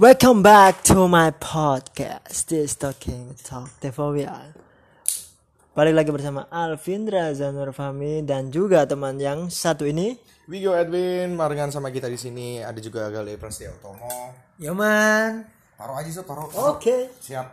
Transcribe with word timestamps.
Welcome 0.00 0.40
back 0.40 0.80
to 0.88 1.04
my 1.04 1.36
podcast. 1.36 2.48
This 2.48 2.72
talking 2.72 3.36
talk 3.44 3.68
Devovial. 3.76 4.56
Balik 5.76 6.00
lagi 6.00 6.08
bersama 6.08 6.48
Alvindra 6.48 7.28
Zanur 7.36 7.76
Fahmi 7.76 8.24
dan 8.24 8.48
juga 8.48 8.88
teman 8.88 9.20
yang 9.20 9.52
satu 9.52 9.84
ini. 9.84 10.16
Wigo 10.48 10.72
Edwin 10.72 11.36
barengan 11.36 11.68
sama 11.68 11.92
kita 11.92 12.08
di 12.08 12.16
sini 12.16 12.64
ada 12.64 12.80
juga 12.80 13.12
Gale 13.12 13.36
Prasetya 13.36 13.76
Utomo. 13.76 14.32
Ya 14.56 14.72
man. 14.72 15.44
Taruh 15.76 16.00
aja 16.00 16.08
so 16.08 16.24
taruh. 16.24 16.48
Oke. 16.72 17.12
Siap. 17.20 17.52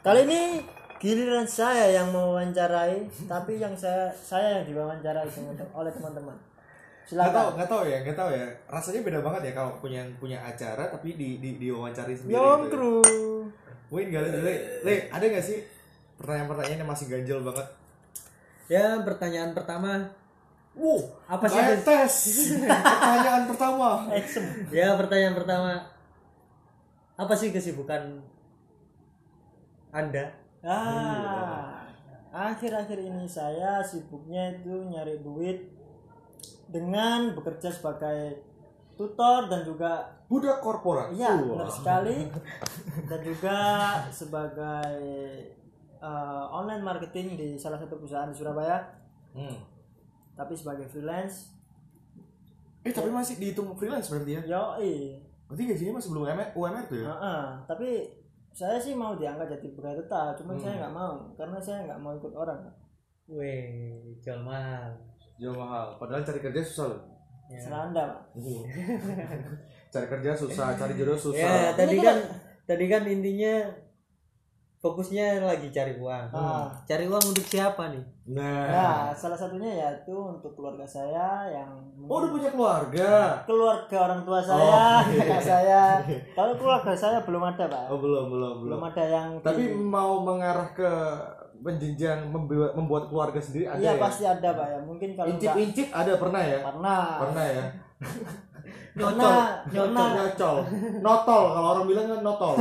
Kali 0.00 0.24
ini 0.24 0.64
giliran 1.04 1.44
saya 1.44 2.00
yang 2.00 2.16
mewawancarai, 2.16 3.28
tapi 3.28 3.60
yang 3.60 3.76
saya 3.76 4.16
saya 4.16 4.64
yang 4.64 4.72
diwawancarai 4.72 5.28
oleh 5.76 5.92
teman-teman. 5.92 6.49
Nggak 7.10 7.26
tahu, 7.34 7.48
Silakan. 7.50 7.54
nggak 7.58 7.70
tahu 7.70 7.82
ya, 7.82 7.98
nggak 8.06 8.18
tahu 8.18 8.30
ya. 8.30 8.46
Rasanya 8.70 9.00
beda 9.02 9.18
banget 9.20 9.42
ya 9.50 9.52
kalau 9.52 9.70
punya 9.82 10.02
punya 10.22 10.38
acara 10.38 10.84
tapi 10.86 11.18
di 11.18 11.42
di 11.42 11.58
diwawancari 11.58 12.14
sendiri. 12.14 12.38
Yong 12.38 12.60
gitu 12.64 12.70
ya. 12.70 12.72
kru. 12.78 12.96
Win 13.90 14.08
Gale, 14.14 14.30
Le, 14.30 14.54
Le, 14.86 14.94
ada 15.10 15.24
nggak 15.26 15.42
sih 15.42 15.58
pertanyaan-pertanyaan 16.14 16.80
yang 16.86 16.90
masih 16.90 17.06
ganjel 17.10 17.42
banget? 17.42 17.66
Ya, 18.70 19.02
pertanyaan 19.02 19.50
pertama. 19.50 20.14
Wow, 20.78 21.02
Apa 21.26 21.50
sih, 21.50 21.58
tes. 21.82 22.14
Pertanyaan 22.70 23.50
pertama. 23.50 24.06
Eksem. 24.14 24.70
Ya, 24.70 24.94
pertanyaan 24.94 25.34
pertama. 25.34 25.72
Apa 27.18 27.34
sih 27.34 27.50
kesibukan 27.50 28.22
Anda? 29.90 30.30
Ah, 30.62 31.82
akhir-akhir 32.30 33.02
ini 33.02 33.26
saya 33.26 33.82
sibuknya 33.82 34.54
itu 34.54 34.70
nyari 34.86 35.18
duit 35.18 35.58
dengan 36.70 37.34
bekerja 37.34 37.68
sebagai 37.68 38.46
tutor 38.94 39.46
dan 39.46 39.62
juga 39.62 40.06
Budak 40.24 40.60
korporat. 40.60 41.10
iya 41.10 41.34
Wah. 41.34 41.58
benar 41.58 41.68
sekali 41.68 42.30
dan 43.04 43.20
juga 43.20 43.58
sebagai 44.08 44.94
eh, 45.96 46.44
online 46.48 46.80
marketing 46.80 47.34
di 47.34 47.48
salah 47.56 47.76
satu 47.76 47.96
perusahaan 47.96 48.26
di 48.26 48.34
Surabaya 48.34 48.96
Hmm. 49.30 49.62
tapi 50.34 50.54
sebagai 50.54 50.86
freelance 50.86 51.54
Eh 52.80 52.90
tapi 52.90 53.06
masih 53.08 53.36
dihitung 53.36 53.70
freelance 53.74 54.08
berarti 54.08 54.38
ya? 54.38 54.42
yoi 54.48 55.22
Berarti 55.44 55.62
gajinya 55.66 55.92
masih 55.94 56.08
belum 56.10 56.22
UMR, 56.24 56.48
UMR 56.52 56.84
tuh 56.84 56.98
ya? 56.98 57.06
Heeh, 57.08 57.42
tapi 57.64 57.88
saya 58.50 58.74
sih 58.76 58.90
mau 58.92 59.14
diangkat 59.14 59.46
jadi 59.48 59.66
pegawai 59.70 59.98
tetap 60.00 60.34
cuman 60.34 60.56
saya 60.56 60.74
nggak 60.80 60.90
mau 60.92 61.14
karena 61.34 61.58
saya 61.58 61.78
nggak 61.84 62.00
mau 62.00 62.12
ikut 62.12 62.32
orang 62.32 62.58
Weh, 63.28 63.70
jual 64.18 64.42
mahal. 64.42 64.90
Jauh 65.40 65.56
mahal. 65.56 65.96
Padahal 65.96 66.20
cari 66.20 66.38
kerja 66.38 66.60
susah 66.60 66.86
loh. 66.86 67.00
Ya. 67.48 67.58
seranda 67.58 68.06
pak 68.06 68.20
cari 69.92 70.06
kerja 70.06 70.30
susah, 70.32 70.70
cari 70.72 70.94
jodoh 70.94 71.18
susah. 71.18 71.34
Ya, 71.34 71.74
tadi 71.74 71.98
kan 71.98 72.14
tadi 72.62 72.86
kan 72.86 73.02
intinya 73.02 73.66
fokusnya 74.78 75.42
lagi 75.42 75.68
cari 75.68 75.92
uang. 75.92 76.30
Ah. 76.30 76.70
Cari 76.86 77.04
uang 77.04 77.20
untuk 77.26 77.42
siapa 77.42 77.90
nih? 77.90 78.00
Nah. 78.30 78.64
Ya, 78.64 78.90
salah 79.12 79.34
satunya 79.34 79.66
yaitu 79.66 80.14
untuk 80.14 80.54
keluarga 80.54 80.86
saya 80.86 81.50
yang 81.50 81.68
Oh, 82.00 82.22
udah 82.22 82.30
punya 82.30 82.48
keluarga. 82.48 83.10
keluarga 83.44 83.96
orang 84.00 84.22
tua 84.22 84.38
Oh, 84.38 84.46
saya, 84.46 84.80
iya. 85.10 85.20
kakak 85.20 85.42
saya. 85.42 85.82
Kalau 86.32 86.54
keluarga 86.54 86.94
saya 86.94 87.18
belum 87.20 87.42
ada, 87.44 87.66
Pak. 87.66 87.84
Oh, 87.90 87.98
belum, 87.98 88.30
belum, 88.30 88.54
belum. 88.62 88.78
Belum 88.78 88.82
ada 88.86 89.04
yang 89.04 89.28
Tapi 89.42 89.62
di- 89.66 89.74
mau 89.74 90.22
mengarah 90.22 90.70
ke 90.70 90.92
penjenjang 91.60 92.20
membuat, 92.28 92.72
membuat 92.72 93.04
keluarga 93.08 93.40
sendiri 93.40 93.68
ada 93.68 93.80
Iya, 93.80 93.92
ya? 93.96 94.00
pasti 94.00 94.24
ada, 94.24 94.48
Pak 94.56 94.66
ya. 94.66 94.78
Mungkin 94.84 95.08
kalau 95.14 95.28
enggak 95.28 95.36
Incip-incip 95.40 95.86
ada 95.92 96.12
pernah 96.16 96.42
ya? 96.42 96.58
pernah. 96.64 97.02
Pernah 97.20 97.44
ya? 97.44 97.62
Nyocol. 98.98 99.34
pernah, 99.70 100.08
Nyocol. 100.18 100.56
Notol 101.00 101.44
kalau 101.54 101.68
orang 101.76 101.86
bilang 101.86 102.06
kan 102.10 102.20
notol. 102.24 102.54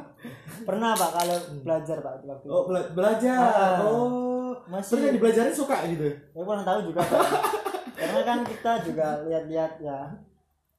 pernah, 0.68 0.90
Pak 0.96 1.10
kalau 1.12 1.36
belajar, 1.64 1.96
Pak 2.00 2.12
waktu 2.24 2.46
itu. 2.46 2.52
Oh, 2.52 2.62
bela- 2.66 2.90
belajar. 2.92 3.40
Ah. 3.52 3.78
Oh. 3.84 4.52
Masih 4.68 5.00
yang 5.00 5.16
dibelajarin 5.16 5.54
suka 5.54 5.80
gitu. 5.88 6.04
ya 6.12 6.42
kurang 6.44 6.64
tahu 6.64 6.92
juga, 6.92 7.00
Pak. 7.00 7.20
Karena 7.98 8.20
kan 8.22 8.38
kita 8.44 8.72
juga 8.84 9.06
lihat-lihat 9.24 9.72
ya. 9.80 10.00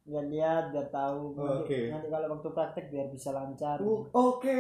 Lihat-lihat 0.09 0.74
biar 0.74 0.88
tahu 0.90 1.38
nanti, 1.38 1.53
Oke. 1.62 1.80
nanti 1.88 2.08
kalau 2.09 2.28
waktu 2.34 2.50
praktek 2.50 2.86
biar 2.90 3.08
bisa 3.08 3.30
lancar. 3.30 3.78
Oh, 3.78 4.09
Oke, 4.09 4.58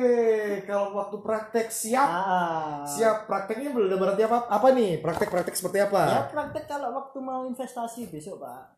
kalau 0.63 0.93
waktu 0.93 1.17
praktek 1.17 1.67
siap. 1.67 2.05
Ah. 2.05 2.85
Siap, 2.85 3.25
prakteknya 3.25 3.73
belum 3.73 3.97
berarti 3.97 4.23
apa? 4.23 4.45
Apa 4.45 4.69
nih? 4.69 5.01
Praktek-praktek 5.01 5.57
seperti 5.57 5.81
Ya 5.81 5.89
apa? 5.89 6.29
praktek 6.29 6.69
kalau 6.69 6.93
waktu 6.93 7.17
mau 7.17 7.41
investasi 7.43 8.07
besok 8.07 8.39
pak 8.39 8.77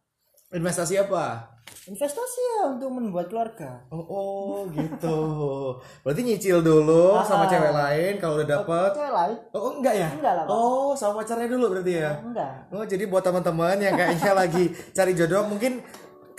Investasi 0.51 0.95
apa? 0.97 1.47
Investasi 1.81 2.41
ya 2.53 2.61
untuk 2.69 2.91
membuat 2.91 3.27
keluarga 3.27 3.83
Oh, 3.87 4.03
oh 4.03 4.57
gitu. 4.69 5.19
Berarti 6.03 6.21
nyicil 6.21 6.59
dulu 6.59 7.15
Ah. 7.15 7.23
sama 7.23 7.47
cewek 7.47 7.71
lain 7.71 8.13
kalau 8.15 8.35
udah 8.35 8.47
dapet. 8.49 8.89
Cewek 8.93 9.11
lain? 9.11 9.35
Oh, 9.51 9.75
enggak 9.75 9.95
ya? 9.97 10.07
Enggak 10.07 10.33
lah 10.35 10.43
pak 10.43 10.51
Oh, 10.51 10.91
sama 10.91 11.19
pacarnya 11.19 11.47
dulu 11.47 11.71
berarti 11.71 11.93
ya? 11.97 12.11
Enggak 12.17 12.51
Oh, 12.69 12.83
jadi 12.83 13.03
buat 13.05 13.23
teman-teman 13.23 13.75
yang 13.75 13.91
kayaknya 13.93 14.31
lagi 14.43 14.63
cari 14.91 15.11
jodoh, 15.15 15.43
mungkin 15.43 15.79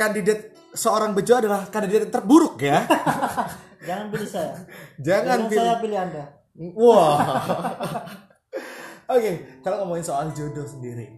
kandidat 0.03 0.39
seorang 0.75 1.15
bejo 1.15 1.39
adalah 1.39 1.71
kandidat 1.71 2.11
yang 2.11 2.13
terburuk 2.13 2.59
ya. 2.59 2.83
Jangan 3.87 4.07
pilih 4.15 4.31
saya 4.31 4.55
Jangan 4.99 5.51
pilih. 5.51 5.59
saya 5.59 5.75
pilih 5.83 5.99
anda 5.99 6.25
Wah. 6.79 7.19
Oke, 9.15 9.61
kalau 9.61 9.83
ngomongin 9.83 10.05
soal 10.07 10.31
jodoh 10.33 10.65
sendiri, 10.65 11.11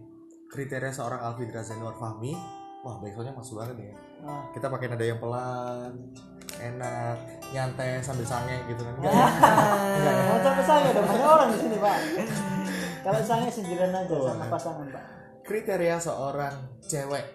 kriteria 0.49 0.89
seorang 0.89 1.21
Alvin 1.21 1.51
Razanwar 1.51 1.95
Fahmi, 1.95 2.33
wah 2.81 2.97
backsoundnya 2.99 3.35
masuk 3.35 3.61
banget 3.61 3.91
ya. 3.91 3.95
nah. 4.23 4.47
Kita 4.51 4.67
pakai 4.67 4.87
nada 4.91 5.05
yang 5.05 5.19
pelan, 5.21 5.91
enak, 6.55 7.17
nyantai 7.51 7.99
sambil 7.99 8.25
sange 8.25 8.57
gitu 8.67 8.81
kan. 8.83 8.93
Enggak. 8.99 9.13
Enggak 10.01 10.39
coba 10.43 10.61
saya 10.63 10.87
dong 10.91 11.07
banyak 11.07 11.29
orang 11.29 11.49
di 11.51 11.57
sini 11.61 11.77
pak 11.77 11.97
Kalau 13.05 13.21
saya 13.21 13.47
sendirian 13.51 13.93
aja 13.93 14.15
sama 14.17 14.45
pasangan 14.49 14.87
pak 14.89 15.03
Kriteria 15.45 15.95
seorang 16.01 16.55
cewek 16.81 17.25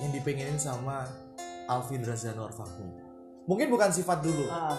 yang 0.00 0.10
dipengenin 0.10 0.56
sama 0.56 1.04
Alvin 1.68 2.02
Razanwar 2.02 2.50
Fahmi. 2.50 2.90
Mungkin 3.46 3.68
bukan 3.70 3.90
sifat 3.92 4.24
dulu. 4.24 4.48
ah. 4.50 4.76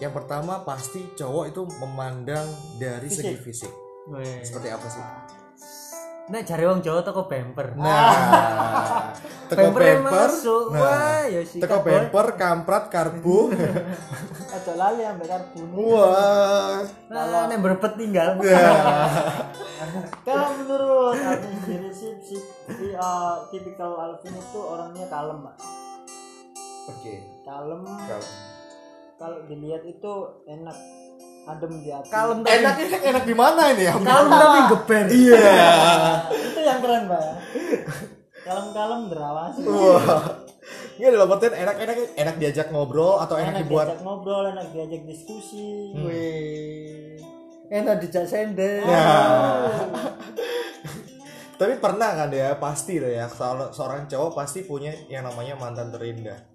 Yang 0.00 0.12
pertama 0.16 0.64
pasti 0.64 1.04
cowok 1.12 1.44
itu 1.52 1.62
memandang 1.80 2.48
dari 2.80 3.08
segi 3.08 3.36
Fisik. 3.36 3.68
fisik. 3.68 3.72
Weh. 4.08 4.40
Seperti 4.40 4.68
apa 4.72 4.86
sih? 4.88 5.04
Nek 6.30 6.46
cari 6.46 6.62
uang 6.62 6.78
Jawa 6.78 7.02
toko 7.02 7.26
bemper. 7.26 7.74
Nah, 7.74 8.06
teko 9.50 9.74
Bemper 9.74 9.82
bemper, 9.82 10.30
masuk. 10.30 10.70
nah, 10.70 10.78
Wah, 10.78 11.22
ya 11.26 11.42
sih. 11.42 11.58
teko 11.58 11.82
bemper, 11.82 12.26
kamprat, 12.38 12.86
karbu, 12.86 13.50
Aja 14.54 14.72
lali 14.78 15.02
ambil 15.02 15.26
karbon 15.26 15.66
wah, 15.74 16.86
Nah, 17.10 17.50
nek 17.50 17.58
berpet 17.58 17.98
tinggal. 17.98 18.38
nah, 18.46 19.10
Kalau 20.22 20.48
menurut 20.62 21.18
Alvin 21.18 21.54
sendiri 21.66 21.90
sih 21.90 22.14
si, 22.22 22.38
si, 22.78 22.86
uh, 22.94 23.42
tipikal 23.50 23.98
Alvin 23.98 24.30
itu 24.30 24.60
orangnya 24.62 25.10
kalem 25.10 25.42
pak. 25.42 25.56
Oke, 26.94 27.14
Kalem. 27.42 27.82
Kalau 27.86 28.26
kalau 29.18 29.38
dilihat 29.44 29.82
itu 29.84 30.12
enak 30.48 30.78
adem 31.48 31.72
di 31.80 31.88
hati 31.88 32.08
Kalem 32.12 32.38
tapi 32.44 32.52
enak 32.60 32.74
enak 32.76 33.02
enak 33.04 33.24
di 33.24 33.34
mana 33.34 33.62
ini 33.72 33.84
ya? 33.88 33.94
kalem 33.96 34.28
tapi 34.28 34.58
geber. 34.76 35.04
Iya, 35.08 35.38
itu 36.50 36.60
yang 36.60 36.78
keren 36.84 37.04
pak 37.08 37.20
ya 37.20 37.34
kalem-kalem 38.40 39.00
derawasi 39.12 39.60
wah, 39.68 40.42
ini 40.96 41.06
dalam 41.12 41.28
artian 41.30 41.54
enak 41.54 41.76
enak 41.76 41.96
enak 42.18 42.34
diajak 42.40 42.66
ngobrol 42.72 43.20
atau 43.20 43.36
enak, 43.36 43.52
enak 43.52 43.60
dibuat, 43.62 43.86
diajak 43.92 44.02
ngobrol 44.02 44.44
enak 44.50 44.66
diajak 44.74 45.02
diskusi 45.06 45.94
Weh. 46.02 47.20
Enak 47.70 48.02
dijak 48.02 48.26
sender. 48.26 48.82
ya. 48.82 49.06
Tapi 51.60 51.78
pernah 51.78 52.18
kan 52.18 52.26
ya 52.34 52.58
pasti 52.58 52.98
lah 52.98 53.12
ya 53.14 53.26
kalau 53.30 53.70
seorang 53.70 54.10
cowok 54.10 54.34
pasti 54.34 54.66
punya 54.66 54.90
yang 55.06 55.22
namanya 55.22 55.54
mantan 55.54 55.94
terindah. 55.94 56.50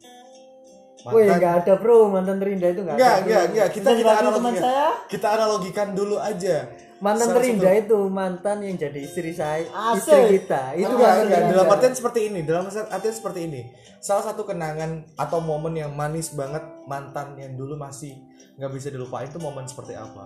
Wih, 1.05 1.29
enggak 1.29 1.53
ada 1.61 1.73
bro, 1.77 2.09
mantan 2.09 2.41
terindah 2.41 2.69
itu 2.73 2.81
enggak 2.81 2.97
Enggak, 2.97 3.13
ada. 3.13 3.21
enggak, 3.21 3.43
enggak. 3.53 3.67
Kita 3.69 3.89
kita 3.93 4.13
analogikan. 4.17 4.63
saya 4.63 4.87
Kita 5.05 5.27
analogikan 5.37 5.87
dulu 5.93 6.15
aja. 6.17 6.57
Mantan 6.95 7.27
Salah 7.27 7.37
terindah 7.43 7.73
itu 7.75 7.99
mantan 8.07 8.57
yang 8.63 8.75
jadi 8.79 8.99
istri 9.03 9.31
saya, 9.35 9.67
Asik. 9.69 10.01
istri 10.01 10.21
kita. 10.41 10.73
Itu 10.73 10.95
enggak, 10.97 11.11
mantan 11.13 11.25
enggak. 11.27 11.41
Dalam 11.53 11.67
artian 11.69 11.93
seperti 11.93 12.19
ini, 12.31 12.39
dalam 12.41 12.63
artian 12.71 13.15
seperti 13.15 13.39
ini. 13.45 13.61
Salah 14.01 14.23
satu 14.25 14.41
kenangan 14.47 15.05
atau 15.13 15.37
momen 15.43 15.77
yang 15.77 15.91
manis 15.93 16.33
banget 16.33 16.63
mantan 16.89 17.37
yang 17.37 17.53
dulu 17.53 17.77
masih 17.77 18.17
nggak 18.55 18.71
bisa 18.73 18.87
dilupain 18.89 19.27
itu 19.29 19.37
momen 19.37 19.67
seperti 19.69 19.93
apa? 19.93 20.25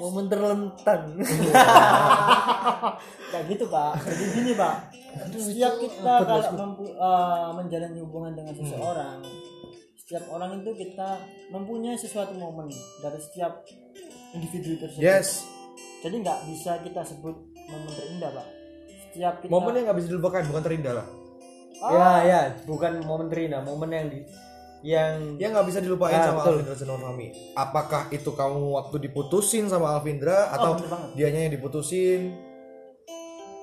momen 0.00 0.32
terlentang. 0.32 1.20
kayak 3.30 3.44
gitu 3.46 3.64
pak 3.70 3.94
jadi 4.02 4.24
gini 4.34 4.52
pak 4.58 4.90
setiap 5.38 5.74
kita 5.78 6.14
kalau 6.26 6.74
eh, 6.82 7.48
menjalani 7.54 7.98
hubungan 8.02 8.32
dengan 8.34 8.54
seseorang 8.58 9.22
setiap 10.10 10.26
orang 10.28 10.58
itu 10.58 10.74
kita 10.76 11.22
mempunyai 11.48 11.94
sesuatu 11.94 12.34
momen 12.34 12.66
dari 12.98 13.14
setiap 13.16 13.62
individu 14.32 14.74
tersebut 14.76 14.98
Yes. 15.00 15.46
jadi 16.02 16.18
nggak 16.18 16.50
bisa 16.50 16.82
kita 16.82 17.06
sebut 17.06 17.38
momen 17.62 17.86
terindah 17.88 18.34
pak 18.34 18.46
setiap 19.06 19.34
kita 19.38 19.46
Momen 19.48 19.70
yang 19.72 19.84
nggak 19.86 19.98
bisa 19.98 20.08
dilupakan 20.08 20.42
bukan 20.44 20.62
terindah 20.64 20.94
lah. 20.94 21.06
Ya 21.80 22.10
ya, 22.22 22.40
bukan 22.62 23.00
momen 23.00 23.26
Rina, 23.26 23.58
momen 23.60 23.88
yang 23.88 24.06
di 24.06 24.26
yang 24.82 25.36
yang 25.36 25.50
nggak 25.50 25.66
bisa 25.66 25.78
dilupain 25.78 26.12
Ah, 26.12 26.26
sama 26.26 26.42
betul. 26.42 26.52
Alvindra 26.58 26.74
Senurfami 26.74 27.26
apakah 27.54 28.02
itu 28.08 28.30
kamu 28.30 28.60
waktu 28.72 28.96
diputusin 29.00 29.66
sama 29.66 29.94
Alvindra 29.94 30.50
atau 30.50 30.74
bener 30.74 30.90
banget. 30.90 31.08
dianya 31.14 31.40
yang 31.40 31.52
diputusin 31.54 32.20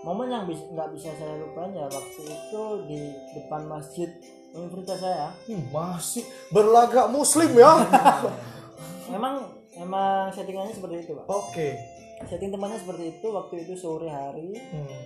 momen 0.01 0.27
yang 0.27 0.45
bis- 0.45 0.63
nggak 0.67 0.89
bisa 0.93 1.11
saya 1.11 1.35
lupain 1.35 1.71
ya 1.71 1.83
waktu 1.85 2.21
itu 2.23 2.63
di 2.85 2.99
depan 3.33 3.61
masjid 3.65 4.09
universitas 4.57 4.99
saya. 4.99 5.29
Hmm, 5.45 5.63
masih 5.69 6.25
berlagak 6.49 7.07
muslim 7.07 7.53
ya. 7.53 7.71
Memang 9.13 9.39
memang 9.71 10.33
settingannya 10.33 10.73
seperti 10.73 11.05
itu 11.05 11.13
pak. 11.15 11.25
Oke. 11.29 11.77
Setting 12.25 12.49
tempatnya 12.49 12.81
seperti 12.81 13.03
itu 13.13 13.27
waktu 13.29 13.55
itu 13.63 13.73
sore 13.73 14.09
hari. 14.09 14.51
Hmm, 14.73 14.99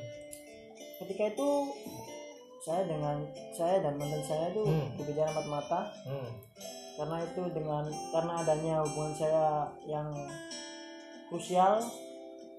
ketika 0.97 1.29
itu 1.29 1.49
saya 2.61 2.87
dengan 2.87 3.21
saya 3.51 3.81
dan 3.81 3.97
mantan 3.97 4.23
saya 4.23 4.49
itu 4.49 4.63
Hmm. 4.63 4.89
dikejar 4.95 5.27
empat 5.27 5.47
mata. 5.47 5.81
Hmm. 6.05 6.29
karena 6.91 7.17
itu 7.23 7.41
dengan 7.49 7.87
karena 8.11 8.33
adanya 8.37 8.75
hubungan 8.83 9.13
saya 9.15 9.65
yang 9.85 10.11
krusial. 11.27 11.81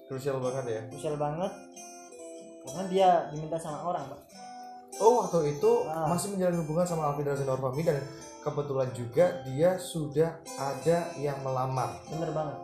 Krusial 0.09 0.41
banget 0.41 0.65
ya. 0.67 0.81
Krusial 0.89 1.15
banget. 1.15 1.53
Karena 2.65 2.83
dia 2.89 3.09
diminta 3.29 3.55
sama 3.55 3.83
orang 3.83 4.03
pak 4.07 4.19
oh 5.03 5.19
waktu 5.19 5.59
itu 5.59 5.71
Ah. 5.83 6.07
masih 6.07 6.31
menjalin 6.31 6.63
hubungan 6.63 6.87
sama 6.87 7.11
Alvindra 7.11 7.35
Senurfami 7.35 7.83
dan 7.83 7.99
kebetulan 8.39 8.89
juga 8.95 9.43
dia 9.43 9.75
sudah 9.75 10.31
ada 10.55 11.11
yang 11.17 11.43
melamar 11.43 11.99
bener 12.07 12.31
banget 12.31 12.57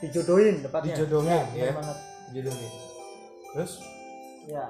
dijodohin 0.00 0.64
tepatnya. 0.64 0.96
dijodohin 0.96 1.44
bener 1.52 1.60
ya 1.60 1.72
banget 1.76 1.98
dijodohin 2.32 2.72
terus 3.52 3.72
ya 4.46 4.64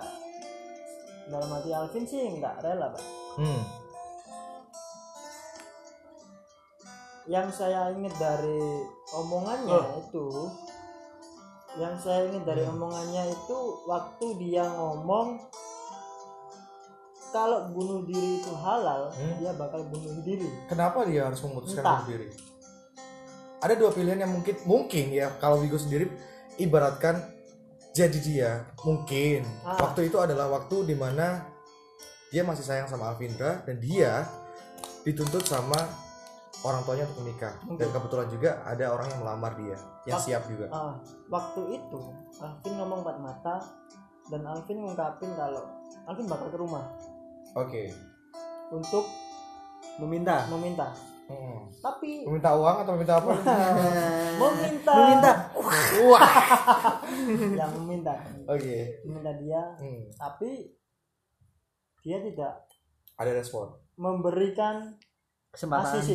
dalam 1.30 1.48
hati 1.48 1.70
Alvin 1.70 2.04
sih 2.04 2.26
nggak 2.34 2.58
rela 2.60 2.90
pak 2.90 3.04
hmm. 3.38 3.62
yang 7.30 7.46
saya 7.48 7.94
ingat 7.94 8.14
dari 8.18 8.58
omongannya 9.14 9.78
Oh. 9.78 10.02
itu 10.02 10.26
yang 11.78 11.94
saya 11.96 12.26
ingat 12.26 12.42
dari 12.44 12.66
omongannya 12.66 13.30
itu 13.30 13.58
waktu 13.86 14.26
dia 14.42 14.66
ngomong 14.66 15.38
kalau 17.30 17.70
bunuh 17.70 18.02
diri 18.02 18.38
itu 18.38 18.52
halal 18.52 19.10
Hmm. 19.10 19.38
dia 19.38 19.52
bakal 19.52 19.82
bunuh 19.84 20.18
diri. 20.20 20.46
Kenapa 20.66 21.02
dia 21.04 21.24
harus 21.24 21.40
memutuskan 21.40 21.80
Entah. 21.80 22.02
bunuh 22.02 22.08
diri? 22.08 22.28
Ada 23.60 23.74
dua 23.74 23.90
pilihan 23.90 24.18
yang 24.18 24.32
mungkin 24.32 24.56
mungkin 24.64 25.06
ya 25.10 25.30
kalau 25.36 25.60
Wigo 25.60 25.76
sendiri 25.76 26.08
ibaratkan 26.56 27.20
jadi 27.90 28.18
dia 28.18 28.50
mungkin. 28.80 29.44
Ah. 29.60 29.76
waktu 29.80 30.08
itu 30.08 30.16
adalah 30.16 30.48
waktu 30.48 30.84
di 30.84 30.94
mana 30.94 31.44
dia 32.28 32.40
masih 32.40 32.62
sayang 32.62 32.86
sama 32.86 33.10
Alvindra 33.10 33.60
dan 33.60 33.76
dia 33.78 34.22
dituntut 35.02 35.42
sama 35.42 35.76
orang 36.60 36.84
tuanya 36.84 37.04
untuk 37.04 37.20
menikah. 37.22 37.54
Dan 37.70 37.88
kebetulan 37.90 38.28
juga 38.28 38.50
ada 38.62 38.84
orang 38.90 39.06
yang 39.08 39.20
melamar 39.20 39.52
dia 39.54 39.76
yang 40.04 40.16
Pak- 40.16 40.24
siap 40.24 40.42
juga. 40.46 40.66
Ah, 40.68 40.94
waktu 41.28 41.60
itu 41.74 42.00
Alvin 42.38 42.72
ngomong 42.76 43.00
empat 43.00 43.16
mata 43.18 43.56
dan 44.26 44.46
Alvin 44.46 44.78
ngungkapin 44.80 45.30
kalau 45.34 45.64
Alvin 46.06 46.26
bakal 46.26 46.48
ke 46.48 46.56
rumah 46.56 46.84
oke. 47.54 47.82
Untuk 48.70 49.04
Meminta. 49.98 50.46
meminta. 50.48 50.88
Hmm. 51.30 51.70
tapi 51.78 52.26
meminta 52.26 52.50
uang 52.58 52.82
atau 52.82 52.92
meminta 52.98 53.22
apa? 53.22 53.30
Meminta. 54.34 54.92
Meminta. 54.98 55.32
wah. 56.10 56.26
Yang 57.62 57.72
meminta. 57.78 58.14
Oke. 58.50 58.98
Meminta 59.06 59.32
dia. 59.38 59.62
Hmm. 59.78 60.10
tapi 60.18 60.74
dia 62.02 62.18
tidak 62.18 62.66
ada 63.14 63.30
respon. 63.30 63.70
memberikan 63.94 64.96
Kesempatan. 65.54 66.02
ACC 66.02 66.10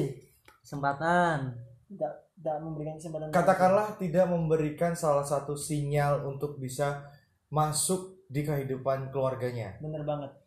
Kesempatan. 0.60 1.54
tidak 1.88 2.12
tidak 2.36 2.58
memberikan 2.60 2.96
kesempatan. 3.00 3.28
Katakanlah 3.32 3.88
tidak 3.96 4.26
memberikan 4.28 4.92
salah 4.98 5.24
satu 5.24 5.56
sinyal 5.56 6.28
untuk 6.28 6.60
bisa 6.60 7.08
masuk 7.48 8.26
di 8.28 8.44
kehidupan 8.44 9.14
keluarganya. 9.14 9.80
Bener 9.80 10.04
banget 10.04 10.45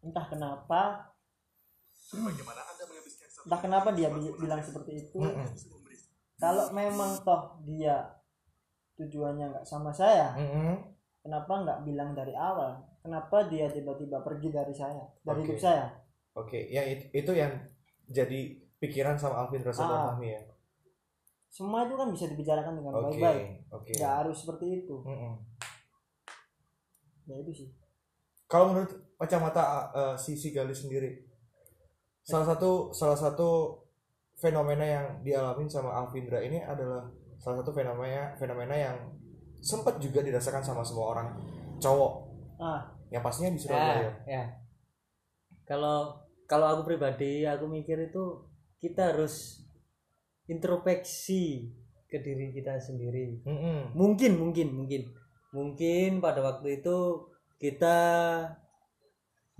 entah 0.00 0.26
kenapa. 0.26 0.82
Entah 3.40 3.60
kenapa 3.60 3.88
dia 3.90 4.08
bi- 4.08 4.36
bilang 4.36 4.60
seperti 4.60 4.98
itu. 4.98 5.18
Kalau 6.36 6.72
memang 6.72 7.20
toh 7.20 7.60
dia 7.62 8.16
tujuannya 8.94 9.46
nggak 9.50 9.64
sama 9.64 9.88
saya 9.88 10.36
kenapa 11.18 11.52
nggak 11.58 11.78
bilang 11.82 12.12
dari 12.12 12.32
awal? 12.32 12.80
Kenapa 13.00 13.48
dia 13.48 13.64
tiba-tiba 13.66 14.20
pergi 14.20 14.48
dari 14.48 14.72
saya 14.72 15.00
dari 15.22 15.40
hidup 15.42 15.56
saya? 15.56 15.88
Oke, 16.32 16.68
yang 16.68 16.84
itu, 16.86 17.04
itu 17.10 17.32
yang 17.32 17.52
jadi 18.06 18.40
pikiran 18.76 19.16
sama 19.16 19.40
Alvin 19.40 19.60
Rasa 19.62 19.82
Ah. 19.82 19.88
Fahmi 20.10 20.30
ya. 20.30 20.42
semua 21.50 21.82
itu 21.82 21.92
kan 21.92 22.06
bisa 22.08 22.24
dibicarakan 22.24 22.78
dengan 22.78 22.94
baik-baik. 22.94 23.66
oke. 23.68 23.90
nggak 23.90 24.14
harus 24.22 24.36
seperti 24.38 24.66
itu. 24.80 24.96
Mm-mm. 25.02 25.34
ya 27.26 27.34
itu 27.36 27.50
sih 27.52 27.68
Kalau 28.50 28.74
menurut 28.74 28.90
kacamata 29.14 29.62
uh, 29.94 30.14
si 30.18 30.34
si 30.34 30.50
Galis 30.50 30.82
sendiri, 30.82 31.22
salah 32.26 32.50
satu 32.50 32.90
salah 32.90 33.14
satu 33.14 33.78
fenomena 34.34 34.82
yang 34.82 35.06
dialamin 35.22 35.70
sama 35.70 35.94
Alvindra 35.94 36.42
ini 36.42 36.58
adalah 36.58 37.06
salah 37.38 37.62
satu 37.62 37.70
fenomena 37.70 38.34
fenomena 38.34 38.74
yang 38.74 38.96
sempat 39.62 40.00
juga 40.02 40.24
dirasakan 40.24 40.64
sama 40.64 40.82
semua 40.82 41.12
orang 41.12 41.28
cowok 41.78 42.12
ah 42.58 42.80
yang 43.12 43.20
pastinya 43.20 43.52
di 43.52 43.60
Ya, 43.60 43.64
Surabaya. 43.64 44.10
ya. 44.24 44.44
Kalau 45.68 46.16
kalau 46.50 46.66
aku 46.74 46.82
pribadi 46.90 47.44
aku 47.46 47.70
mikir 47.70 48.10
itu 48.10 48.42
kita 48.80 49.14
harus 49.14 49.62
introspeksi 50.50 51.70
ke 52.10 52.18
diri 52.18 52.50
kita 52.50 52.74
sendiri. 52.82 53.38
Mm-mm. 53.46 53.94
Mungkin, 53.94 54.34
mungkin, 54.34 54.74
mungkin. 54.74 55.02
Mungkin 55.54 56.18
pada 56.18 56.42
waktu 56.42 56.82
itu 56.82 57.29
kita 57.60 57.98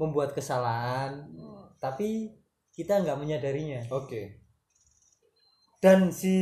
membuat 0.00 0.32
kesalahan, 0.32 1.28
tapi 1.76 2.32
kita 2.72 3.04
nggak 3.04 3.20
menyadarinya. 3.20 3.84
Oke. 3.92 4.40
Dan 5.80 6.12
si 6.12 6.36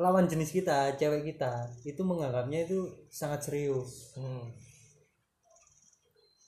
lawan 0.00 0.28
jenis 0.28 0.52
kita, 0.52 0.96
cewek 0.96 1.24
kita, 1.28 1.68
itu 1.84 2.00
menganggapnya 2.04 2.64
itu 2.64 2.88
sangat 3.12 3.44
serius. 3.44 4.16
Hmm. 4.16 4.48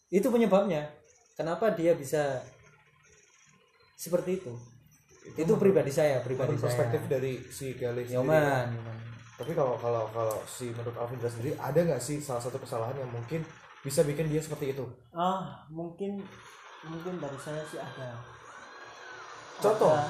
Itu 0.08 0.32
penyebabnya. 0.32 0.88
Kenapa 1.36 1.72
dia 1.72 1.96
bisa 1.96 2.40
seperti 3.96 4.40
itu? 4.40 4.52
Itu, 5.32 5.56
pribadi 5.56 5.88
saya, 5.88 6.20
pribadi 6.20 6.52
Menurut 6.52 6.68
saya. 6.68 6.76
perspektif 6.76 7.02
dari 7.08 7.32
si 7.48 7.72
sendiri. 7.72 8.12
Nyoman. 8.12 8.68
Tapi 9.34 9.52
kalau 9.56 9.74
kalau 9.80 10.04
kalau 10.12 10.38
si 10.44 10.70
menurut 10.70 10.94
Alvindra 10.94 11.26
sendiri 11.26 11.56
ada 11.58 11.80
nggak 11.80 11.98
sih 11.98 12.20
salah 12.22 12.38
satu 12.38 12.60
kesalahan 12.60 12.94
yang 13.00 13.10
mungkin 13.10 13.42
bisa 13.84 14.00
bikin 14.02 14.26
dia 14.26 14.40
seperti 14.40 14.72
itu? 14.72 14.84
ah 15.12 15.62
mungkin 15.68 16.18
mungkin 16.82 17.14
dari 17.16 17.36
saya 17.36 17.60
sih 17.62 17.76
ada 17.76 18.16
Contoh? 19.54 19.92
Ada 19.92 20.08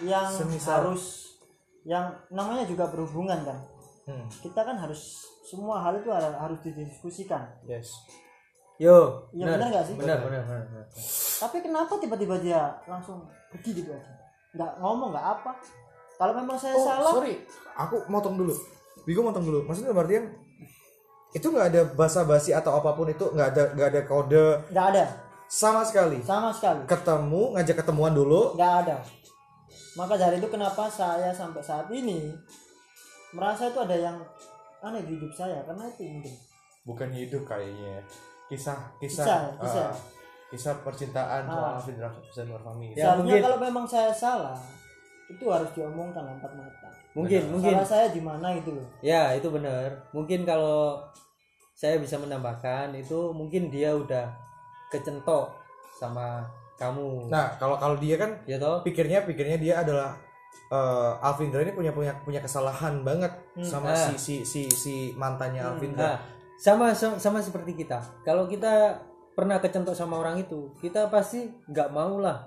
yang 0.00 0.28
Semisal- 0.28 0.84
harus 0.84 1.34
yang 1.82 2.08
namanya 2.28 2.64
juga 2.64 2.86
berhubungan 2.86 3.42
kan 3.42 3.58
Hmm. 4.04 4.28
kita 4.30 4.60
kan 4.60 4.76
harus 4.76 5.16
semua 5.42 5.80
hal 5.80 5.96
itu 5.96 6.12
harus, 6.12 6.60
didiskusikan 6.60 7.40
Yes. 7.64 7.88
Yo, 8.74 9.22
Iya, 9.30 9.54
benar 9.54 9.68
nggak 9.70 9.84
sih? 9.86 9.94
Benar, 9.94 10.18
benar, 10.20 10.42
tapi 11.38 11.56
kenapa 11.60 11.94
tiba-tiba 11.96 12.36
dia 12.36 12.60
langsung 12.84 13.22
pergi 13.48 13.70
gitu 13.76 13.90
aja 13.90 14.12
nggak 14.52 14.72
ngomong 14.78 15.08
nggak 15.10 15.26
apa 15.32 15.52
kalau 16.14 16.32
memang 16.34 16.54
saya 16.54 16.74
Oh 16.74 16.84
salah 16.84 17.12
sorry, 17.12 17.42
aku 17.74 18.02
motong 18.06 18.34
dulu. 18.36 18.54
Bigo 19.02 19.20
motong 19.20 19.42
dulu. 19.42 19.62
Maksudnya 19.64 19.90
dalam 19.90 20.02
artian 20.02 20.24
itu 21.34 21.46
nggak 21.46 21.66
ada 21.68 21.82
basa-basi 21.90 22.50
atau 22.50 22.74
apa 22.74 22.94
pun 22.94 23.06
itu 23.06 23.26
nggak 23.26 23.48
ada 23.50 23.62
nggak 23.72 23.88
ada 23.90 24.00
kode 24.04 24.46
nggak 24.70 24.86
ada 24.88 25.04
sama 25.44 25.82
sekali. 25.82 26.18
sama 26.20 26.50
sekali 26.50 26.82
Ketemu 26.84 27.42
ngajak 27.52 27.76
ketemuan 27.76 28.10
dulu. 28.10 28.54
nggak 28.54 28.74
ada 28.82 28.96
maka 29.94 30.14
dari 30.16 30.38
itu 30.38 30.46
kenapa 30.46 30.86
saya 30.86 31.30
sampai 31.30 31.58
saat 31.60 31.86
ini 31.88 32.30
merasa 33.30 33.66
itu 33.66 33.78
ada 33.78 33.94
yang 33.94 34.16
aneh 34.80 35.02
di 35.02 35.14
hidup 35.14 35.32
saya 35.32 35.62
karena 35.62 35.84
itu 35.88 36.02
mungkin 36.04 36.34
Bukan 36.84 37.08
hidup 37.10 37.42
kayaknya. 37.44 38.04
Kisah 38.44 38.76
kisah 39.00 39.24
Kisah, 39.24 39.42
kisah. 39.56 39.88
ah, 39.88 39.94
kisah 40.46 40.74
percintaan 40.78 41.42
Ah. 41.46 41.80
Ya, 42.92 43.08
seharusnya 43.08 43.16
mungkin. 43.16 43.40
kalau 43.42 43.58
memang 43.58 43.84
saya 43.84 44.12
salah 44.12 44.52
itu 45.26 45.44
harus 45.48 45.72
diomongkan 45.72 46.28
empat 46.30 46.52
mata 46.52 46.88
Mungkin, 47.14 47.40
Benar. 47.40 47.52
mungkin. 47.56 47.72
salah 47.72 47.86
saya 47.88 48.06
di 48.10 48.20
mana 48.20 48.52
loh 48.52 48.84
Ya, 49.00 49.32
itu 49.32 49.48
benar. 49.48 49.86
Mungkin 50.10 50.42
kalau 50.44 51.00
saya 51.74 51.98
bisa 51.98 52.16
menambahkan 52.16 52.94
itu 52.94 53.34
mungkin 53.34 53.66
dia 53.68 53.90
udah 53.92 54.30
kecentok 54.88 55.50
sama 55.94 56.46
kamu. 56.74 57.30
Nah 57.30 57.54
kalau 57.58 57.74
kalau 57.76 57.98
dia 57.98 58.14
kan 58.14 58.38
ya 58.46 58.58
toh? 58.58 58.82
pikirnya 58.82 59.22
pikirnya 59.22 59.58
dia 59.58 59.74
adalah 59.82 60.14
eh 60.70 61.12
Alvindra 61.20 61.60
ini 61.60 61.74
punya 61.74 61.90
punya 61.90 62.14
punya 62.22 62.38
kesalahan 62.38 63.02
banget 63.02 63.30
sama 63.60 63.90
Ah. 63.90 63.98
si 63.98 64.14
si 64.16 64.34
si 64.42 64.62
si 64.70 64.94
mantannya 65.14 65.62
Alvindra. 65.62 66.14
Nah, 66.14 66.16
sama 66.54 66.94
sama 66.94 67.18
sama 67.18 67.38
seperti 67.42 67.74
kita. 67.74 67.98
Kalau 68.22 68.46
kita 68.46 69.02
pernah 69.34 69.58
kecentok 69.58 69.98
sama 69.98 70.22
orang 70.22 70.38
itu 70.38 70.70
kita 70.78 71.10
pasti 71.10 71.50
nggak 71.66 71.90
mau 71.90 72.22
lah 72.22 72.46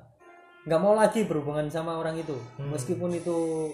nggak 0.63 0.79
mau 0.79 0.95
lagi 0.95 1.27
berhubungan 1.27 1.67
sama 1.67 1.99
orang 1.99 2.15
itu 2.15 2.35
Hmm. 2.55 2.71
meskipun 2.71 3.11
itu 3.11 3.67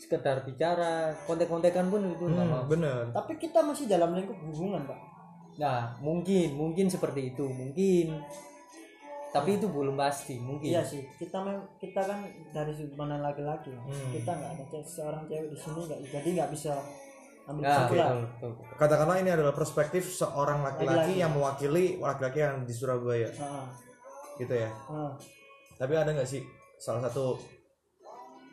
sekedar 0.00 0.40
bicara 0.40 1.12
kontek-kontekan 1.28 1.92
pun 1.92 2.00
itu 2.08 2.24
nggak 2.24 2.46
mau. 2.48 2.64
Hmm, 2.64 2.70
bener. 2.72 3.12
Tapi 3.12 3.36
kita 3.36 3.60
masih 3.60 3.84
dalam 3.84 4.16
lingkup 4.16 4.40
hubungan 4.40 4.88
pak. 4.88 4.96
Nah 5.60 5.92
mungkin 6.00 6.56
mungkin 6.56 6.88
seperti 6.88 7.30
itu 7.30 7.44
mungkin. 7.44 8.24
Tapi 9.30 9.60
itu 9.60 9.70
belum 9.70 9.94
pasti 9.94 10.40
mungkin. 10.40 10.72
Iya 10.72 10.82
sih 10.82 11.04
kita 11.14 11.38
mem- 11.38 11.68
kita 11.76 12.02
kan 12.02 12.24
dari 12.50 12.72
sudut 12.72 12.96
pandang 12.96 13.20
laki-laki 13.20 13.70
Hmm. 13.70 14.10
kita 14.10 14.32
nggak 14.32 14.50
ada 14.58 14.80
seorang 14.82 15.22
cewek 15.28 15.46
di 15.46 15.58
sini 15.60 15.80
nggak 15.84 16.00
jadi 16.10 16.28
nggak 16.34 16.50
bisa 16.50 16.72
ambil 17.46 17.62
nah, 17.62 17.70
kesimpulan. 17.76 18.06
betul, 18.06 18.20
betul, 18.26 18.50
betul. 18.56 18.76
katakanlah 18.78 19.16
ini 19.18 19.30
adalah 19.30 19.52
perspektif 19.52 20.02
seorang 20.08 20.62
laki-laki 20.62 21.12
yang 21.14 21.30
mewakili 21.30 21.98
laki-laki 21.98 22.38
yang 22.40 22.56
di 22.64 22.72
Surabaya. 22.72 23.28
Heeh. 23.28 23.66
gitu 24.38 24.54
ya. 24.56 24.70
Heeh. 24.70 25.12
tapi 25.76 25.92
ada 25.94 26.10
nggak 26.10 26.26
sih 26.26 26.40
salah 26.76 27.04
satu 27.04 27.36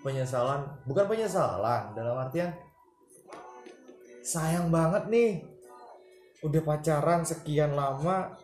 penyesalan 0.06 0.66
bukan 0.86 1.06
penyesalan 1.10 1.94
dalam 1.98 2.16
artian 2.18 2.54
sayang 4.22 4.68
banget 4.68 5.08
nih. 5.08 5.32
Udah 6.44 6.62
pacaran 6.62 7.26
sekian 7.26 7.74
lama 7.74 8.36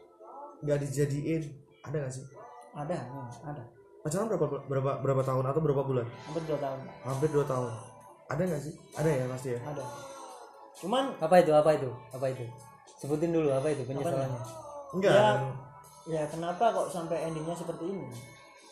nggak 0.63 0.79
dijadiin. 0.87 1.43
Ada 1.83 1.95
nggak 1.99 2.13
sih? 2.13 2.25
Ada 2.73 2.97
ada 3.43 3.63
pacaran 4.03 4.27
berapa 4.27 4.45
berapa 4.67 4.91
berapa 4.99 5.21
tahun 5.23 5.43
atau 5.47 5.61
berapa 5.63 5.83
bulan? 5.83 6.07
Hampir 6.27 6.43
dua 6.43 6.59
tahun. 6.59 6.79
Hampir 7.07 7.29
dua 7.31 7.45
tahun. 7.47 7.71
Ada 8.27 8.41
nggak 8.49 8.61
sih? 8.63 8.73
Ada 8.99 9.09
ya 9.11 9.25
pasti 9.31 9.49
ya? 9.55 9.59
Ada. 9.63 9.83
Cuman 10.83 11.03
apa 11.21 11.35
itu 11.39 11.51
apa 11.55 11.69
itu? 11.77 11.89
Apa 12.11 12.25
itu? 12.33 12.45
Sebutin 12.99 13.31
dulu 13.31 13.51
apa 13.51 13.67
itu 13.71 13.83
penyesalannya? 13.87 14.41
Enggak 14.93 15.13
Ya. 15.13 15.29
ya 16.03 16.23
kenapa 16.27 16.75
kok 16.75 16.91
sampai 16.91 17.31
endingnya 17.31 17.55
seperti 17.55 17.87
ini? 17.87 18.07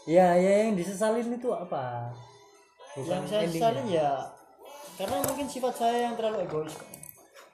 Ya 0.10 0.36
ya 0.36 0.68
yang 0.68 0.76
disesalin 0.76 1.30
itu 1.32 1.48
apa 1.54 2.12
yang 3.00 3.24
saya 3.24 3.48
sesalin 3.48 3.88
ya 3.88 4.12
karena 5.00 5.18
mungkin 5.24 5.48
sifat 5.48 5.74
saya 5.80 5.98
yang 6.12 6.16
terlalu 6.20 6.46
egois. 6.46 6.76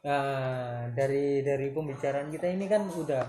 Nah, 0.03 0.89
dari 0.97 1.45
dari 1.45 1.69
pembicaraan 1.69 2.33
kita 2.33 2.49
ini 2.49 2.65
kan 2.65 2.89
udah 2.89 3.23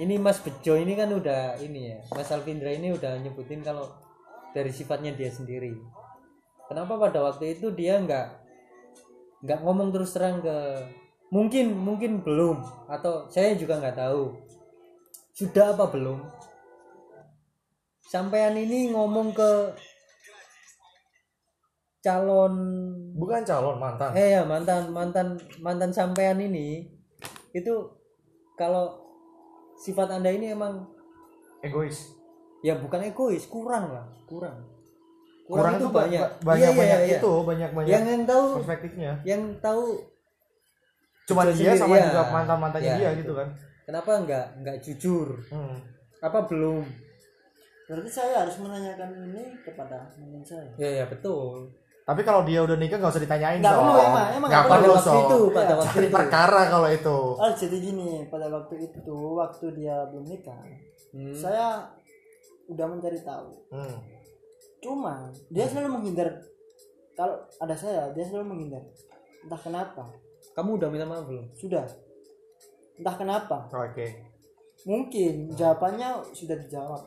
ini 0.00 0.16
Mas 0.16 0.40
Bejo 0.40 0.74
ini 0.74 0.96
kan 0.96 1.12
udah 1.12 1.60
ini 1.60 1.92
ya 1.92 1.98
Mas 2.16 2.32
Alvindra 2.32 2.72
ini 2.72 2.96
udah 2.96 3.20
nyebutin 3.20 3.60
kalau 3.60 3.92
dari 4.56 4.72
sifatnya 4.72 5.12
dia 5.12 5.28
sendiri. 5.28 5.76
Kenapa 6.66 6.96
pada 6.96 7.20
waktu 7.20 7.60
itu 7.60 7.68
dia 7.76 8.00
nggak 8.00 8.28
nggak 9.44 9.58
ngomong 9.60 9.92
terus 9.92 10.16
terang 10.16 10.40
ke 10.40 10.56
mungkin 11.28 11.76
mungkin 11.76 12.24
belum 12.24 12.62
atau 12.88 13.28
saya 13.28 13.52
juga 13.54 13.76
nggak 13.78 13.98
tahu. 14.00 14.32
Sudah 15.36 15.76
apa 15.76 15.88
belum? 15.92 16.20
Sampean 18.08 18.56
ini 18.60 18.92
ngomong 18.92 19.32
ke 19.32 19.50
calon 22.02 22.54
bukan 23.14 23.46
calon 23.46 23.78
mantan. 23.78 24.10
Eh 24.12 24.34
ya 24.34 24.42
mantan 24.42 24.90
mantan 24.90 25.38
mantan 25.62 25.94
sampean 25.94 26.36
ini 26.36 26.90
itu 27.54 27.74
kalau 28.58 28.98
sifat 29.78 30.10
anda 30.10 30.28
ini 30.28 30.50
emang 30.50 30.82
egois. 31.62 32.10
Ya 32.62 32.74
bukan 32.74 33.06
egois 33.06 33.46
kurang 33.46 33.94
lah 33.94 34.06
kurang. 34.26 34.66
Kurang 35.46 35.78
itu 35.78 35.86
banyak 35.86 36.22
ba- 36.42 36.54
banyak. 36.54 36.62
Iya, 36.62 36.70
iya, 36.70 36.78
banyak 36.78 37.00
iya. 37.02 37.18
itu 37.18 37.32
banyak 37.42 37.70
banyak 37.70 37.90
yang 37.90 38.04
yang 38.06 38.22
tahu 38.24 38.44
perspektifnya. 38.58 39.12
yang 39.22 39.42
tahu 39.58 39.84
cuma 41.22 41.42
Jujur 41.46 41.54
dia 41.54 41.70
sendiri, 41.70 41.78
sama 41.78 41.94
iya. 41.94 42.04
juga 42.10 42.22
mantan 42.30 42.58
mantannya 42.58 42.86
Iya, 42.88 42.98
dia 42.98 43.10
itu. 43.14 43.20
gitu 43.22 43.32
kan. 43.38 43.48
Kenapa 43.82 44.10
nggak 44.22 44.46
nggak 44.62 44.76
jujur? 44.80 45.28
Hmm. 45.50 45.76
apa 46.22 46.46
belum? 46.46 46.86
Berarti 47.82 48.06
saya 48.08 48.46
harus 48.46 48.54
menanyakan 48.62 49.10
ini 49.26 49.58
kepada 49.60 50.06
teman 50.14 50.38
saya 50.40 50.70
ya 50.78 51.02
ya 51.02 51.04
betul 51.10 51.66
tapi 52.02 52.20
kalau 52.20 52.42
dia 52.42 52.60
udah 52.60 52.74
nikah 52.74 52.96
nggak 52.96 53.08
usah 53.08 53.22
ditanyain 53.22 53.58
Nggak 53.58 53.70
Sob. 53.70 53.80
perlu, 53.80 53.94
emang- 54.00 54.30
emang 54.32 54.50
pada 54.50 54.66
perlu 54.68 54.90
waktu 54.92 55.16
itu 55.16 55.38
pada 55.48 55.72
waktu 55.72 55.86
cari 55.88 56.02
itu. 56.02 56.12
perkara 56.12 56.60
kalau 56.68 56.88
itu. 56.90 57.18
Oh 57.32 57.50
jadi 57.52 57.76
gini 57.78 58.10
pada 58.26 58.46
waktu 58.48 58.74
itu 58.82 59.16
waktu 59.32 59.64
dia 59.72 59.96
belum 60.06 60.24
nikah 60.26 60.62
Hmm. 61.12 61.30
saya 61.32 61.66
udah 62.66 62.86
mencari 62.86 63.20
tahu. 63.20 63.48
Hmm. 63.68 63.96
cuma 64.78 65.14
dia 65.46 65.62
selalu 65.64 65.94
menghindar. 65.94 66.26
Kalau 67.12 67.36
ada 67.56 67.70
saya 67.72 68.10
dia 68.10 68.24
selalu 68.24 68.46
menghindar. 68.48 68.82
Entah 69.40 69.60
kenapa. 69.60 70.04
Kamu 70.52 70.74
udah 70.74 70.88
minta 70.88 71.04
maaf 71.04 71.22
belum? 71.22 71.46
Sudah. 71.54 71.86
Entah 72.94 73.14
kenapa. 73.14 73.70
Oke. 73.70 74.10
Mungkin 74.82 75.52
jawabannya 75.52 76.08
sudah 76.28 76.58
dijawab. 76.58 76.98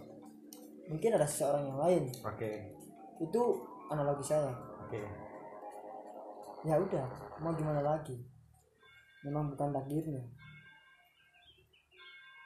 Mungkin 0.88 1.10
ada 1.12 1.26
seseorang 1.26 1.66
yang 1.66 1.76
lain. 1.78 2.04
Oke. 2.22 2.72
Itu 3.20 3.42
analogi 3.86 4.24
saya 4.24 4.56
oke 4.86 5.02
ya 6.64 6.76
udah 6.78 7.06
mau 7.42 7.54
gimana 7.54 7.82
lagi 7.82 8.18
memang 9.22 9.50
bukan 9.50 9.74
takdirnya 9.74 10.22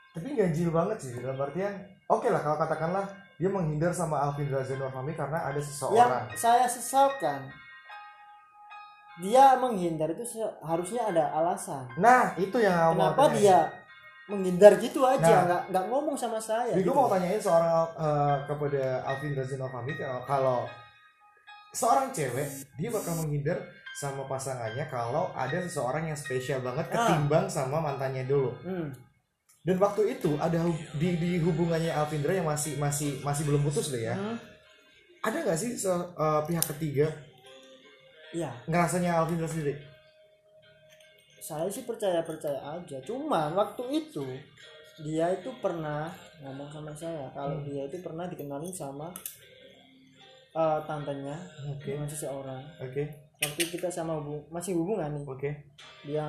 tapi 0.09 0.33
ganjil 0.33 0.71
banget 0.71 0.97
sih 0.99 1.11
dalam 1.19 1.37
artian 1.37 1.73
oke 2.07 2.27
lah 2.27 2.41
kalau 2.41 2.57
katakanlah 2.57 3.05
dia 3.39 3.47
menghindar 3.47 3.91
sama 3.91 4.19
Alvin 4.19 4.51
Razeno 4.51 4.91
Fahmi 4.91 5.15
karena 5.15 5.39
ada 5.43 5.55
yang 5.55 5.63
seseorang 5.63 6.23
saya 6.35 6.65
sesalkan 6.67 7.47
dia 9.19 9.55
menghindar 9.55 10.11
itu 10.11 10.23
harusnya 10.59 11.07
ada 11.07 11.23
alasan 11.35 11.87
nah 11.95 12.31
itu 12.35 12.55
yang 12.57 12.95
mau 12.95 13.11
kenapa 13.11 13.23
tanyain. 13.27 13.35
dia 13.39 13.59
menghindar 14.29 14.73
gitu 14.77 15.01
aja 15.03 15.25
Nah. 15.25 15.43
nggak 15.45 15.61
nggak 15.71 15.85
ngomong 15.89 16.15
sama 16.15 16.37
saya 16.37 16.71
Jadi 16.71 16.83
gue 16.83 16.91
gitu. 16.91 16.95
mau 16.95 17.09
tanyain 17.09 17.41
seorang 17.41 17.71
eh, 17.97 18.35
kepada 18.47 18.83
Alvin 19.07 19.33
Razino 19.35 19.65
Fahmi 19.67 19.93
kalau 20.23 20.67
seorang 21.71 22.09
cewek 22.09 22.47
dia 22.75 22.89
bakal 22.89 23.13
menghindar 23.15 23.61
sama 23.93 24.23
pasangannya 24.25 24.85
kalau 24.85 25.29
ada 25.31 25.59
seseorang 25.59 26.07
yang 26.07 26.15
spesial 26.15 26.59
banget 26.59 26.87
Ah. 26.87 27.05
ketimbang 27.05 27.45
sama 27.45 27.77
mantannya 27.79 28.23
dulu. 28.23 28.55
Hmm. 28.59 28.89
Dan 29.59 29.75
waktu 29.77 30.15
itu 30.15 30.33
ada 30.35 30.55
di, 30.95 31.09
di 31.15 31.31
hubungannya 31.37 31.91
Alvindra 31.91 32.31
yang 32.31 32.47
masih 32.47 32.77
masih 32.77 33.19
masih 33.19 33.43
belum 33.43 33.61
putus 33.61 33.91
deh 33.91 34.03
ya. 34.03 34.15
Hmm. 34.15 34.39
Ada 35.19 35.43
nggak 35.43 35.57
sih 35.57 35.75
se- 35.75 35.89
eh, 36.09 36.41
pihak 36.43 36.65
ketiga 36.75 37.11
Iya, 38.29 38.53
ngerasanya 38.65 39.17
Alvindra 39.17 39.45
sendiri? 39.45 39.73
saya 41.39 41.65
sih 41.65 41.81
percaya 41.81 42.21
percaya 42.21 42.61
aja. 42.71 43.01
Cuman 43.01 43.51
waktu 43.51 43.81
itu 43.97 44.21
dia 44.99 45.27
itu 45.29 45.49
pernah 45.57 46.07
ngomong 46.39 46.69
sama 46.69 46.93
saya 46.93 47.25
kalau 47.29 47.57
Hmm. 47.57 47.65
dia 47.65 47.83
itu 47.83 47.97
pernah 47.99 48.25
dikenalin 48.25 48.69
sama 48.69 49.09
eh, 50.51 50.79
tantenya 50.83 51.37
Oke. 51.67 51.93
dengan 51.93 52.09
seseorang. 52.09 52.61
Oke. 52.79 53.03
Waktu 53.39 53.63
kita 53.69 53.87
sama 53.87 54.19
hubung 54.19 54.43
masih 54.49 54.75
hubungan 54.75 55.11
nih, 55.13 55.23
Oke. 55.23 55.51
dia 56.03 56.25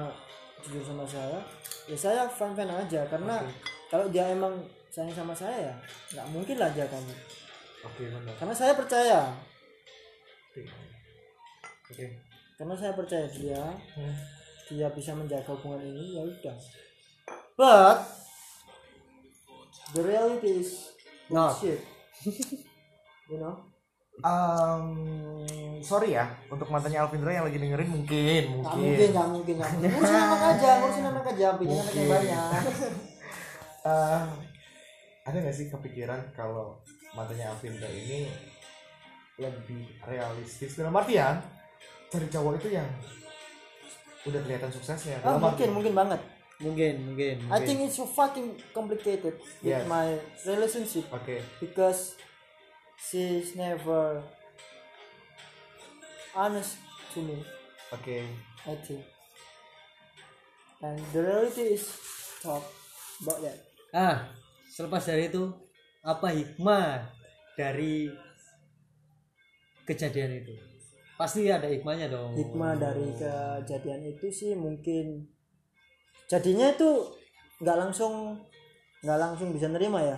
jujur 0.61 0.85
sama 0.85 1.03
saya. 1.03 1.41
Ya 1.89 1.97
saya 1.97 2.23
fan 2.27 2.53
fan 2.53 2.69
aja 2.69 3.03
karena 3.09 3.41
Oke. 3.41 3.53
kalau 3.89 4.07
dia 4.09 4.31
emang 4.31 4.55
sayang 4.91 5.15
sama 5.15 5.31
saya 5.33 5.71
ya 5.71 5.75
nggak 6.13 6.27
mungkin 6.31 6.57
lah 6.59 6.69
aja 6.69 6.85
kamu. 6.87 7.15
Oke 7.81 8.03
benar. 8.07 8.35
Karena 8.37 8.55
saya 8.55 8.73
percaya, 8.77 9.21
Oke. 10.51 10.63
Oke. 11.91 12.07
karena 12.55 12.75
saya 12.77 12.93
percaya 12.93 13.27
dia 13.27 13.63
Hmm. 13.97 14.15
dia 14.69 14.87
bisa 14.93 15.11
menjaga 15.11 15.49
hubungan 15.49 15.81
ini 15.81 16.15
ya 16.15 16.23
udah 16.23 16.57
but 17.57 17.99
the 19.91 20.03
reality 20.05 20.61
is 20.61 20.95
Not. 21.27 21.57
shit 21.57 21.81
you 23.31 23.39
know 23.41 23.59
Um, 24.21 24.85
sorry 25.81 26.13
ya 26.13 26.29
untuk 26.47 26.69
mantannya 26.69 26.99
Alvindra 26.99 27.33
yang 27.33 27.43
lagi 27.43 27.57
dengerin 27.57 27.89
mungkin 27.89 28.43
nggak 28.61 28.75
mungkin. 28.75 29.09
nggak 29.11 29.29
mungkin 29.29 29.55
nggak 29.57 29.71
mungkin. 29.71 29.91
Ngurusin 29.91 30.17
anak 30.19 30.43
aja 30.51 30.71
ngurusin 30.77 31.05
anak 31.07 31.25
aja 31.27 31.47
punya 31.55 31.75
anak 31.75 31.95
yang 31.95 32.09
banyak 32.09 32.65
Eh, 33.83 34.23
ada 35.23 35.37
nggak 35.37 35.57
sih 35.57 35.67
kepikiran 35.67 36.21
kalau 36.31 36.77
mantannya 37.11 37.47
Alvindra 37.47 37.89
ini 37.89 38.29
lebih 39.35 39.89
realistis? 40.05 40.77
Dalam 40.77 40.93
artian 40.93 41.41
cari 42.07 42.27
cowok 42.27 42.61
itu 42.61 42.69
yang 42.71 42.85
udah 44.23 44.37
kelihatan 44.39 44.69
suksesnya. 44.69 45.17
Dalam 45.21 45.41
mungkin 45.41 45.65
arti- 45.65 45.73
mungkin 45.73 45.95
banget. 45.95 46.21
Mungkin 46.61 46.95
mungkin, 47.09 47.35
I 47.41 47.45
mungkin. 47.49 47.65
think 47.65 47.79
it's 47.81 47.97
so 47.97 48.05
fucking 48.05 48.53
complicated 48.71 49.33
with 49.33 49.65
Yes. 49.65 49.89
my 49.89 50.13
relationship. 50.45 51.09
Oke 51.09 51.41
because 51.57 52.21
she's 53.01 53.57
never 53.57 54.21
honest 56.37 56.77
to 57.17 57.25
me. 57.25 57.41
Oke 57.91 58.23
I 58.69 58.77
think. 58.85 59.03
And 60.85 61.01
the 61.13 61.25
reality 61.25 61.77
is 61.81 61.89
talk 62.45 62.63
about 63.25 63.41
that. 63.41 63.59
Ah 63.97 64.29
selepas 64.69 65.03
dari 65.03 65.33
itu 65.33 65.49
apa 66.05 66.31
hikmah 66.31 67.09
dari 67.57 68.13
kejadian 69.89 70.45
itu? 70.45 70.55
Pasti 71.17 71.49
ada 71.53 71.69
hikmahnya 71.69 72.09
dong. 72.09 72.33
Hikmah 72.37 72.79
dari 72.81 73.13
kejadian 73.17 74.09
itu 74.09 74.29
sih 74.33 74.53
mungkin 74.57 75.29
jadinya 76.31 76.71
itu 76.71 77.11
nggak 77.61 77.77
langsung 77.77 78.39
nggak 79.03 79.19
langsung 79.21 79.51
bisa 79.53 79.67
nerima 79.67 80.01
ya 80.01 80.17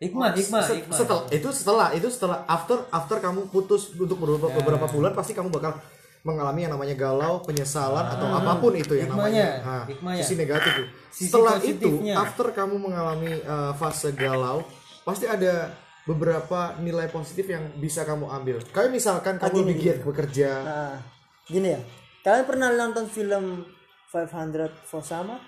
hikmah 0.00 0.32
hikmah 0.32 0.60
Se- 0.62 0.76
hikmah 0.80 0.96
setelah 0.96 1.22
itu 1.28 1.48
setelah 1.52 1.88
itu 1.92 2.08
setelah 2.08 2.38
after 2.46 2.88
after 2.88 3.16
kamu 3.18 3.46
putus 3.46 3.92
untuk 3.94 4.16
beberapa 4.16 4.48
Ya. 4.48 4.56
beberapa 4.56 4.86
bulan 4.88 5.12
pasti 5.12 5.32
kamu 5.32 5.48
bakal 5.50 5.76
mengalami 6.20 6.60
yang 6.62 6.72
namanya 6.74 6.92
galau, 6.94 7.40
penyesalan 7.40 8.04
atau 8.06 8.28
apa 8.28 8.52
pun 8.56 8.72
itu 8.74 8.92
yang 8.92 9.08
Ah. 9.08 9.16
Hikmahnya, 9.16 9.46
namanya 9.46 9.64
nah, 9.64 9.84
hikmahnya. 9.86 10.20
sisi 10.20 10.34
negatif 10.34 10.70
tuh. 10.74 10.86
Sisi 11.10 11.24
Setelah 11.26 11.56
itu 11.58 11.88
after 12.12 12.46
kamu 12.50 12.76
mengalami 12.76 13.40
uh, 13.40 13.72
fase 13.72 14.12
galau, 14.12 14.60
pasti 15.00 15.24
ada 15.24 15.72
beberapa 16.02 16.76
nilai 16.76 17.08
positif 17.08 17.44
yang 17.46 17.72
bisa 17.74 18.04
kamu 18.04 18.28
ambil. 18.28 18.60
Kayak 18.66 18.90
misalkan 18.90 19.36
kamu 19.36 19.64
lebih 19.64 19.76
giat 19.78 19.98
bekerja. 20.02 20.50
nah 20.60 20.94
gini 21.42 21.72
ya 21.72 21.80
kalian 22.20 22.44
pernah 22.46 22.68
nonton 22.70 23.04
film 23.06 23.64
500 24.06 24.68
for 24.82 25.00
Summer 25.00 25.40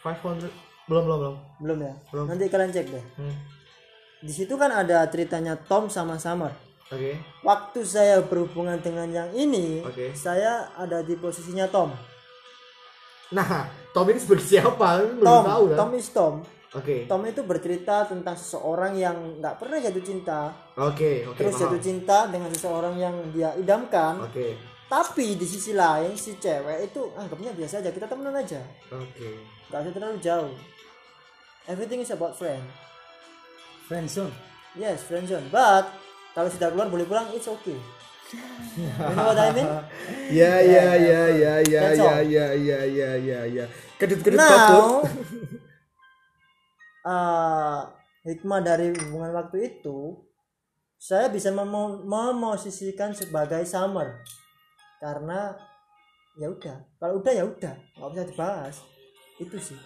500 0.00 0.48
belum 0.86 1.02
belum 1.04 1.18
belum. 1.18 1.36
belum 1.60 1.78
ya 1.78 1.94
Belum. 2.08 2.24
nanti 2.26 2.44
kalian 2.46 2.70
cek 2.70 2.86
deh 2.88 3.04
Hmm. 3.14 3.36
Di 4.20 4.30
situ 4.30 4.54
kan 4.54 4.68
ada 4.70 5.04
ceritanya 5.08 5.56
Tom 5.56 5.88
sama 5.88 6.16
Summer 6.16 6.52
Oke. 6.88 7.16
waktu 7.40 7.80
saya 7.82 8.20
berhubungan 8.20 8.76
dengan 8.78 9.08
yang 9.08 9.30
ini 9.32 9.80
Oke. 9.80 10.12
saya 10.12 10.68
ada 10.74 11.00
di 11.00 11.16
posisinya 11.16 11.66
Tom 11.66 11.92
Nah, 13.30 13.62
Tom 13.94 14.10
ini 14.10 14.18
sebagai 14.18 14.42
siapa? 14.42 14.98
Belum 15.06 15.22
Tom 15.22 15.44
tahu 15.46 15.64
kan? 15.70 15.76
Tom 15.78 15.90
is 15.94 16.08
Tom 16.10 16.34
Oke. 16.70 17.06
Tom 17.06 17.22
itu 17.24 17.42
bercerita 17.42 18.02
tentang 18.06 18.34
seseorang 18.34 18.94
yang 18.94 19.14
nggak 19.38 19.54
pernah 19.54 19.78
jatuh 19.78 20.02
cinta 20.02 20.50
Oke, 20.74 21.22
oke, 21.26 21.38
terus 21.38 21.54
paham. 21.54 21.62
jatuh 21.66 21.80
cinta 21.80 22.18
dengan 22.26 22.50
seseorang 22.50 22.94
yang 22.94 23.14
dia 23.30 23.54
idamkan 23.54 24.18
Oke. 24.22 24.58
tapi 24.86 25.34
di 25.34 25.46
sisi 25.46 25.70
lain 25.72 26.14
si 26.14 26.34
cewek 26.36 26.90
itu 26.90 27.00
anggapnya 27.14 27.54
biasa 27.54 27.78
aja 27.78 27.90
kita 27.90 28.06
temenan 28.06 28.34
aja 28.34 28.58
Oke. 28.90 29.30
nggak 29.70 29.78
usah 29.78 29.94
terlalu 29.94 30.18
jauh 30.18 30.52
everything 31.66 32.02
is 32.02 32.10
about 32.10 32.34
friend 32.34 32.62
friendzone 33.90 34.30
yes 34.78 35.02
friend 35.02 35.26
zone. 35.26 35.42
But 35.50 35.90
kalau 36.36 36.46
sudah 36.46 36.70
keluar 36.70 36.86
boleh 36.86 37.06
pulang 37.06 37.26
it's 37.34 37.50
okay. 37.50 37.74
You 38.78 38.86
know 38.86 39.34
what 39.34 39.42
I 39.42 39.50
mean? 39.50 39.66
Ya 40.30 40.62
ya 40.62 40.94
ya 40.94 41.22
ya 41.34 41.54
ya 41.66 41.82
That's 41.90 41.98
ya 41.98 42.12
all. 42.14 42.22
ya 42.22 42.46
ya 42.54 42.78
ya 42.86 43.10
ya 43.18 43.40
ya. 43.50 43.64
Kedut-kedut 43.98 44.38
kapur. 44.38 44.46
now 44.46 45.02
uh, 47.10 47.80
hikmah 48.22 48.62
dari 48.62 48.94
hubungan 48.94 49.34
waktu 49.34 49.74
itu 49.74 50.22
saya 51.00 51.26
bisa 51.26 51.50
memo- 51.50 52.06
memosisikan 52.06 53.10
sebagai 53.10 53.66
summer. 53.66 54.22
Karena 55.02 55.58
ya 56.38 56.46
udah. 56.46 56.78
Kalau 57.02 57.18
udah 57.18 57.32
ya 57.34 57.42
udah. 57.42 57.74
Nggak 57.98 58.08
usah 58.14 58.26
dibahas. 58.30 58.76
Itu 59.42 59.58
sih. 59.58 59.78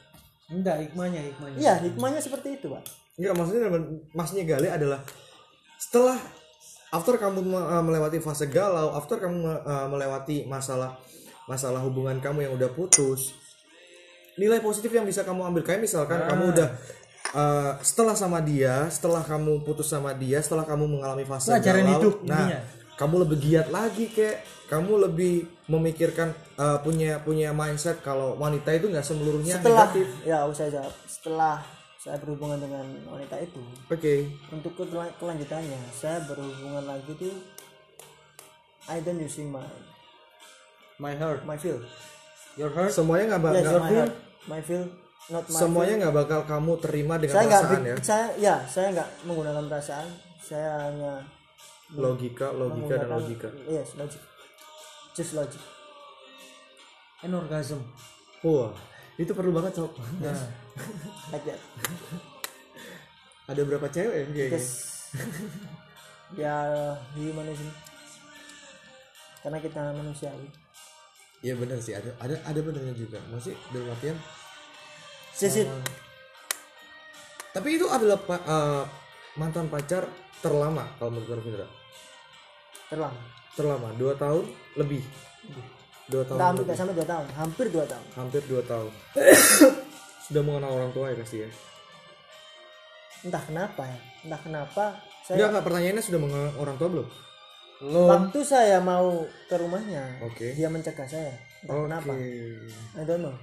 Enggak 0.52 0.84
hikmahnya 0.84 1.32
hikmahnya. 1.32 1.56
Iya 1.56 1.75
hikmahnya 1.80 2.20
seperti 2.20 2.61
itu 2.61 2.68
pak 2.68 2.84
Enggak 3.14 3.35
maksudnya 3.38 3.68
maksudnya 4.11 4.44
Gale 4.47 4.68
adalah 4.75 5.00
setelah 5.78 6.18
after 6.90 7.14
kamu 7.18 7.40
uh, 7.54 7.83
melewati 7.83 8.18
fase 8.18 8.47
galau, 8.50 8.94
after 8.94 9.18
kamu 9.23 9.62
uh, 9.62 9.87
melewati 9.90 10.47
masalah 10.47 10.99
masalah 11.47 11.83
hubungan 11.83 12.18
kamu 12.18 12.49
yang 12.49 12.52
udah 12.56 12.71
putus, 12.73 13.35
nilai 14.35 14.59
positif 14.59 14.90
yang 14.90 15.06
bisa 15.06 15.23
kamu 15.23 15.47
ambil 15.47 15.62
kayak 15.62 15.83
misalkan 15.83 16.26
kamu 16.26 16.54
udah 16.56 16.68
uh, 17.35 17.73
setelah 17.83 18.18
sama 18.18 18.42
dia, 18.42 18.90
setelah 18.90 19.23
kamu 19.23 19.62
putus 19.62 19.90
sama 19.90 20.11
dia, 20.14 20.42
setelah 20.42 20.66
kamu 20.66 20.99
mengalami 20.99 21.23
fase 21.23 21.54
Pelajaran 21.54 21.83
galau, 21.87 21.92
hidup 21.99 22.14
nah 22.26 22.47
intinya. 22.50 22.61
kamu 22.99 23.14
lebih 23.26 23.38
giat 23.42 23.68
lagi 23.71 24.04
kayak 24.11 24.37
kamu 24.64 24.92
lebih 25.11 25.35
memikirkan 25.68 26.33
uh, 26.56 26.80
punya 26.80 27.21
punya 27.21 27.52
mindset 27.52 28.00
kalau 28.02 28.35
wanita 28.40 28.75
itu 28.75 28.90
nggak 28.90 29.04
semeluruhnya 29.04 29.61
setelah 29.61 29.87
negatif. 29.92 30.09
ya 30.25 30.38
saya 30.56 30.71
jawab 30.80 30.94
setelah 31.04 31.56
saya 32.04 32.20
berhubungan 32.20 32.61
dengan 32.61 32.84
wanita 33.08 33.40
itu. 33.40 33.56
Oke. 33.88 34.28
untuk 34.52 34.76
ketela- 34.76 35.14
kelanjutannya 35.16 35.80
saya 35.88 36.20
berhubungan 36.28 36.84
lagi 36.84 37.16
tuh 37.16 37.32
I 38.84 39.00
don't 39.00 39.17
using 39.17 39.49
my 39.49 39.64
my 41.00 41.17
heart. 41.17 41.49
my 41.49 41.56
feel. 41.56 41.80
Your 42.60 42.69
heart? 42.69 42.93
Semuanya 42.93 43.34
nggak 43.34 43.40
yes 43.40 43.64
bakal 43.64 43.80
my 43.80 43.88
heart. 43.90 44.14
My 44.45 44.60
feel 44.60 44.84
not 45.32 45.49
my 45.49 45.56
semuanya 45.56 45.95
nggak 46.04 46.14
bakal 46.14 46.40
kamu 46.45 46.73
terima 46.84 47.17
dengan 47.17 47.34
saya 47.34 47.49
perasaan 47.49 47.73
bi- 47.73 47.88
ya? 47.88 47.97
saya 48.04 48.26
ya 48.36 48.54
saya 48.69 48.86
nggak 48.93 49.08
menggunakan 49.25 49.64
perasaan. 49.64 50.08
Saya 50.45 50.69
hanya 50.84 51.12
logika 51.97 52.52
logika 52.52 53.00
dan 53.00 53.08
logika. 53.08 53.49
Yes 53.64 53.97
logic. 53.97 54.21
Just 55.17 55.32
logic. 55.32 55.62
And 57.25 57.32
orgasm. 57.32 57.80
Wah 58.45 58.76
itu 59.17 59.32
perlu 59.32 59.56
banget 59.56 59.80
sob 59.80 59.95
nah 60.21 60.34
like 61.30 61.45
that 61.47 61.60
ada 63.45 63.60
berapa 63.63 63.87
cewek 63.93 64.15
ya 64.15 64.25
kayaknya 64.32 64.60
ya 66.34 66.54
humanism 67.15 67.69
karena 69.45 69.58
kita 69.60 69.80
manusiawi 69.95 70.49
iya 71.45 71.52
benar 71.54 71.76
sih. 71.76 71.93
Ada 71.93 72.17
ada 72.25 72.41
ada 72.49 72.60
benernya 72.65 72.97
juga. 72.97 73.21
Masih 73.28 73.52
dalam 73.69 73.93
artian 73.93 74.17
sisit 75.37 75.69
tapi 77.52 77.76
itu 77.78 77.87
adalah 77.87 78.19
pa- 78.19 78.43
eh, 78.43 78.84
mantan 79.39 79.69
pacar 79.71 80.08
terlama 80.43 80.89
kalau 80.99 81.15
menurut 81.15 81.39
Rafindra 81.39 81.69
terlama. 82.91 83.21
Terlama. 83.54 83.89
Dua 83.95 84.19
tahun 84.19 84.50
lebih. 84.75 85.04
Dua 86.10 86.26
tahun 86.26 86.39
lebih. 86.41 86.65
nggak 86.67 86.78
sampai 86.80 86.95
dua 86.99 87.06
tahun. 87.06 87.26
Hampir 87.39 87.67
dua 87.71 87.84
tahun. 87.87 88.06
Hampir 88.19 88.43
dua 88.50 88.63
tahun 88.67 88.91
sudah 90.25 90.43
mengenal 90.43 90.71
orang 90.73 90.91
tua 90.97 91.13
ya 91.13 91.17
pasti 91.21 91.37
ya? 91.45 91.49
Entah 93.25 93.43
kenapa 93.45 93.82
ya 93.89 93.99
entah 94.25 94.41
kenapa 94.41 94.84
saya 95.25 95.37
enggak 95.37 95.49
enggak 95.52 95.65
pertanyaannya 95.69 96.04
sudah 96.04 96.21
mengenal 96.21 96.50
orang 96.60 96.76
tua 96.80 96.89
belum? 96.89 97.08
Belum. 97.84 98.08
Waktu 98.08 98.39
saya 98.47 98.78
mau 98.80 99.26
ke 99.50 99.56
rumahnya 99.60 100.25
Oke. 100.25 100.56
dia 100.56 100.69
mencegah 100.73 101.04
saya. 101.04 101.34
Entah 101.65 101.75
oke. 101.76 101.84
kenapa. 101.89 102.13
I 102.97 103.04
don't 103.04 103.21
know. 103.21 103.37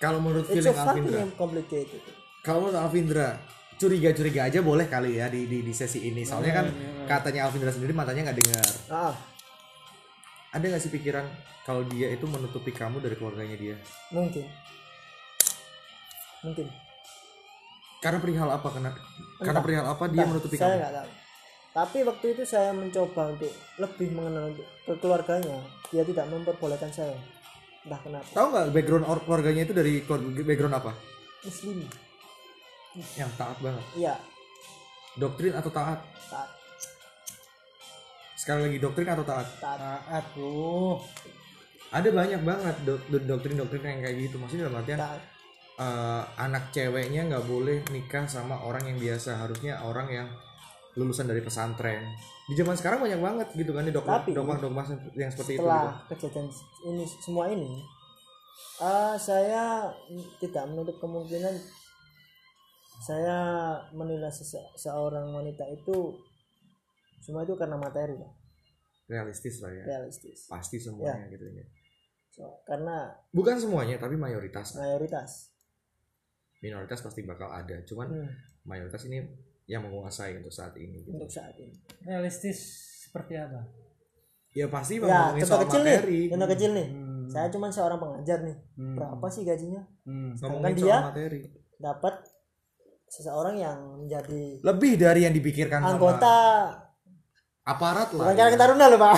Kalau 0.00 0.20
menurut 0.20 0.48
it's 0.48 0.60
feeling 0.60 0.76
so 0.76 0.80
Alvindra. 0.80 1.18
fucking 1.20 1.32
complicated. 1.36 2.02
Kalau 2.44 2.58
menurut 2.68 2.80
Alvindra 2.80 3.28
curiga-curiga 3.74 4.40
aja 4.48 4.60
boleh 4.62 4.86
kali 4.86 5.18
ya 5.18 5.26
di, 5.28 5.44
di, 5.44 5.60
di 5.60 5.72
sesi 5.74 6.06
ini. 6.08 6.24
Soalnya 6.24 6.52
kan 6.64 6.66
katanya 7.04 7.48
Alvindra 7.48 7.72
sendiri 7.72 7.92
matanya 7.92 8.30
nggak 8.30 8.38
dengar. 8.40 8.68
Ah. 8.88 9.14
Ada 10.54 10.64
nggak 10.70 10.82
sih 10.86 10.92
pikiran 10.92 11.26
kalau 11.66 11.82
dia 11.90 12.12
itu 12.12 12.24
menutupi 12.28 12.70
kamu 12.70 13.02
dari 13.02 13.16
keluarganya 13.18 13.56
dia? 13.58 13.76
Mungkin 14.14 14.46
mungkin. 16.44 16.66
Karena 17.98 18.18
perihal 18.20 18.48
apa 18.52 18.68
karena 18.68 18.90
karena 19.40 19.60
perihal 19.64 19.86
apa 19.88 20.04
dia 20.06 20.20
Entah, 20.20 20.28
menutupi 20.28 20.56
saya 20.60 20.68
kamu? 20.68 20.80
nggak 20.84 20.94
tahu. 20.94 21.08
Tapi 21.74 21.98
waktu 22.06 22.26
itu 22.36 22.42
saya 22.46 22.70
mencoba 22.70 23.22
untuk 23.34 23.50
lebih 23.80 24.08
mengenal 24.14 24.46
ke 24.54 24.92
keluarganya. 25.00 25.58
Dia 25.90 26.04
tidak 26.04 26.26
memperbolehkan 26.28 26.92
saya. 26.92 27.16
Entah 27.82 28.00
kenapa. 28.04 28.28
Tahu 28.30 28.46
nggak 28.52 28.66
background 28.70 29.04
or- 29.08 29.24
keluarganya 29.24 29.62
itu 29.64 29.74
dari 29.74 30.04
background 30.44 30.76
apa? 30.76 30.92
Muslim. 31.42 31.82
Yang 33.18 33.30
taat 33.34 33.58
banget. 33.58 33.84
Iya. 33.98 34.14
Doktrin 35.18 35.54
atau 35.56 35.70
taat? 35.72 35.98
Taat. 36.30 36.50
Sekali 38.36 38.60
lagi 38.68 38.78
doktrin 38.78 39.08
atau 39.08 39.24
taat? 39.26 39.46
Taat. 39.58 39.78
Taat 39.80 40.24
bro. 40.36 41.00
Ada 41.90 42.08
banyak 42.10 42.40
banget 42.42 42.76
dok- 42.84 43.06
do- 43.08 43.24
doktrin-doktrin 43.24 43.82
yang 43.82 44.00
kayak 44.04 44.16
gitu. 44.28 44.36
Maksudnya 44.38 44.68
dalam 44.68 44.78
artian 44.84 45.00
taat 45.00 45.22
eh, 45.74 46.22
anak 46.36 46.70
ceweknya 46.70 47.26
nggak 47.26 47.44
boleh 47.44 47.82
nikah 47.90 48.24
sama 48.26 48.62
orang 48.62 48.84
yang 48.88 48.98
biasa. 48.98 49.38
Harusnya 49.38 49.80
orang 49.80 50.08
yang 50.08 50.28
lulusan 50.94 51.26
dari 51.26 51.42
pesantren. 51.42 52.06
Di 52.44 52.54
zaman 52.54 52.76
sekarang 52.76 53.02
banyak 53.02 53.18
banget 53.18 53.48
gitu 53.56 53.72
kan 53.72 53.82
di 53.82 53.90
dogma 53.90 54.20
Tapi- 54.20 54.36
dogma 54.36 54.54
dogma 54.60 54.82
yang 55.16 55.32
seperti 55.32 55.56
itu 55.56 55.64
gitu. 55.64 55.70
setelah 55.72 55.96
kejadian 56.06 56.46
ini 56.84 57.04
semua 57.08 57.44
ini 57.48 57.70
ah, 58.78 59.16
saya 59.16 59.88
tidak 60.38 60.64
menutup 60.68 61.00
kemungkinan 61.00 61.56
saya 63.00 63.36
menilai 63.92 64.30
sese- 64.30 64.70
seorang 64.76 65.28
wanita 65.30 65.64
itu 65.68 66.14
semua 67.20 67.42
itu 67.42 67.56
karena 67.56 67.76
materi 67.76 68.16
realistis 69.04 69.60
lah 69.60 69.72
ya. 69.72 69.84
Realistis. 69.84 70.48
Pasti 70.48 70.76
semuanya 70.76 71.28
gitu 71.28 71.44
ya. 71.44 71.64
So, 72.28 72.44
karena 72.64 73.08
bukan 73.30 73.56
semuanya 73.56 73.96
tapi 73.96 74.16
mayoritas 74.16 74.74
mayoritas 74.74 75.53
minoritas 76.64 77.04
pasti 77.04 77.20
bakal 77.28 77.52
ada. 77.52 77.76
Cuman 77.84 78.08
hmm, 78.08 78.28
mayoritas 78.64 79.04
ini 79.04 79.20
yang 79.68 79.84
menguasai 79.84 80.40
untuk 80.40 80.52
saat 80.52 80.72
ini 80.80 81.04
gitu. 81.04 81.12
untuk 81.12 81.28
saat 81.28 81.52
ini. 81.60 81.76
Realistis 82.08 82.56
seperti 83.04 83.36
apa? 83.36 83.60
Ya 84.56 84.70
pasti 84.72 84.96
ya 85.02 85.34
contoh 85.44 85.60
kecil 85.68 85.82
materi. 85.84 86.16
nih 86.24 86.30
contoh 86.32 86.48
kecil 86.56 86.70
nih. 86.72 86.88
Hmm. 86.88 87.26
saya 87.26 87.48
cuma 87.52 87.68
seorang 87.68 87.98
pengajar 88.00 88.44
nih. 88.44 88.56
Hmm. 88.80 88.96
berapa 88.96 89.26
sih 89.28 89.42
gajinya? 89.44 89.82
Hmm. 90.08 90.32
ngomongin 90.40 90.76
dia- 90.80 91.04
materi. 91.04 91.42
dapat 91.74 92.14
seseorang 93.10 93.60
yang 93.60 93.78
menjadi 94.00 94.62
lebih 94.62 94.92
dari 94.96 95.20
yang 95.26 95.34
dipikirkan 95.34 95.82
sama 95.82 95.90
anggota 95.98 96.36
aparat 97.64 98.08
lah 98.14 98.30
bukan 98.30 98.52
ya. 98.52 98.56
Taruna 98.56 98.84
loh 98.88 98.98
pak. 99.00 99.16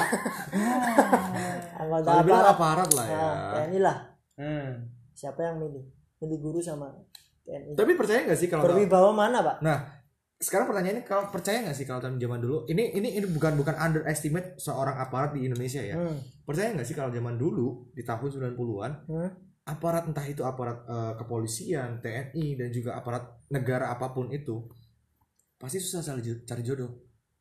Anggota 1.86 2.10
aparat. 2.22 2.46
aparat 2.56 2.90
lah 2.96 3.06
ya. 3.06 3.18
Nah, 3.18 3.52
TNI 3.52 3.78
lah. 3.82 3.96
Hmm. 4.36 4.70
siapa 5.12 5.40
yang 5.42 5.56
milih? 5.60 5.84
Ganti 6.16 6.36
guru 6.40 6.60
sama 6.64 6.88
TNI 7.46 7.72
tapi 7.72 7.94
percaya 7.94 8.20
nggak 8.22 8.36
sih 8.36 8.48
kalau 8.48 8.62
berwibawa 8.64 9.10
mana 9.10 9.38
pak? 9.40 9.56
Nah 9.60 9.78
sekarang 10.36 10.68
pertanyaannya 10.68 11.00
kalau 11.02 11.30
percaya 11.30 11.62
nggak 11.62 11.72
sih 11.72 11.82
kalau 11.82 11.98
tahun 11.98 12.18
zaman 12.18 12.38
dulu? 12.38 12.66
Ini 12.66 12.92
ini 12.92 13.08
ini 13.14 13.26
bukan 13.26 13.54
bukan 13.54 13.72
underestimate 13.72 14.58
seorang 14.58 14.98
aparat 14.98 15.32
di 15.32 15.46
Indonesia 15.46 15.80
ya. 15.80 15.94
Hmm. 15.94 16.18
percaya 16.42 16.70
nggak 16.70 16.84
sih 16.84 16.92
kalau 16.92 17.08
zaman 17.08 17.34
dulu 17.34 17.90
di 17.90 18.02
tahun 18.02 18.28
90-an 18.28 18.92
Hmm. 19.06 19.30
aparat 19.64 20.04
entah 20.04 20.22
itu 20.22 20.42
aparat 20.42 20.84
eh, 20.84 21.12
kepolisian 21.16 21.98
TNI 21.98 22.46
dan 22.54 22.68
juga 22.68 22.94
aparat 22.94 23.22
negara 23.48 23.88
apa 23.88 24.10
pun 24.10 24.28
itu 24.28 24.66
pasti 25.56 25.78
susah 25.78 26.04
cari, 26.04 26.20
jo- 26.20 26.42
cari 26.44 26.62
jodoh. 26.62 26.90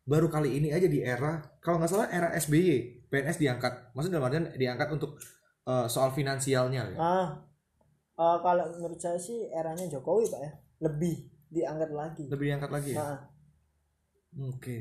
Baru 0.01 0.25
kali 0.25 0.55
ini 0.55 0.69
aja 0.69 0.85
di 0.85 1.01
era 1.01 1.37
kalau 1.59 1.77
nggak 1.77 1.91
salah 1.91 2.07
era 2.07 2.29
SBY 2.31 2.69
PNS 3.09 3.37
diangkat. 3.37 3.73
Maksudnya 3.91 4.17
dalam 4.17 4.27
artian 4.27 4.45
diangkat 4.53 4.87
untuk 4.89 5.17
eh, 5.65 5.87
soal 5.87 6.09
finansialnya 6.11 6.93
ya. 6.93 6.97
ah 6.97 7.27
eh, 8.15 8.37
kalau 8.39 8.63
menurut 8.71 8.97
saya 8.97 9.17
sih 9.17 9.47
eranya 9.49 9.85
Jokowi 9.87 10.25
pak 10.27 10.41
ya. 10.41 10.51
Lebih 10.81 11.15
diangkat 11.49 11.91
lagi. 11.91 12.23
Lebih 12.27 12.45
diangkat 12.49 12.71
lagi 12.71 12.89
ya? 12.91 12.99
Nah, 12.99 13.19
oke. 14.49 14.77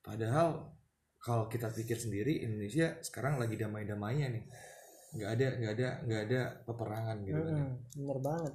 Padahal 0.00 0.48
kalau 1.18 1.44
kita 1.46 1.68
pikir 1.68 1.96
sendiri 1.96 2.40
Indonesia 2.40 2.96
sekarang 3.00 3.36
lagi 3.36 3.56
damai-damainya 3.56 4.26
nih. 4.30 4.44
Nggak 5.08 5.30
ada 5.34 5.46
nggak 5.56 5.72
ada 5.72 5.88
nggak 6.04 6.22
ada 6.28 6.40
peperangan 6.64 7.16
gitu 7.24 7.40
kan 7.40 7.54
ya. 7.56 7.64
bener 7.96 8.18
banget 8.20 8.52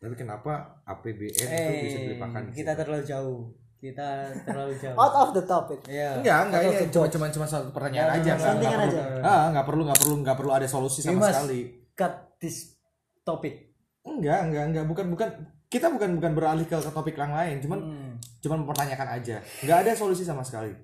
tapi 0.00 0.16
kenapa 0.16 0.80
APBN 0.88 1.28
itu 1.28 1.44
bisa 1.84 1.98
eh 2.00 2.04
dilupakan 2.08 2.40
di 2.48 2.52
kita 2.56 2.72
situ? 2.72 2.80
terlalu 2.80 3.04
jauh. 3.04 3.40
Kita 3.76 4.08
terlalu 4.48 4.72
jauh. 4.80 4.96
Out 4.96 5.14
of 5.14 5.28
the 5.36 5.44
topic. 5.44 5.80
Ya 5.84 6.16
enggak 6.16 6.38
enggak 6.48 6.60
ini 6.64 6.72
the 6.72 6.88
cuma 6.88 7.06
cuma 7.12 7.26
cuma 7.28 7.44
satu 7.44 7.68
pertanyaan 7.68 8.08
Ya, 8.08 8.16
aja 8.16 8.30
nggak 8.32 8.40
Santingan 8.40 8.78
nggak 8.80 8.88
aja. 8.88 9.00
perlu 9.04 9.20
ah 9.28 9.44
nggak 9.52 9.66
perlu 9.68 9.82
nggak 9.84 10.00
perlu 10.00 10.14
nggak 10.24 10.36
perlu 10.40 10.50
ada 10.56 10.64
solusi 10.64 11.00
sama 11.04 11.28
sekali. 11.28 11.60
cut 11.92 12.29
this 12.40 12.74
topic? 13.22 13.70
Enggak 14.02 14.48
enggak 14.48 14.64
enggak. 14.72 14.84
Bukan 14.88 15.06
bukan. 15.12 15.28
Kita 15.70 15.86
bukan 15.86 16.18
bukan 16.18 16.32
beralih 16.34 16.66
ke, 16.66 16.74
ke 16.74 16.90
topik 16.90 17.14
yang 17.14 17.30
lain. 17.30 17.62
Cuman 17.62 17.78
Hmm. 17.78 18.12
cuman 18.42 18.66
mempertanyakan 18.66 19.08
aja. 19.22 19.38
Nggak 19.62 19.78
ada 19.86 19.92
solusi 19.94 20.26
sama 20.26 20.42
sekali. 20.42 20.74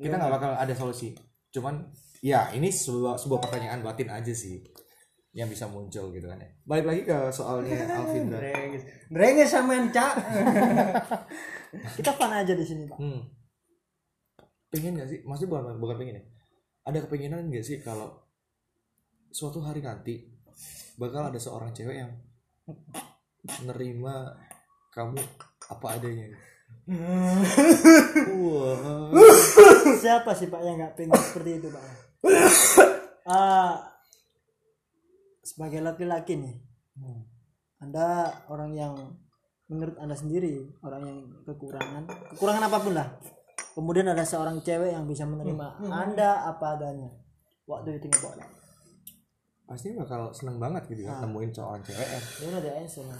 Kita 0.00 0.16
Iya. 0.16 0.16
nggak 0.16 0.32
bakal 0.32 0.50
ada 0.56 0.72
solusi. 0.72 1.12
Cuman 1.52 1.92
ya 2.24 2.48
ini 2.56 2.72
sebuah 2.72 3.20
sebuah 3.20 3.36
pertanyaan 3.44 3.84
batin 3.84 4.08
aja 4.08 4.32
sih 4.32 4.64
yang 5.30 5.46
bisa 5.46 5.68
muncul 5.68 6.08
gitu 6.10 6.24
kan 6.24 6.40
ya. 6.40 6.48
Balik 6.64 6.86
lagi 6.88 7.02
ke 7.04 7.18
soalnya 7.28 7.84
Alvin 8.00 8.32
dan 8.32 8.40
Drenges. 8.40 8.82
Drenges 9.12 9.50
sampean, 9.52 9.92
Cak. 9.92 10.12
kita 12.00 12.10
fun 12.16 12.32
aja 12.32 12.54
di 12.54 12.64
sini 12.64 12.88
pak. 12.88 12.96
Hmm. 12.96 13.20
pengen 14.70 15.02
gak 15.02 15.10
sih? 15.10 15.18
Maksudnya 15.26 15.50
bukan 15.50 15.82
bukan 15.82 15.96
pengen 15.98 16.14
ya? 16.16 16.24
Ada 16.86 17.02
kepengenan 17.02 17.50
gak 17.50 17.66
sih 17.66 17.82
kalau 17.82 18.22
suatu 19.28 19.58
hari 19.58 19.82
nanti 19.82 20.29
bakal 20.96 21.28
ada 21.28 21.38
seorang 21.38 21.70
cewek 21.70 21.96
yang 22.00 22.12
menerima 23.62 24.14
kamu 24.90 25.18
apa 25.70 25.86
adanya. 25.96 26.26
Wah 28.36 29.10
siapa 29.96 30.30
sih 30.32 30.48
pak 30.48 30.60
yang 30.62 30.76
nggak 30.78 30.94
pengen 30.96 31.14
seperti 31.16 31.50
itu 31.58 31.68
pak? 31.68 31.82
Ah, 33.24 33.78
sebagai 35.40 35.80
laki-laki 35.80 36.36
nih 36.36 36.56
Hmm. 36.90 37.24
anda 37.80 38.28
orang 38.52 38.76
yang 38.76 38.92
menurut 39.72 39.96
anda 39.96 40.12
sendiri 40.12 40.68
orang 40.84 41.00
yang 41.00 41.18
kekurangan 41.48 42.04
kekurangan 42.34 42.68
apa 42.68 42.76
pun 42.76 42.92
lah 42.92 43.08
kemudian 43.72 44.04
ada 44.04 44.20
seorang 44.20 44.60
cewek 44.60 44.92
yang 44.92 45.08
bisa 45.08 45.24
menerima 45.24 45.80
anda 45.88 46.44
apa 46.44 46.76
adanya 46.76 47.08
what 47.64 47.88
do 47.88 47.94
you 47.94 48.02
think 48.02 48.12
about 48.20 48.36
that 48.36 48.50
pasti 49.70 49.94
bakal 49.94 50.34
seneng 50.34 50.58
banget 50.58 50.82
gitu 50.90 51.06
kan 51.06 51.22
nemuin 51.22 51.54
seorang 51.54 51.82
cewek 51.86 52.08
the 52.58 52.72
answer 52.74 53.06
man. 53.06 53.14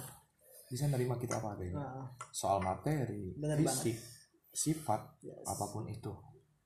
bisa 0.66 0.90
nerima 0.90 1.14
kita 1.18 1.38
apa 1.38 1.58
adanya. 1.58 1.82
Nah, 1.82 2.06
soal 2.30 2.62
materi 2.62 3.34
Bener 3.38 3.58
fisik 3.58 3.98
sifat 4.50 5.02
apa 5.46 5.64
pun 5.70 5.86
itu. 5.86 6.10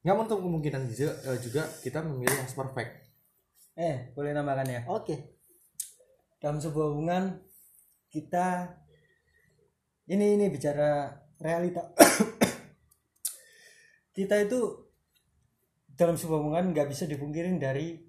Nggak 0.05 0.17
menutup 0.17 0.41
kemungkinan 0.45 0.83
juga, 0.93 1.13
eh, 1.29 1.39
juga 1.41 1.63
kita 1.81 2.05
memilih 2.05 2.37
yang 2.37 2.49
perfect. 2.53 2.93
Eh, 3.81 4.13
boleh 4.13 4.37
nambahkan 4.37 4.69
ya. 4.69 4.81
oke. 4.93 5.17
Dalam 6.37 6.61
sebuah 6.61 6.93
hubungan 6.93 7.41
kita 8.13 8.77
ini 10.13 10.37
ini 10.37 10.53
bicara 10.53 11.09
realita. 11.41 11.97
kita 14.17 14.37
itu 14.45 14.61
dalam 15.97 16.21
sebuah 16.21 16.45
hubungan 16.45 16.77
nggak 16.77 16.93
bisa 16.93 17.09
dipungkirin 17.09 17.57
dari 17.57 18.04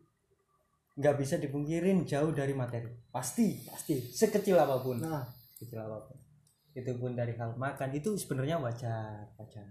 nggak 0.96 1.16
bisa 1.20 1.36
dipungkirin 1.40 2.08
jauh 2.08 2.32
dari 2.32 2.56
materi. 2.56 2.88
Pasti, 3.12 3.64
pasti. 3.68 4.00
Sekecil 4.00 4.56
apa 4.56 4.80
pun. 4.80 5.00
nah 5.00 5.24
kecil 5.56 5.80
apa 5.80 5.98
pun 6.06 6.18
itu 6.76 6.92
pun 7.00 7.16
dari 7.16 7.32
hal 7.40 7.56
makan 7.56 7.96
itu 7.96 8.20
sebenarnya 8.20 8.60
wajar 8.60 9.32
wajar 9.40 9.64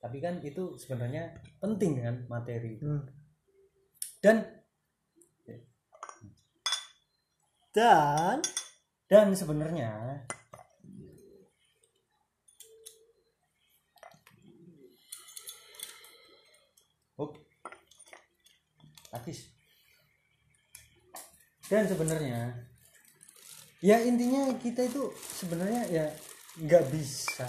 tapi 0.00 0.16
kan 0.24 0.40
itu 0.40 0.80
sebenarnya 0.80 1.36
penting 1.60 2.00
kan 2.00 2.16
materi 2.32 2.80
hmm. 2.80 3.04
dan 4.24 4.40
dan 7.76 8.40
dan 9.06 9.28
sebenarnya 9.36 10.24
Up. 17.20 17.36
Habis. 19.12 19.59
Dan 21.70 21.86
sebenarnya 21.86 22.50
ya 23.80 23.96
intinya 24.02 24.50
kita 24.58 24.84
itu 24.84 25.08
sebenarnya 25.14 25.86
ya 25.88 26.06
nggak 26.58 26.84
bisa 26.90 27.48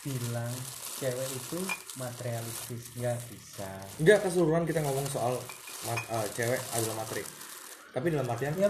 bilang 0.00 0.52
cewek 0.94 1.28
itu 1.32 1.58
materialistis 1.96 2.92
nggak 2.94 3.18
bisa 3.26 3.66
Enggak 3.96 4.22
keseluruhan 4.22 4.62
kita 4.62 4.84
ngomong 4.84 5.06
soal 5.06 5.34
mat- 5.82 6.06
eh, 6.08 6.26
cewek 6.32 6.60
adalah 6.72 6.96
materi. 6.98 7.22
Tapi 7.88 8.06
dalam 8.12 8.28
artian 8.28 8.54
ya 8.54 8.68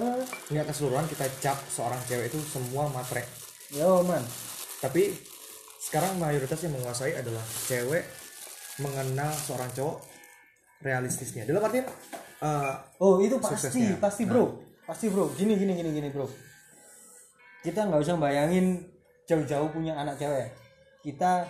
nggak 0.48 0.66
keseluruhan 0.66 1.04
kita 1.04 1.26
cap 1.42 1.58
seorang 1.68 1.98
cewek 2.06 2.30
itu 2.30 2.38
semua 2.40 2.86
materi. 2.88 3.24
yo 3.70 4.00
man 4.00 4.22
Tapi 4.78 5.10
sekarang 5.80 6.16
mayoritas 6.16 6.62
yang 6.62 6.72
menguasai 6.72 7.18
adalah 7.18 7.42
cewek 7.66 8.06
mengenal 8.78 9.32
seorang 9.34 9.68
cowok 9.74 9.98
realistisnya. 10.80 11.44
Dalam 11.44 11.60
artian 11.60 11.84
eh, 12.38 12.72
Oh 12.98 13.18
itu 13.18 13.36
pasti 13.36 13.68
Suksesnya. 13.68 13.98
pasti 13.98 14.22
bro 14.24 14.67
pasti 14.88 15.12
bro. 15.12 15.28
Gini 15.36 15.52
gini 15.60 15.76
gini 15.76 15.92
gini 15.92 16.08
bro. 16.08 16.24
Kita 17.60 17.84
nggak 17.84 18.00
usah 18.00 18.16
bayangin 18.16 18.80
jauh-jauh 19.28 19.68
punya 19.68 19.92
anak 20.00 20.16
cewek. 20.16 20.48
Kita 21.04 21.44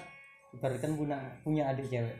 ibaratkan 0.50 0.98
punya 0.98 1.22
punya 1.46 1.70
adik 1.70 1.86
cewek. 1.86 2.18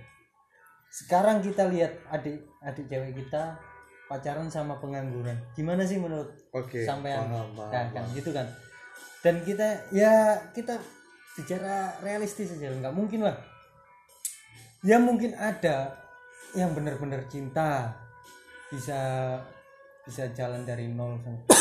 Sekarang 0.95 1.43
kita 1.43 1.67
lihat 1.67 1.99
adik 2.15 2.47
adik 2.63 2.87
cewek 2.87 3.19
kita 3.19 3.59
pacaran 4.07 4.47
sama 4.47 4.79
pengangguran. 4.79 5.35
Gimana 5.59 5.83
sih 5.83 5.99
menurut 5.99 6.31
oke. 6.55 6.87
sampean? 6.87 7.27
kan 7.27 7.91
paham. 7.91 8.15
gitu 8.15 8.31
kan. 8.31 8.47
Dan 9.19 9.43
kita 9.43 9.91
ya 9.91 10.39
kita 10.55 10.79
bicara 11.35 11.99
realistis 12.07 12.55
aja. 12.55 12.71
Nggak 12.71 12.95
mungkin 12.95 13.27
lah. 13.27 13.35
Ya 14.87 15.03
mungkin 15.03 15.35
ada 15.35 15.99
yang 16.55 16.71
benar-benar 16.73 17.27
cinta. 17.27 17.91
Bisa 18.71 19.01
bisa 20.09 20.25
jalan 20.33 20.65
dari 20.65 20.89
nol 20.89 21.21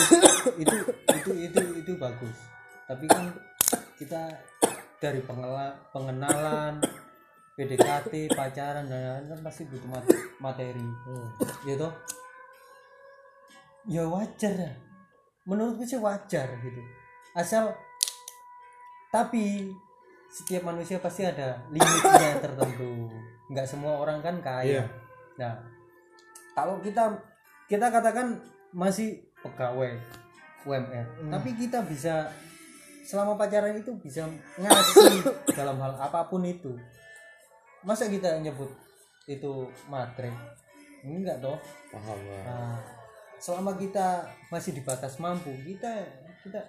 itu 0.64 0.76
itu 1.12 1.32
itu 1.36 1.62
itu 1.84 1.92
bagus. 2.00 2.38
Tapi 2.88 3.04
kan 3.12 3.36
kita 4.00 4.32
dari 5.04 5.20
pengela- 5.20 5.76
pengenalan 5.92 6.80
PDKT 7.60 8.32
pacaran 8.32 8.88
dan 8.88 8.98
lain-lain 9.04 9.26
kan 9.36 9.40
pasti 9.44 9.68
butuh 9.68 9.90
mat- 9.92 10.24
materi. 10.40 10.88
Gitu 11.68 11.88
ya 13.88 14.04
wajar 14.04 14.52
ya 14.52 14.72
menurutku 15.48 15.88
sih 15.88 16.00
wajar 16.00 16.48
gitu. 16.60 16.82
Asal 17.36 17.72
tapi 19.12 19.72
setiap 20.28 20.68
manusia 20.68 21.00
pasti 21.00 21.24
ada 21.24 21.64
limitnya 21.72 22.44
tertentu. 22.44 23.08
Nggak 23.48 23.68
semua 23.68 23.96
orang 24.04 24.20
kan 24.20 24.44
kaya. 24.44 24.84
Iya. 24.84 24.84
nah 25.40 25.54
kalau 26.52 26.82
kita 26.84 27.14
kita 27.68 27.92
katakan 27.92 28.40
masih 28.72 29.24
pegawai 29.44 29.96
UMR 30.68 31.06
tapi 31.32 31.56
kita 31.56 31.84
bisa 31.88 32.28
selama 33.08 33.40
pacaran 33.40 33.76
itu 33.80 33.96
bisa 34.04 34.28
ngasih 34.60 35.24
dalam 35.58 35.80
hal 35.80 35.96
apa 35.96 36.28
pun 36.28 36.44
itu 36.44 36.76
masa 37.88 38.12
kita 38.12 38.40
nyebut 38.44 38.68
itu 39.28 39.72
matre 39.88 40.32
enggak 41.04 41.40
toh 41.40 41.56
Paham, 41.88 42.20
paham. 42.20 42.44
Nah, 42.44 42.78
selama 43.40 43.72
kita 43.80 44.28
masih 44.52 44.76
di 44.76 44.82
batas 44.84 45.16
mampu, 45.24 45.54
kita 45.64 46.04
kita 46.44 46.60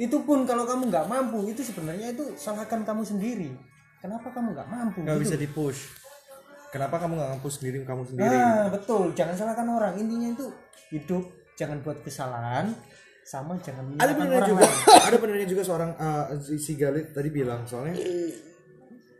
itu 0.00 0.16
pun 0.24 0.48
kalau 0.48 0.64
kamu 0.64 0.88
nggak 0.88 1.06
mampu 1.06 1.44
itu 1.52 1.60
sebenarnya 1.60 2.16
itu 2.16 2.24
salahkan 2.34 2.82
kamu 2.82 3.04
sendiri. 3.04 3.52
Kenapa 4.00 4.32
kamu 4.32 4.56
nggak 4.56 4.68
mampu? 4.68 4.98
Nggak 5.04 5.20
gitu. 5.20 5.24
bisa 5.28 5.36
di 5.36 5.48
push. 5.48 5.99
Kenapa 6.70 7.02
kamu 7.02 7.18
nggak 7.18 7.30
ngampus 7.34 7.54
diri 7.58 7.82
kamu 7.82 8.02
sendiri? 8.06 8.30
Nah, 8.30 8.70
betul. 8.70 9.10
Jangan 9.18 9.34
salahkan 9.34 9.66
orang. 9.66 9.92
Intinya 9.98 10.28
itu 10.30 10.46
hidup 10.94 11.24
jangan 11.58 11.78
buat 11.84 12.00
kesalahan. 12.00 12.72
sama 13.20 13.54
jangan 13.62 13.94
ada 13.94 14.10
benernya 14.10 14.42
orang 14.42 14.50
juga 14.50 14.64
lain. 14.66 15.06
ada 15.12 15.16
benernya 15.22 15.46
juga 15.46 15.62
seorang 15.62 15.90
uh, 16.02 16.34
si, 16.42 16.74
Galit 16.74 17.14
tadi 17.14 17.30
bilang 17.30 17.62
soalnya 17.62 17.94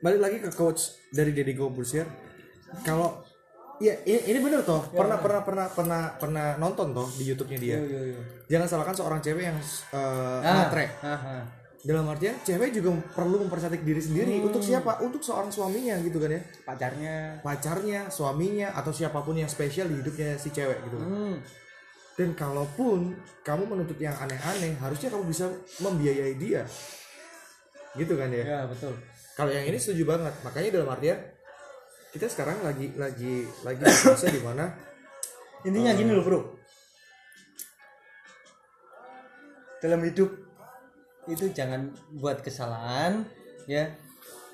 balik 0.02 0.18
lagi 0.18 0.36
ke 0.42 0.50
coach 0.50 0.98
dari 1.14 1.30
Deddy 1.30 1.54
Corbuzier 1.54 2.10
kalau 2.82 3.22
ya 3.78 3.94
ini, 4.02 4.34
ini 4.34 4.38
bener 4.42 4.66
toh 4.66 4.82
pernah 4.90 5.22
pernah 5.22 5.42
pernah 5.46 5.66
pernah 5.70 6.02
pernah 6.18 6.46
nonton 6.58 6.90
toh 6.90 7.06
di 7.14 7.22
YouTube-nya 7.28 7.58
dia 7.60 7.76
Yo, 7.78 7.86
yo, 7.86 8.00
yo. 8.16 8.20
jangan 8.50 8.66
salahkan 8.66 8.94
seorang 8.98 9.20
cewek 9.22 9.44
yang 9.46 9.58
uh, 9.94 10.42
Ah, 10.42 10.54
matre 10.66 10.86
ah, 11.06 11.08
ah. 11.14 11.42
Dalam 11.80 12.04
artian 12.12 12.36
cewek 12.44 12.76
juga 12.76 12.92
perlu 13.16 13.40
mempercantik 13.40 13.80
diri 13.80 14.04
sendiri. 14.04 14.36
Untuk 14.44 14.60
siapa? 14.60 15.00
Untuk 15.00 15.24
seorang 15.24 15.48
suaminya 15.48 15.96
gitu 16.04 16.20
kan 16.20 16.36
ya. 16.36 16.40
Pacarnya. 16.68 17.40
Pacarnya 17.40 18.00
suaminya 18.12 18.76
atau 18.76 18.92
siapa 18.92 19.24
pun 19.24 19.40
yang 19.40 19.48
spesial 19.48 19.88
di 19.88 20.04
hidupnya 20.04 20.36
si 20.36 20.52
cewek 20.52 20.76
gitu 20.84 21.00
hmm. 21.00 21.36
dan 22.20 22.36
kalaupun 22.36 23.16
kamu 23.40 23.64
menuntut 23.64 23.96
yang 23.96 24.12
aneh-aneh 24.12 24.76
harusnya 24.76 25.08
kamu 25.08 25.24
bisa 25.24 25.48
membiayai 25.80 26.36
dia. 26.36 26.68
Gitu 27.96 28.12
kan 28.12 28.28
ya? 28.28 28.44
Ya 28.44 28.60
betul. 28.68 28.92
Kalau 29.32 29.48
yang 29.48 29.64
ini 29.64 29.80
setuju 29.80 30.04
banget. 30.04 30.36
Makanya 30.44 30.68
dalam 30.76 30.92
artian 30.92 31.16
kita 32.12 32.28
sekarang 32.28 32.60
lagi 32.60 32.92
lagi 33.00 33.48
lagi 33.64 33.80
di 33.80 33.96
fase 34.04 34.28
di 34.28 34.42
mana 34.44 34.68
intinya 35.64 35.96
gini 35.96 36.12
loh 36.12 36.24
bro. 36.28 36.40
Dalam 39.80 40.04
hidup 40.04 40.49
itu 41.28 41.52
jangan 41.52 41.92
buat 42.16 42.40
kesalahan 42.40 43.26
ya. 43.68 43.90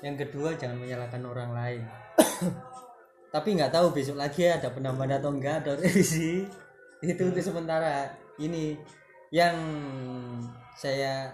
Yang 0.03 0.27
kedua 0.27 0.57
jangan 0.59 0.81
menyalahkan 0.81 1.23
orang 1.23 1.51
lain. 1.53 1.81
Tapi 3.33 3.47
nggak 3.55 3.73
tahu 3.73 3.93
besok 3.93 4.17
lagi 4.17 4.47
ada 4.47 4.71
penambahan 4.71 5.19
atau 5.21 5.31
enggak 5.31 5.63
atau 5.63 5.73
revisi. 5.77 6.43
Itu 7.05 7.29
untuk 7.29 7.43
sementara. 7.43 8.09
Ini 8.37 8.77
yang 9.33 9.57
saya 10.77 11.33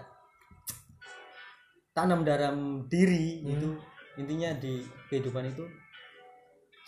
tanam 1.94 2.26
dalam 2.26 2.88
diri 2.90 3.44
itu 3.46 3.78
intinya 4.18 4.50
di 4.58 4.82
kehidupan 5.12 5.46
itu 5.52 5.62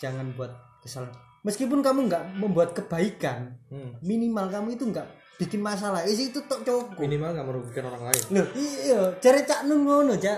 jangan 0.03 0.35
buat 0.35 0.51
kesalahan. 0.83 1.15
Meskipun 1.47 1.79
kamu 1.79 2.11
nggak 2.11 2.23
membuat 2.35 2.75
kebaikan 2.75 3.55
hmm, 3.71 4.03
minimal 4.03 4.51
kamu 4.51 4.75
itu 4.75 4.83
nggak 4.89 5.07
bikin 5.37 5.61
masalah. 5.61 6.01
Isi 6.03 6.33
itu 6.33 6.41
tok 6.45 6.65
cukup 6.65 6.97
minimal 6.97 7.33
nggak 7.33 7.47
merugikan 7.47 7.87
orang 7.93 8.09
lain. 8.09 8.23
Loh 8.33 8.47
iya 8.57 8.99
cari 9.21 9.41
cak 9.45 9.69
nun 9.69 9.85
ngono 9.85 10.13
cak. 10.17 10.37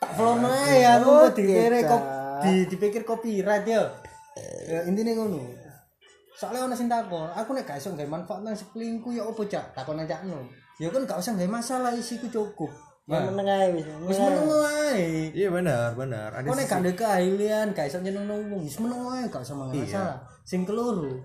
Tak 0.00 0.10
flono 0.16 0.48
ae 0.48 0.80
aku 0.84 1.08
kok 1.28 1.36
dipikir 1.36 1.72
kop 1.84 2.02
di 2.40 2.52
dipikir 2.66 3.02
copyright 3.04 3.68
ya. 3.68 3.84
Ya 4.64 4.80
intinya 4.88 5.12
ngono. 5.12 5.44
Soalnya 6.32 6.64
ono 6.64 6.74
sing 6.74 6.88
takon 6.88 7.28
aku 7.36 7.52
nek 7.52 7.68
gak 7.68 7.76
iso 7.76 7.92
gawe 7.92 8.08
manfaat 8.08 8.40
nang 8.40 8.56
sekelingku 8.56 9.12
ya 9.12 9.28
opo 9.28 9.44
cak? 9.44 9.76
Takon 9.76 10.00
aja 10.00 10.24
nun 10.24 10.48
ya 10.80 10.88
kan 10.88 11.04
gak 11.04 11.20
usah 11.20 11.36
gawe 11.36 11.50
masalah 11.52 11.92
isiku 11.92 12.32
cukup. 12.32 12.72
Yang 13.04 13.26
Nah, 13.26 13.32
menengah 13.34 13.74
wis 13.74 13.84
wis 14.06 14.18
meneng 14.22 14.48
ae. 14.48 15.04
Iya 15.36 15.48
benar 15.52 15.92
benar. 15.92 16.32
Ada 16.32 16.46
kok 16.48 16.56
sisi- 16.56 16.70
gak 16.72 16.80
ada 16.80 16.92
keahlian 16.96 17.66
gak 17.76 17.86
iso 17.92 17.98
wong 18.00 18.64
wis 18.64 18.76
meneng 18.80 19.00
ae 19.04 19.28
gak 19.28 19.44
usah 19.44 19.56
masalah. 19.58 20.16
Sing 20.48 20.64
keloro 20.64 21.20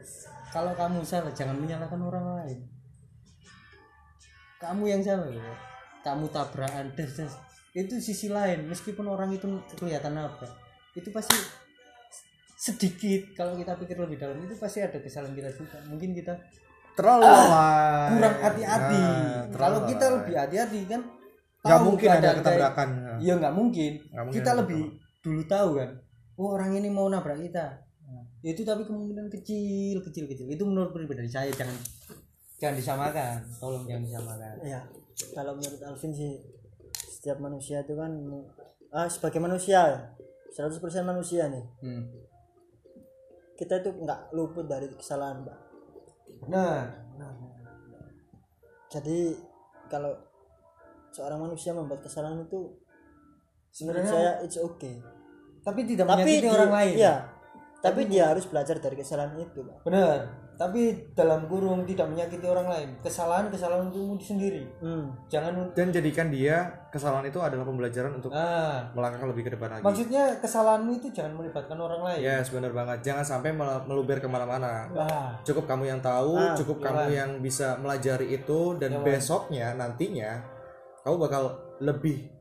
kalau 0.53 0.71
kamu 0.73 1.01
salah 1.05 1.31
jangan 1.33 1.57
menyalahkan 1.57 2.01
orang 2.01 2.25
lain. 2.41 2.59
Kamu 4.61 4.83
yang 4.89 5.01
salah 5.05 5.29
ya. 5.29 5.43
Kamu 6.05 6.29
tabrakan 6.29 6.93
itu 7.75 7.99
sisi 7.99 8.31
lain 8.31 8.71
meskipun 8.71 9.03
orang 9.05 9.35
itu 9.35 9.45
kelihatan 9.75 10.15
apa. 10.15 10.47
Itu 10.95 11.11
pasti 11.11 11.35
sedikit 12.55 13.35
kalau 13.35 13.59
kita 13.59 13.75
pikir 13.75 13.99
lebih 13.99 14.17
dalam 14.17 14.39
itu 14.39 14.55
pasti 14.55 14.79
ada 14.79 14.95
kesalahan 14.97 15.35
kita 15.35 15.51
juga. 15.53 15.77
Mungkin 15.91 16.15
kita 16.15 16.33
terlalu 16.95 17.27
lalai 17.27 18.15
kurang 18.15 18.35
hati-hati. 18.39 19.01
Nah, 19.03 19.59
kalau 19.59 19.79
kita 19.85 20.05
lebih 20.17 20.33
hati-hati 20.39 20.79
kan 20.87 21.01
nggak 21.65 21.81
mungkin 21.81 22.09
ada 22.13 22.29
ketabrakan 22.39 22.89
Iya 23.19 23.33
nggak 23.43 23.53
mungkin. 23.53 23.91
Mungkin 24.09 24.33
kita 24.33 24.51
lebih 24.55 24.81
dulu 25.19 25.41
tahu 25.45 25.69
kan. 25.83 25.89
Oh 26.39 26.55
orang 26.55 26.79
ini 26.79 26.87
mau 26.87 27.11
nabrak 27.11 27.43
kita. 27.43 27.84
Nah, 28.45 28.51
itu 28.51 28.61
tapi 28.61 28.85
kemungkinan 28.85 29.25
kecil 29.27 29.97
kecil 30.01 30.25
kecil. 30.27 30.45
Itu 30.45 30.63
menurut 30.63 30.93
pribadi 30.93 31.25
saya 31.25 31.49
jangan 31.49 31.73
jangan 32.55 32.75
disamakan. 32.75 33.37
Tolong 33.57 33.83
jangan 33.83 34.03
disamakan. 34.05 34.53
ya 34.63 34.81
kalau 35.33 35.55
menurut 35.55 35.81
Alvin 35.81 36.11
sih 36.11 36.37
setiap 36.93 37.39
manusia 37.39 37.81
itu 37.81 37.93
kan 37.93 38.11
ah, 38.91 39.07
sebagai 39.07 39.39
manusia 39.39 40.13
100% 40.51 40.77
manusia 41.01 41.47
nih 41.47 41.65
Hmm. 41.81 42.05
kita 43.55 43.81
itu 43.81 43.89
nggak 43.97 44.29
luput 44.31 44.65
dari 44.65 44.85
kesalahan 44.89 45.41
mbak 45.41 45.57
Nah, 46.45 46.85
jadi 48.87 49.33
kalau 49.87 50.13
seorang 51.09 51.41
manusia 51.41 51.71
membuat 51.71 51.99
kesalahan 52.01 52.41
itu 52.41 52.75
Sebenarnya- 53.71 54.07
saya 54.07 54.31
it's 54.39 54.55
okay 54.55 55.01
tapi 55.59 55.81
tidak 55.83 56.05
tapi 56.05 56.21
menyakiti 56.21 56.39
di- 56.39 56.51
orang 56.51 56.71
lain. 56.71 56.93
iya 56.95 57.15
tapi 57.85 58.01
dia 58.05 58.23
harus 58.27 58.43
belajar 58.43 58.75
dari 58.75 58.95
kesalahan 58.95 59.37
itu 59.37 59.61
Pak. 59.61 59.85
Benar. 59.85 60.17
Tapi 60.55 61.11
dalam 61.11 61.45
kurung 61.45 61.83
tidak 61.83 62.07
menyakiti 62.07 62.47
orang 62.47 62.65
lain. 62.65 62.89
Kesalahan 62.99 63.47
kesalahan 63.47 63.85
untukmu 63.85 64.15
sendiri. 64.17 64.63
hmm. 64.79 65.27
Jangan 65.27 65.69
dan 65.71 65.91
jadikan 65.91 66.27
dia 66.27 66.57
kesalahan 66.89 67.27
itu 67.27 67.35
adalah 67.37 67.61
pembelajaran 67.61 68.15
untuk 68.15 68.31
ah 68.31 68.87
melangkah 68.91 69.27
lebih 69.27 69.43
ke 69.43 69.51
depan 69.51 69.67
lagi 69.69 69.83
maksudnya 69.83 70.39
kesalahanmu 70.39 70.95
itu 70.95 71.11
jangan 71.11 71.35
melibatkan 71.35 71.75
orang 71.75 71.99
lain. 72.01 72.23
yes 72.23 72.47
benar 72.47 72.71
banget 72.71 73.03
jangan 73.03 73.27
sampai 73.27 73.51
mel- 73.51 73.83
meluber 73.83 74.15
ke 74.15 74.25
mana-mana 74.25 74.87
Wah, 74.89 75.35
cukup 75.43 75.67
kamu 75.67 75.91
yang 75.91 75.99
tahu 75.99 76.39
Ah, 76.39 76.55
cukup 76.55 76.79
iya, 76.79 76.85
kamu 76.87 77.03
yang 77.11 77.31
bisa 77.43 77.75
melajari 77.75 78.31
itu 78.33 78.79
dan 78.79 78.95
Iya, 78.95 79.03
besoknya 79.03 79.67
nantinya 79.75 80.39
kamu 81.03 81.15
bakal 81.19 81.43
lebih 81.77 82.31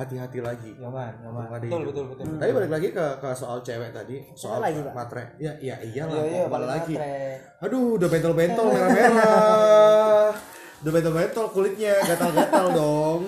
hati-hati 0.00 0.40
lagi 0.40 0.72
nyaman, 0.76 1.12
nyaman. 1.20 1.46
Ada 1.52 1.66
Betul, 1.68 1.82
betul, 2.08 2.26
balik 2.40 2.70
lagi 2.72 2.88
ke, 2.90 3.06
ke 3.20 3.28
soal 3.36 3.60
cewek 3.60 3.92
tadi, 3.92 4.16
soal 4.32 4.58
lagi, 4.58 4.80
matre. 4.80 5.36
Ya, 5.36 5.52
iya 5.60 5.76
iyalah. 5.78 6.16
Iya, 6.16 6.24
iya, 6.26 6.44
balik 6.48 6.68
lagi. 6.68 6.94
matre. 6.96 7.60
Aduh, 7.60 8.00
udah 8.00 8.08
bentol-bentol 8.08 8.66
merah-merah. 8.66 10.32
udah 10.80 10.92
bentol-bentol 10.96 11.46
kulitnya, 11.52 11.94
gatal-gatal 12.02 12.66
dong. 12.80 13.22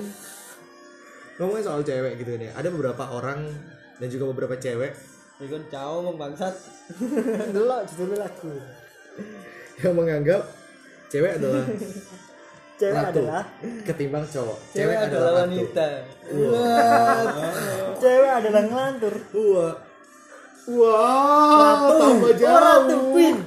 Ngomongin 1.36 1.64
soal 1.64 1.84
cewek 1.84 2.16
gitu 2.16 2.40
nih. 2.40 2.48
Ada 2.52 2.72
beberapa 2.72 3.04
orang 3.12 3.44
dan 4.00 4.08
juga 4.10 4.24
beberapa 4.32 4.56
cewek 4.58 4.92
Ikut 5.42 5.62
jauh 5.70 6.00
mau 6.02 6.14
bangsat. 6.14 6.54
delok 7.50 7.82
judul 7.90 8.14
lagu 8.14 8.52
yang 9.80 9.94
menganggap 9.96 10.42
cewek 11.10 11.38
adalah 11.40 11.64
cewek 12.82 12.98
ratu 12.98 13.22
adalah 13.22 13.44
ketimbang 13.86 14.24
cowok. 14.26 14.58
Cewek 14.74 14.96
adalah 14.98 15.30
ratu. 15.30 15.42
wanita. 15.46 15.86
cewek 18.02 18.32
adalah 18.42 18.62
ngelantur 18.66 19.14
Wah. 19.30 19.74
Wah, 20.62 21.74
tambah 21.98 22.32
jauh. 22.38 22.58
ratu 22.58 22.96
queen 23.10 23.38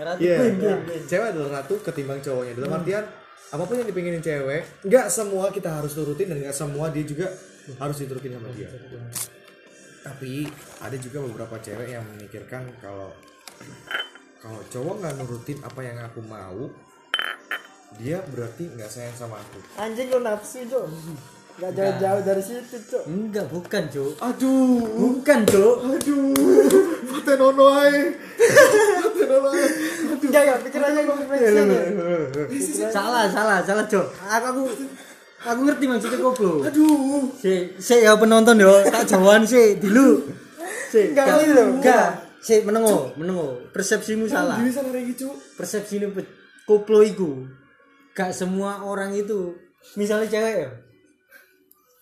Ratu 0.00 0.20
Iya, 0.20 0.36
Queen. 0.40 1.04
cewek 1.04 1.26
adalah 1.36 1.60
ratu 1.60 1.74
ketimbang 1.84 2.20
cowoknya. 2.24 2.52
Dalam 2.56 2.72
artian 2.72 3.04
apa 3.50 3.62
pun 3.66 3.76
yang 3.76 3.88
dipinginin 3.88 4.22
cewek, 4.24 4.62
nggak 4.88 5.06
semua 5.12 5.52
kita 5.52 5.68
harus 5.68 5.92
turutin 5.92 6.32
dan 6.32 6.40
nggak 6.40 6.56
semua 6.56 6.88
dia 6.88 7.04
juga 7.04 7.28
harus 7.76 7.96
diturutin 8.00 8.32
sama 8.32 8.48
dia. 8.56 8.68
Tapi 10.00 10.48
ada 10.80 10.96
juga 10.96 11.18
beberapa 11.28 11.60
cewek 11.60 11.92
yang 11.92 12.04
memikirkan 12.16 12.64
kalau 12.80 13.12
kalau 14.40 14.60
cowok 14.72 14.94
nggak 15.04 15.14
nurutin 15.20 15.58
apa 15.60 15.80
yang 15.84 16.00
aku 16.00 16.20
mau, 16.24 16.60
dia 17.98 18.22
berarti 18.30 18.70
nggak 18.70 18.86
sayang 18.86 19.16
sama 19.16 19.36
aku. 19.36 19.58
anjing 19.76 20.06
lo 20.08 20.18
nafsu 20.20 20.62
cok 20.62 20.84
nggak 21.60 21.70
jauh-jauh 21.76 22.22
dari 22.24 22.40
situ 22.40 22.76
cok 22.88 23.04
Enggak, 23.04 23.44
bukan, 23.52 23.84
Cuk. 23.92 24.16
Aduh, 24.16 24.80
Bukan, 24.96 25.40
Cuk. 25.44 25.76
aduh, 25.84 26.32
Fate 27.04 27.32
nono 27.36 27.66
ae. 27.76 28.16
Fate 29.04 29.24
nono 29.28 29.48
ae. 29.52 29.66
enggak 30.24 30.42
ya 30.46 30.54
pikirannya 30.56 31.02
gue 31.04 31.16
Salah, 32.88 33.28
salah, 33.28 33.58
salah, 33.60 33.84
Cuk. 33.84 34.06
Aku 34.08 34.46
aku 34.48 34.62
aku 35.44 35.60
ngerti 35.68 35.84
maksudnya 35.84 36.16
koplo. 36.16 36.64
Aduh. 36.64 37.28
Si, 37.36 37.76
si 37.76 37.94
ya 38.00 38.16
penonton 38.16 38.56
yo, 38.56 38.80
tak 38.88 39.04
jawaan 39.04 39.44
sih 39.44 39.76
dulu. 39.76 40.24
Si, 40.88 41.12
Enggak 41.12 41.44
loh. 41.44 41.76
Enggak. 41.76 42.24
Si 42.40 42.64
menengo, 42.64 43.12
menengo. 43.20 43.68
Persepsimu 43.68 44.24
salah. 44.24 44.56
Jadi 44.64 44.72
sana 44.72 44.88
lagi 44.96 45.12
cu. 45.12 45.28
persepsi 45.60 46.00
ini 46.00 46.08
koplo 46.64 47.04
iku 47.04 47.44
gak 48.20 48.36
semua 48.36 48.84
orang 48.84 49.16
itu. 49.16 49.56
Misalnya 49.96 50.28
cewek 50.28 50.54
ya. 50.60 50.70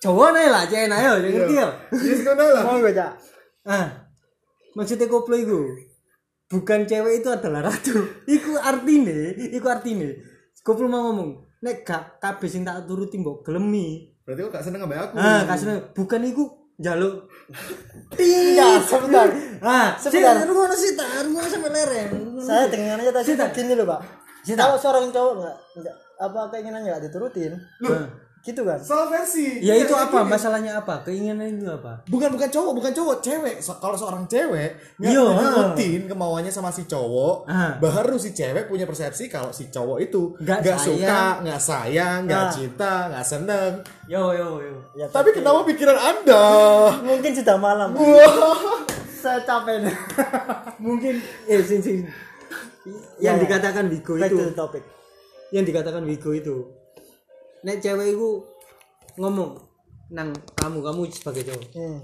Cowok 0.03 0.29
nih 0.35 0.47
lah 0.51 0.63
cewek 0.67 0.87
nah 0.91 0.99
ya 0.99 1.13
ngerti 1.19 1.55
ya? 1.55 1.69
Jadi 1.95 2.15
sekarang 2.19 2.49
lah. 2.55 2.63
mau 2.67 2.79
gue 2.83 2.91
cak? 2.91 3.13
Ah 3.67 3.87
maksudnya 4.75 5.11
koplo 5.11 5.35
iku 5.35 5.59
bukan 6.51 6.87
cewek 6.87 7.23
itu 7.23 7.29
adalah 7.31 7.71
ratu. 7.71 7.95
Iku 8.27 8.59
artine 8.59 9.35
iku 9.55 9.67
artine. 9.71 10.19
Koplo 10.63 10.91
mau 10.91 11.11
ngomong 11.11 11.47
nek 11.63 11.87
gak 11.87 12.23
kabeh 12.23 12.51
sing 12.51 12.67
tak 12.67 12.87
turuti 12.87 13.19
mbok 13.19 13.47
gelemi. 13.47 14.11
Berarti 14.27 14.43
kok 14.47 14.53
gak 14.59 14.65
seneng 14.67 14.83
sama 14.87 14.95
aku. 14.99 15.15
ah 15.19 15.43
kasih 15.47 15.67
bukan 15.95 16.21
iku 16.31 16.45
jaluk 16.79 17.27
enggak 18.15 18.87
sebentar. 18.87 19.27
Ah 19.63 19.99
Sebentar. 19.99 20.47
ngono 20.47 20.75
sih 20.79 20.95
tak 20.95 21.27
ngono 21.27 21.47
sampe 21.47 21.71
lereng. 21.75 22.39
Saya 22.39 22.71
dengan 22.71 23.03
aja 23.03 23.11
tadi 23.11 23.35
gini 23.35 23.75
loh 23.75 23.87
pak. 23.87 24.01
Kalau 24.55 24.79
seorang 24.79 25.11
cowok 25.11 25.33
nggak 25.43 25.57
nggak 25.83 25.97
apa 26.19 26.51
keinginannya? 26.51 26.89
Nggak 26.89 27.03
diturutin. 27.07 27.53
Gitu 28.39 28.63
kan? 28.63 28.79
salah 28.79 29.11
versi. 29.11 29.61
Ya 29.61 29.75
itu 29.75 29.91
Kayak 29.91 30.09
apa? 30.09 30.19
gini. 30.21 30.31
masalahnya 30.31 30.73
apa? 30.79 30.95
Keinginan 31.03 31.51
itu 31.53 31.69
apa? 31.69 32.01
Bukan 32.07 32.31
bukan 32.31 32.49
cowok 32.49 32.73
bukan 32.73 32.93
cowok. 32.93 33.17
Cewek. 33.19 33.57
So- 33.59 33.77
kalau 33.77 33.93
seorang 33.93 34.25
cewek 34.25 34.79
nggak 34.97 35.11
Iya, 35.11 35.25
ngikutin 35.27 36.01
kemauannya 36.07 36.49
sama 36.49 36.71
si 36.71 36.87
cowok 36.87 37.45
Ah. 37.45 37.77
baru 37.77 38.15
si 38.15 38.31
cewek 38.31 38.67
punya 38.67 38.87
persepsi 38.87 39.27
kalau 39.27 39.51
si 39.51 39.69
cowok 39.69 39.99
itu 40.01 40.33
Nggak 40.39 40.79
suka 40.79 41.43
nggak 41.43 41.61
sayang 41.61 42.25
nggak 42.25 42.41
Ah. 42.41 42.49
cinta 42.49 42.93
nggak 43.11 43.27
seneng. 43.27 43.73
Yo 44.07 44.33
yo 44.33 44.49
yo. 44.61 44.75
Ya 44.95 45.07
tapi 45.07 45.35
kenapa 45.35 45.67
pikiran 45.67 45.99
anda? 45.99 46.45
Mungkin 47.11 47.33
sudah 47.35 47.59
malam. 47.59 47.91
Saya 49.13 49.43
capek. 49.43 49.83
Mungkin. 50.79 51.21
Eh 51.45 51.61
sing 51.61 51.83
sing 51.83 52.07
yang 53.19 53.35
Ya, 53.35 53.35
ya. 53.35 53.43
dikatakan 53.45 53.91
back 53.91 54.07
itu 54.31 54.55
topic 54.55 54.81
yang 55.55 55.65
dikatakan 55.65 56.05
Wigo 56.05 56.31
itu. 56.37 56.69
Nek 57.65 57.83
cewek 57.83 58.15
itu 58.15 58.45
ngomong 59.19 59.59
nang 60.09 60.33
kamu 60.57 60.79
kamu 60.81 61.01
sebagai 61.13 61.53
cowok. 61.53 61.65
Hmm. 61.77 62.01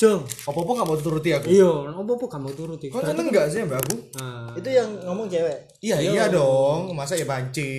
Jong 0.00 0.24
apa 0.24 0.58
apa 0.58 0.70
nggak 0.72 0.88
mau 0.88 0.98
turuti 0.98 1.30
aku? 1.30 1.46
Iya 1.52 1.70
apa 1.92 2.10
apa 2.16 2.26
kamu 2.26 2.48
turuti. 2.56 2.86
Kok 2.88 3.02
seneng 3.02 3.26
nggak 3.28 3.46
sih 3.52 3.60
mbak 3.62 3.78
aku 3.86 3.94
nah, 4.18 4.50
itu 4.56 4.68
yang 4.72 4.88
ngomong 5.04 5.26
cewek? 5.28 5.58
Iya 5.84 5.96
iya. 6.00 6.24
dong. 6.32 6.96
Masa 6.96 7.14
ya 7.14 7.26
banci? 7.28 7.70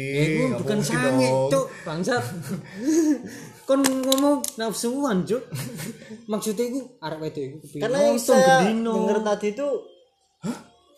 Nggak 0.48 0.60
bukan 0.62 0.80
sange 0.80 1.30
cuk 1.50 1.66
bangsat. 1.84 2.24
Kon 3.68 3.80
ngomong 3.80 4.44
nafsuan 4.60 5.24
cuk. 5.28 5.44
Maksudnya 6.32 6.66
itu 6.70 6.82
arek 7.00 7.20
wedok 7.20 7.44
itu 7.44 7.66
karena 7.80 7.98
yang 8.12 8.20
saya 8.20 8.72
dengar 8.72 9.20
tadi 9.24 9.48
itu 9.52 9.68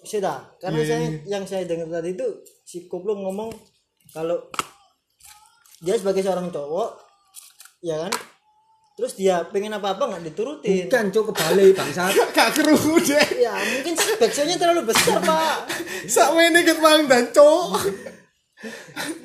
Sudah, 0.06 0.38
karena 0.62 0.86
Iya, 0.86 0.88
saya 0.88 1.06
yang 1.26 1.44
saya 1.50 1.64
dengar 1.66 1.90
tadi 1.90 2.14
itu 2.14 2.28
si 2.62 2.86
Koplo 2.86 3.18
ngomong 3.18 3.50
kalau 4.14 4.38
dia 5.82 5.96
sebagai 5.98 6.22
seorang 6.22 6.50
cowok 6.50 6.90
ya 7.82 7.98
kan? 8.08 8.14
Terus 8.96 9.12
dia 9.20 9.44
pengen 9.52 9.76
apa 9.76 9.92
apa 10.00 10.08
nggak 10.08 10.24
diturutin. 10.32 10.88
Bukan 10.88 11.06
cuk 11.12 11.36
kebalik 11.36 11.76
bangsat. 11.76 12.16
Kak 12.38 12.56
keruh 12.56 12.80
deh. 13.04 13.28
ya 13.44 13.52
mungkin 13.52 13.94
backsoundnya 14.24 14.56
terlalu 14.56 14.88
besar 14.88 15.20
pak. 15.20 15.68
Sama 16.08 16.40
ini 16.48 16.64
ket 16.64 16.80
mang 16.80 17.04
dan. 17.04 17.28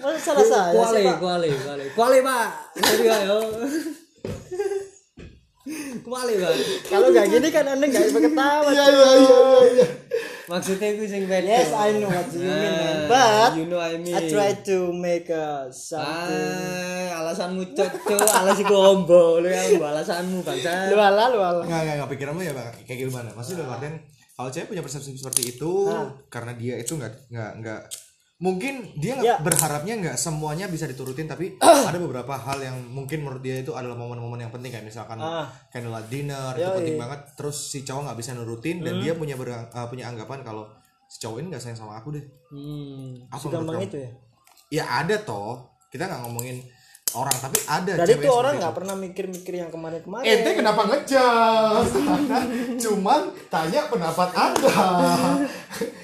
Masa 0.02 0.18
salah 0.18 0.44
saya 0.82 1.14
pak. 1.14 1.22
kuale 1.22 1.48
kuale 1.54 1.84
kuale 1.94 2.18
pak. 2.18 2.48
Sorry 2.82 3.06
ya 3.06 3.18
yo. 3.30 3.38
Kuale 6.02 6.32
pak. 6.34 6.52
Kalau 6.90 7.06
nggak 7.14 7.26
gini 7.30 7.48
kan 7.54 7.64
anda 7.70 7.84
nggak 7.86 8.04
bisa 8.10 8.18
ketawa 8.26 8.70
Iya 8.74 8.84
cuy. 8.90 8.98
iya 8.98 9.14
iya 9.14 9.38
iya. 9.70 9.86
Maksudnya 10.50 10.88
itu 10.90 11.06
sing 11.06 11.22
beda 11.24 11.46
yes 11.46 11.70
I 11.70 11.94
know 11.94 12.10
what 12.10 12.26
you 12.28 12.42
mean 12.42 12.74
man 12.74 12.96
Ah, 13.06 13.06
but 13.06 13.50
you 13.54 13.64
know 13.64 13.78
I 13.78 13.94
mean 13.96 14.10
I 14.10 14.26
try 14.26 14.50
to 14.66 14.76
make 14.90 15.30
a 15.30 15.70
something 15.70 16.58
Ah, 17.06 17.22
alasanmu 17.22 17.70
cocok, 17.70 18.18
alas 18.18 18.58
iku 18.58 18.74
ombo 18.74 19.38
lu 19.38 19.46
ya, 19.46 19.62
mbok 19.70 19.86
alasanmu 19.88 20.42
bangsa. 20.42 20.90
lu 20.90 20.98
ala 20.98 21.24
lu 21.28 21.38
ala 21.38 21.62
Nggak 21.62 21.80
nggak 21.80 21.94
nggak 21.96 22.10
pikiranmu 22.10 22.42
ya 22.42 22.50
Bang. 22.50 22.74
kayak 22.82 22.98
gimana? 23.00 23.30
Maksudnya 23.30 23.62
dalam 23.62 23.72
artian 23.72 23.94
kalau 24.32 24.48
cewek 24.48 24.66
punya 24.68 24.80
persepsi 24.80 25.10
seperti 25.14 25.42
itu 25.52 25.70
karena 26.26 26.52
dia 26.52 26.74
itu 26.74 26.92
nggak 26.92 27.12
nggak 27.28 27.50
nggak 27.60 27.80
mungkin 28.40 28.96
dia 28.96 29.20
Ya. 29.20 29.36
berharapnya 29.36 29.94
nggak 29.96 30.16
semuanya 30.16 30.64
bisa 30.64 30.84
diturutin 30.84 31.24
tapi 31.24 31.60
ada 31.60 31.96
beberapa 31.96 32.32
hal 32.32 32.58
yang 32.58 32.76
mungkin 32.82 33.20
menurut 33.20 33.38
dia 33.38 33.60
itu 33.60 33.72
adalah 33.72 33.94
momen-momen 33.94 34.40
yang 34.40 34.48
penting 34.48 34.70
kayak 34.70 34.82
misalkan 34.82 35.20
Ah. 35.20 35.44
candlelight 35.68 36.08
dinner 36.08 36.52
itu 36.54 36.64
Yoi. 36.64 36.76
penting 36.76 36.96
banget 36.96 37.20
terus 37.34 37.68
si 37.68 37.84
cowok 37.84 38.08
nggak 38.08 38.18
bisa 38.18 38.32
nurutin 38.32 38.80
dan 38.80 38.96
dia 38.96 39.12
punya 39.12 39.36
berang- 39.36 39.68
uh, 39.68 39.86
punya 39.86 40.08
anggapan 40.08 40.40
kalau 40.40 40.72
si 41.04 41.18
cowok 41.18 41.36
ini 41.38 41.46
nggak 41.52 41.60
sayang 41.60 41.76
sama 41.76 41.94
aku 41.94 42.16
deh 42.16 42.24
Hmm. 42.48 43.28
apa 43.28 43.44
itu 43.78 43.98
ya 43.98 44.10
ya 44.72 44.84
ada 44.98 45.20
toh 45.20 45.60
kita 45.86 46.06
nggak 46.06 46.22
ngomongin 46.24 46.64
orang 47.12 47.34
tapi 47.34 47.58
ada 47.64 47.92
cewek 48.00 48.22
itu 48.22 48.30
orang 48.30 48.54
nggak 48.56 48.70
pernah 48.72 48.94
mikir-mikir 48.94 49.54
yang 49.56 49.66
kemarin-kemarin 49.68 50.22
Ente 50.22 50.50
kenapa 50.54 50.86
ngejas? 50.86 51.86
Cuman 52.82 53.20
tanya 53.46 53.90
pendapat 53.90 54.30
Anda. 54.30 54.70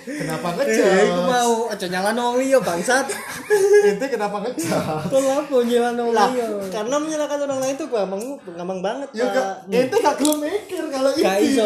kenapa 0.03 0.49
Eh, 0.59 0.75
iku 1.07 1.15
ngejas? 1.15 1.15
mau 1.23 1.53
aja 1.69 1.87
nyalano 1.87 2.21
wong 2.27 2.37
liya 2.39 2.59
bangsat. 2.59 3.07
Ente 3.87 4.07
kenapa 4.09 4.43
nyalano 5.63 6.03
wong 6.03 6.15
lah 6.15 6.29
liya? 6.29 6.47
karena 6.71 6.97
menyalahkan 6.99 7.39
orang 7.41 7.59
lain 7.61 7.75
itu 7.75 7.87
gampang 7.87 8.23
gampang 8.51 8.81
banget 8.81 9.09
Ya 9.13 9.27
ente 9.69 9.97
gak 9.97 10.17
gelem 10.19 10.39
mikir 10.43 10.85
kalau 10.91 11.11
ini. 11.13 11.23
Gak 11.23 11.39
iso. 11.41 11.65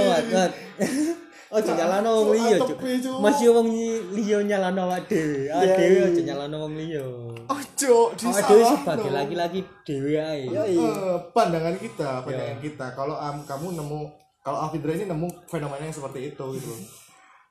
Wat. 1.50 1.66
Aja 1.66 1.72
nyalano 1.74 2.08
wong 2.14 2.30
liya, 2.30 2.56
Cuk. 2.62 2.78
Cuk. 2.78 3.18
Masih 3.18 3.50
wong 3.50 3.68
liya 4.14 4.38
nyalano 4.40 4.86
awak 4.86 5.10
dhewe. 5.10 5.50
Awak 5.50 5.66
Iya, 5.66 5.74
dhewe 5.74 5.98
iya. 5.98 6.06
aja 6.06 6.22
nyalano 6.22 6.56
wong 6.62 6.74
liya. 6.78 7.02
Ojo, 7.44 7.94
Awak 8.14 8.42
dhewe 8.46 8.62
disalah. 8.62 8.70
sebagai 8.78 9.10
laki-laki 9.10 9.60
dhewe 9.82 10.12
ae. 10.14 10.46
Yoi. 10.46 10.78
Eh, 10.78 11.18
pandangan 11.34 11.74
kita, 11.74 12.22
pandangan 12.22 12.58
kita. 12.58 12.86
Kalau 12.94 13.18
am, 13.18 13.42
kamu 13.42 13.74
nemu, 13.74 14.00
kalau 14.40 14.58
Alfidra 14.62 14.94
ini 14.94 15.04
nemu 15.04 15.26
fenomena 15.44 15.82
yang 15.82 15.90
seperti 15.92 16.30
itu 16.30 16.44
gitu. 16.54 16.70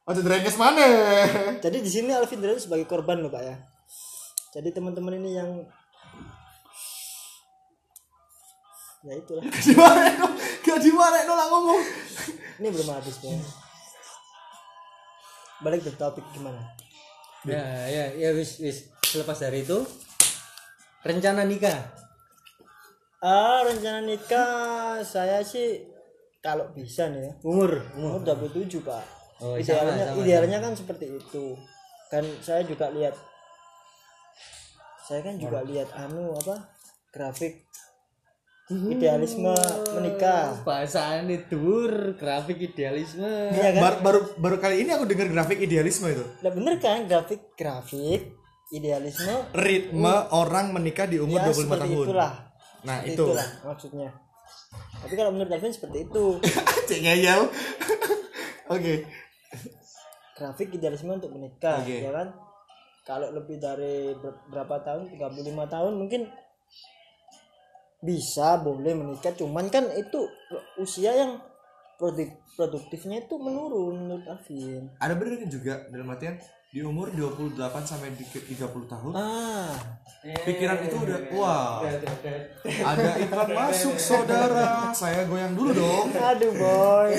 Ojo 0.08 0.26
drenges 0.26 0.58
mana? 0.58 0.82
jadi 1.62 1.78
di 1.78 1.86
sini 1.86 2.10
Alvin 2.10 2.42
itu 2.42 2.66
sebagai 2.66 2.90
korban 2.90 3.22
loh 3.22 3.30
pak 3.30 3.46
ya 3.46 3.62
jadi 4.50 4.74
teman-teman 4.74 5.22
ini 5.22 5.38
yang 5.38 5.62
ya 9.00 9.14
itulah 9.14 9.46
Di 9.46 9.74
mana 9.78 10.02
no? 10.18 10.28
Gak 10.60 10.80
di 10.82 10.90
mana 10.90 11.18
no 11.24 11.34
lah 11.38 11.48
ngomong. 11.48 11.82
ini 12.58 12.68
belum 12.68 12.90
habis 12.90 13.22
ya 13.22 13.38
balik 15.64 15.86
ke 15.86 15.92
topik 15.96 16.24
gimana? 16.36 16.60
Ya, 17.48 17.64
ya, 17.88 18.06
ya 18.16 18.30
wis 18.36 18.60
wis. 18.60 18.92
Selepas 19.04 19.40
dari 19.40 19.64
itu 19.64 19.80
rencana 21.04 21.48
nikah. 21.48 21.80
ah 23.20 23.68
rencana 23.68 24.00
nikah 24.08 25.04
saya 25.04 25.44
sih 25.44 25.84
kalau 26.40 26.72
bisa 26.72 27.12
nih 27.12 27.28
ya. 27.28 27.34
Umur, 27.44 27.84
umur. 27.96 28.24
27 28.24 28.80
pak. 28.84 29.04
Oh, 29.40 29.56
idealnya 29.56 30.04
sama, 30.04 30.12
sama, 30.16 30.20
idealnya 30.24 30.58
kan 30.60 30.74
seperti 30.76 31.06
itu. 31.16 31.46
Kan 32.12 32.24
saya 32.44 32.64
juga 32.68 32.92
lihat 32.92 33.16
saya 35.08 35.26
kan 35.26 35.36
juga 35.42 35.66
lihat 35.66 35.90
anu 35.96 36.38
apa 36.38 36.70
grafik 37.10 37.69
idealisme 38.70 39.50
menikah 39.92 40.62
Bahasane 40.62 41.46
dur, 41.46 42.14
grafik 42.16 42.62
idealisme. 42.62 43.26
Iya 43.50 43.74
kan? 43.74 43.82
Bar- 43.82 44.02
baru 44.02 44.20
baru 44.38 44.58
kali 44.58 44.86
ini 44.86 44.94
aku 44.94 45.06
dengar 45.06 45.26
grafik 45.28 45.58
idealisme 45.58 46.06
itu. 46.08 46.22
Nah 46.40 46.52
bener 46.52 46.78
kan 46.78 47.04
grafik 47.04 47.54
grafik 47.54 48.30
idealisme 48.70 49.34
Ritme 49.52 50.14
orang 50.30 50.70
menikah 50.70 51.04
di 51.04 51.18
umur 51.18 51.42
ya 51.42 51.50
25 51.50 51.58
seperti 51.60 51.82
tahun. 51.84 52.06
itulah. 52.06 52.32
Nah, 52.80 52.96
Seperti 52.96 53.10
itu. 53.12 53.24
itulah 53.26 53.48
maksudnya. 53.66 54.10
Tapi 55.00 55.14
kalau 55.14 55.32
menurut 55.34 55.50
Alvin 55.50 55.74
seperti 55.74 55.98
itu 56.06 56.26
Cek 56.88 57.00
ngeyel. 57.02 57.42
Oke. 58.76 58.94
grafik 60.38 60.72
idealisme 60.72 61.12
untuk 61.12 61.34
menikah 61.34 61.82
Oke. 61.82 62.00
ya 62.00 62.14
kan. 62.14 62.30
Kalau 63.02 63.34
lebih 63.34 63.58
dari 63.58 64.14
ber- 64.14 64.46
berapa 64.48 64.78
tahun 64.80 65.10
35 65.10 65.26
tahun 65.66 65.94
mungkin 65.98 66.30
bisa 68.00 68.60
boleh 68.64 68.96
menikah 68.96 69.36
cuman 69.36 69.68
kan 69.68 69.92
itu 69.92 70.24
usia 70.80 71.12
yang 71.12 71.44
produk 72.00 72.32
produktifnya 72.56 73.28
itu 73.28 73.36
menurun 73.36 74.08
menurut 74.08 74.26
Alvin. 74.28 74.88
Ada 75.04 75.14
benernya 75.20 75.48
juga 75.52 75.84
dalam 75.92 76.08
artian 76.08 76.40
di 76.70 76.86
umur 76.86 77.10
28 77.10 77.58
sampai 77.82 78.14
di 78.14 78.22
30 78.30 78.54
tahun 78.86 79.12
Ah, 79.18 79.74
pikiran 80.22 80.86
itu 80.86 81.02
udah 81.02 81.18
wah 81.34 81.82
ada 82.62 83.18
iklan 83.18 83.50
masuk 83.58 83.98
saudara 83.98 84.94
saya 84.94 85.26
goyang 85.26 85.58
dulu 85.58 85.74
dong 85.74 86.14
aduh 86.14 86.54
boy. 86.54 87.10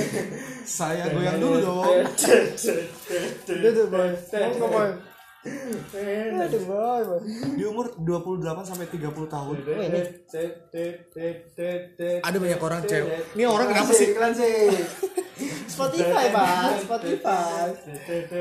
saya 0.63 1.11
goyang 1.11 1.43
dulu 1.43 1.57
dong 1.67 1.99
Aduh 3.51 3.87
boy. 3.91 4.11
Ngomong, 4.31 4.71
boy. 4.71 4.89
Aduh 5.41 6.63
boy. 6.69 7.01
boy. 7.09 7.21
di 7.57 7.65
umur 7.65 7.97
28 7.97 8.69
sampai 8.69 8.87
30 8.93 9.09
tahun. 9.25 9.55
Oh, 9.57 9.81
ini 9.81 10.01
ada 12.21 12.37
banyak 12.37 12.61
orang 12.61 12.81
cewek 12.85 13.33
ini 13.33 13.45
orang 13.49 13.73
kenapa 13.73 13.93
sih? 13.97 14.13
Iklan 14.13 14.33
sih. 14.37 14.69
Spotify 15.65 16.29
pak. 16.29 16.85
Spotify. 16.85 17.73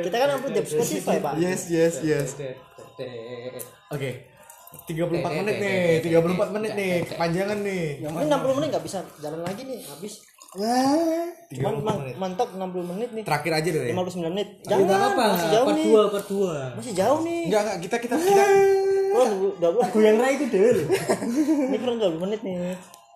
Kita 0.04 0.16
kan 0.20 0.28
upload 0.36 0.52
di 0.60 0.62
Spotify 0.68 1.16
pak. 1.24 1.34
Yes 1.39 1.72
yes 1.72 2.04
yes. 2.04 2.36
Oke. 3.95 4.12
34 4.70 5.39
menit 5.41 5.56
nih 5.58 5.82
34 6.04 6.56
menit 6.56 6.72
nih. 6.76 6.93
Kepanjangan 7.08 7.58
nih. 7.64 7.86
Yang 8.06 8.12
ini 8.12 8.26
60 8.28 8.58
menit 8.60 8.68
nggak 8.76 8.86
bisa 8.86 9.00
jalan 9.24 9.41
lagi 9.41 9.62
nih. 9.66 9.82
Habis 9.88 10.14
cuman 10.50 11.30
34 11.50 11.86
man- 11.86 12.00
menit. 12.02 12.16
mantap 12.18 12.47
60 12.50 12.89
menit 12.89 13.10
nih. 13.14 13.24
Terakhir 13.24 13.52
aja 13.54 13.70
deh. 13.70 13.82
Ya 13.86 13.93
59 13.93 14.34
menit. 14.34 14.47
Jangan 14.66 14.86
jangan 14.86 15.08
apa, 15.08 15.24
masih 15.30 15.50
jauh 15.50 15.66
part 15.66 15.78
nih. 15.78 15.86
2, 15.86 16.10
part 16.10 16.28
2. 16.28 16.78
masih 16.78 16.93
jauh 16.93 17.20
nih. 17.22 17.41
Enggak 17.45 17.62
enggak 17.62 17.78
kita 17.86 17.95
kita 18.02 18.16
kita. 18.18 18.43
Kurang 19.10 19.30
udah 19.58 19.70
udah 19.72 19.89
Goyang 19.89 20.18
rai 20.18 20.34
itu 20.36 20.45
deh. 20.47 20.86
ini 21.66 21.78
kurang 21.78 21.97
20 21.97 22.24
menit 22.24 22.39
nih. 22.41 22.56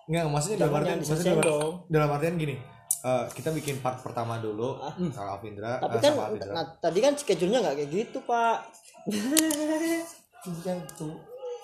Enggak 0.04 0.24
maksudnya 0.28 0.58
dalam 0.60 0.74
artian 0.76 0.94
yang 0.94 1.00
maksudnya 1.02 1.34
dalam, 1.40 1.72
dalam 1.88 2.08
artian 2.12 2.34
gini 2.36 2.56
eh, 3.04 3.24
kita 3.32 3.50
bikin 3.50 3.80
part 3.80 3.98
pertama 4.00 4.38
dulu 4.38 4.80
kalau 5.12 5.30
Alvindra 5.36 5.76
Tapi 5.76 5.96
eh, 5.96 6.00
kan 6.00 6.10
sama 6.12 6.22
Alvindra. 6.28 6.52
nah, 6.52 6.64
tadi 6.78 6.98
kan 7.00 7.12
schedule-nya 7.14 7.60
nggak 7.60 7.76
kayak 7.76 7.90
gitu, 7.90 8.18
Pak. 8.22 8.58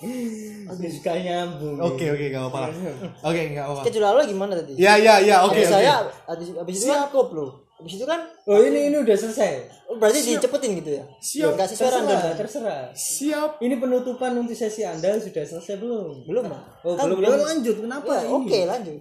Aduh, 0.01 0.88
suka 0.88 1.12
nyambung 1.12 1.76
Oke 1.76 2.09
oke 2.09 2.24
nggak 2.32 2.40
apa-apa. 2.48 2.72
Oke 3.28 3.40
nggak 3.53 3.64
apa-apa. 3.68 3.82
Schedule 3.84 4.07
awal 4.09 4.24
gimana 4.24 4.53
tadi? 4.57 4.72
Ya 4.80 4.96
ya 4.96 5.20
ya 5.20 5.44
oke 5.44 5.53
Habis 5.53 5.68
oke. 5.68 5.74
saya 5.76 5.92
habis, 6.24 6.48
habis 6.57 6.74
itu 6.80 6.88
kan 6.88 7.05
koplo. 7.12 7.46
Habis 7.76 7.92
itu 8.01 8.07
kan 8.09 8.20
oh 8.48 8.61
ini 8.61 8.88
ini 8.88 8.96
udah 8.96 9.16
selesai 9.16 9.51
oh, 9.88 9.96
berarti 10.01 10.24
dicepetin 10.24 10.70
gitu 10.80 10.90
ya? 11.01 11.05
Siap. 11.20 11.53
Enggak 11.53 11.68
sesuai 11.68 11.88
terserah 11.92 12.05
random. 12.16 12.36
terserah 12.40 12.80
Siap. 12.96 13.51
ini 13.61 13.74
penutupan 13.76 14.32
untuk 14.36 14.57
sesi 14.57 14.82
anda 14.84 15.20
sudah 15.20 15.44
selesai 15.44 15.76
belum 15.76 16.24
Belum, 16.24 16.44
Pak. 16.48 16.62
oh 16.84 16.96
Kan 16.96 17.05
belum 17.09 17.18
belum 17.20 17.40
lanjut 17.44 17.76
kenapa 17.84 18.12
Ya? 18.16 18.28
Oke, 18.32 18.59
lanjut. 18.64 19.01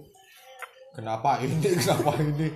Kenapa 0.90 1.30
ini? 1.40 1.54
Kenapa 1.80 2.10
ini? 2.18 2.48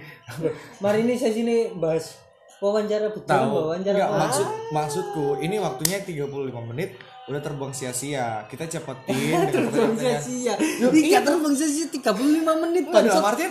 mari 0.82 0.98
ini 1.00 1.14
sesi 1.14 1.40
ini 1.40 1.72
bahas 1.72 2.18
wawancara 2.60 3.08
betul 3.08 3.24
Tahu. 3.24 3.72
wawancara 3.72 3.94
Enggak, 3.96 4.10
maksud 4.20 4.46
maksudku 4.72 5.26
ini 5.38 5.56
waktunya 5.56 6.00
35 6.00 6.28
menit 6.72 6.92
udah 7.24 7.40
terbang 7.40 7.72
sia-sia. 7.72 8.44
Kita 8.48 8.64
cepetin 8.68 9.16
pertanyaan-pertanyaan. 9.48 10.20
sia-sia 10.20 10.54
Iya 10.92 11.18
terbang 11.24 11.54
sia-sia 11.56 11.86
35 11.88 12.62
menit 12.68 12.84
Enggak 12.88 13.02
dalam 13.08 13.24
artian 13.24 13.50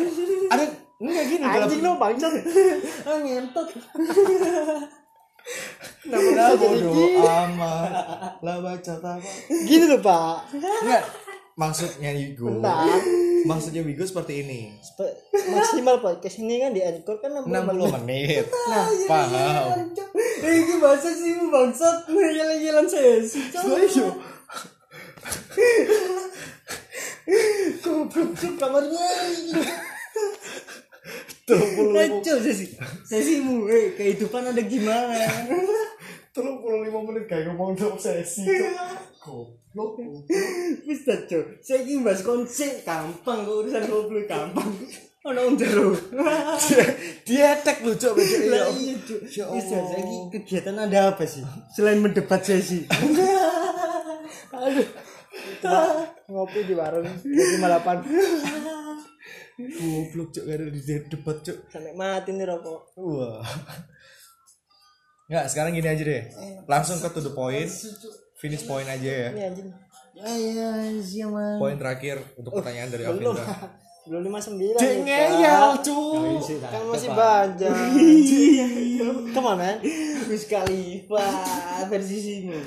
ada 0.51 0.63
enggak 1.01 1.23
gini 1.25 1.43
dalam 1.43 1.67
Anjing 1.67 1.81
lo 1.81 1.91
bangsat. 1.97 2.33
ah 3.09 3.17
ngentot 3.21 3.67
Nah, 6.03 6.19
bodoh 6.55 7.19
amat. 7.19 7.91
Lah 8.39 8.57
baca 8.63 8.93
apa? 8.95 9.19
Gini 9.67 9.91
loh, 9.91 9.99
Pak. 9.99 10.55
Enggak. 10.55 11.03
Maksudnya 11.53 12.09
Wigo. 12.11 12.49
Bentar. 12.49 12.97
Maksudnya 13.45 13.81
Wigo 13.83 14.01
seperti 14.01 14.41
ini. 14.41 14.73
Spe- 14.81 15.13
Maksimal 15.53 16.01
podcast 16.01 16.41
ini 16.41 16.57
kan 16.57 16.73
di 16.73 16.81
Anchor 16.81 17.21
kan 17.21 17.45
60 17.45 17.45
60 17.45 17.95
menit. 18.01 18.45
Nah, 18.49 18.87
paham. 19.05 19.93
eh 20.43 20.53
ini 20.59 20.75
bahasa 20.81 21.13
sih 21.13 21.37
bangsat 21.47 22.09
ngeyelan-yelan 22.09 22.83
sesi 22.83 23.39
Ayo. 23.53 24.11
goblok 27.79 28.29
cuk 28.35 28.53
kamarnya 28.59 29.07
Kacau 31.47 32.37
sesi 32.39 32.75
sesimu 33.03 33.67
eh 33.67 33.95
kehidupan 33.95 34.51
ada 34.51 34.63
gimana 34.63 35.15
tolong 36.35 36.59
puluh 36.59 36.83
lima 36.83 36.99
menit 37.03 37.27
kayak 37.29 37.51
ngomong 37.51 37.75
sesi. 37.95 38.43
Goblok. 39.23 39.95
cok 41.31 41.45
saya 41.63 41.79
ingin 41.87 42.03
bahas 42.03 42.21
konsep 42.27 42.83
gampang 42.83 43.47
kok 43.47 43.55
urusan 43.63 43.83
goblok 43.87 44.27
gampang 44.27 44.67
ono 45.23 45.39
om 45.47 45.55
jero 45.55 45.95
Dia 47.23 47.55
tag 47.63 47.79
lucu 47.87 48.11
lucu 48.11 48.37
lah 48.51 48.67
iya 48.75 48.99
cok 48.99 49.21
Ya 49.31 49.43
Allah. 49.47 49.95
lagi 49.95 50.17
kegiatan 50.35 50.75
ada 50.75 51.15
apa 51.15 51.23
sih 51.23 51.39
selain 51.71 52.03
mendebat 52.03 52.43
sesi 52.43 52.83
Aduh. 54.53 54.87
Ngopi 56.27 56.59
di 56.67 56.75
warung 56.75 57.07
di 57.23 57.41
58 57.57 58.43
Goblok 59.53 60.29
cuk 60.33 60.43
gak 60.49 60.55
ada 60.59 60.65
di 60.67 60.81
debat 60.83 61.37
cuk. 61.39 61.57
sampai 61.69 61.93
mati 61.93 62.33
nih 62.33 62.45
rokok. 62.49 62.97
Wah. 62.97 63.45
Nggak, 65.29 65.45
sekarang 65.45 65.77
gini 65.77 65.87
aja 65.87 66.03
deh. 66.03 66.23
Langsung 66.65 66.97
ke 66.99 67.07
to 67.13 67.21
the 67.21 67.31
point. 67.31 67.69
Finish 68.43 68.67
point 68.67 68.83
aja 68.83 69.07
ya. 69.07 69.29
Anjing. 69.31 69.71
ya 70.19 70.29
ya 70.35 70.67
siapa 70.99 71.63
Poin 71.63 71.79
terakhir 71.79 72.19
untuk 72.35 72.59
pertanyaan 72.59 72.91
dari 72.91 73.07
Belum. 73.07 73.39
Alvindra. 73.39 73.47
Belum 74.03 74.35
59 74.35 74.83
Cek 74.83 74.95
ngeyel 75.07 75.63
Pak. 75.63 75.87
cuy. 75.87 76.59
Kan 76.59 76.83
masih 76.91 77.09
banyak. 77.15 77.71
Come 79.31 79.47
on, 79.47 79.55
man. 79.55 79.79
Wiz 80.27 80.43
Khalifa 80.43 81.23
versi 81.87 82.17
simu 82.19 82.59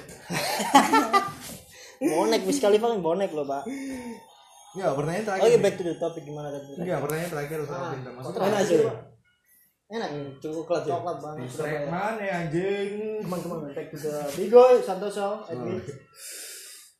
Bonek, 2.16 2.48
Wiz 2.48 2.56
Khalifa 2.56 2.88
kan 2.88 3.04
bonek 3.04 3.36
loh, 3.36 3.44
Pak. 3.44 3.68
Nggak, 4.80 4.90
pertanyaan 4.96 5.24
terakhir. 5.28 5.44
Oke, 5.44 5.56
back 5.60 5.74
to 5.76 5.84
the 5.84 5.94
topic 6.00 6.22
gimana 6.24 6.48
tadi? 6.52 6.72
Enggak, 6.80 7.04
pertanyaan 7.04 7.30
terakhir 7.36 7.56
untuk 7.68 7.76
Alvindra. 7.76 8.10
Maksudnya 8.16 8.40
enak 8.48 8.60
aja 8.64 8.76
Enak. 9.86 10.10
coklat 10.42 10.82
ya 10.82 10.98
Coklat 10.98 11.18
banget. 11.22 11.46
Strek 11.46 11.86
mana 11.86 12.18
ya 12.18 12.34
anjing? 12.42 13.22
Teman-teman, 13.22 13.70
to 13.70 13.94
the 13.94 14.14
Bigo, 14.34 14.64
Santoso, 14.82 15.46
Edwin. 15.46 15.78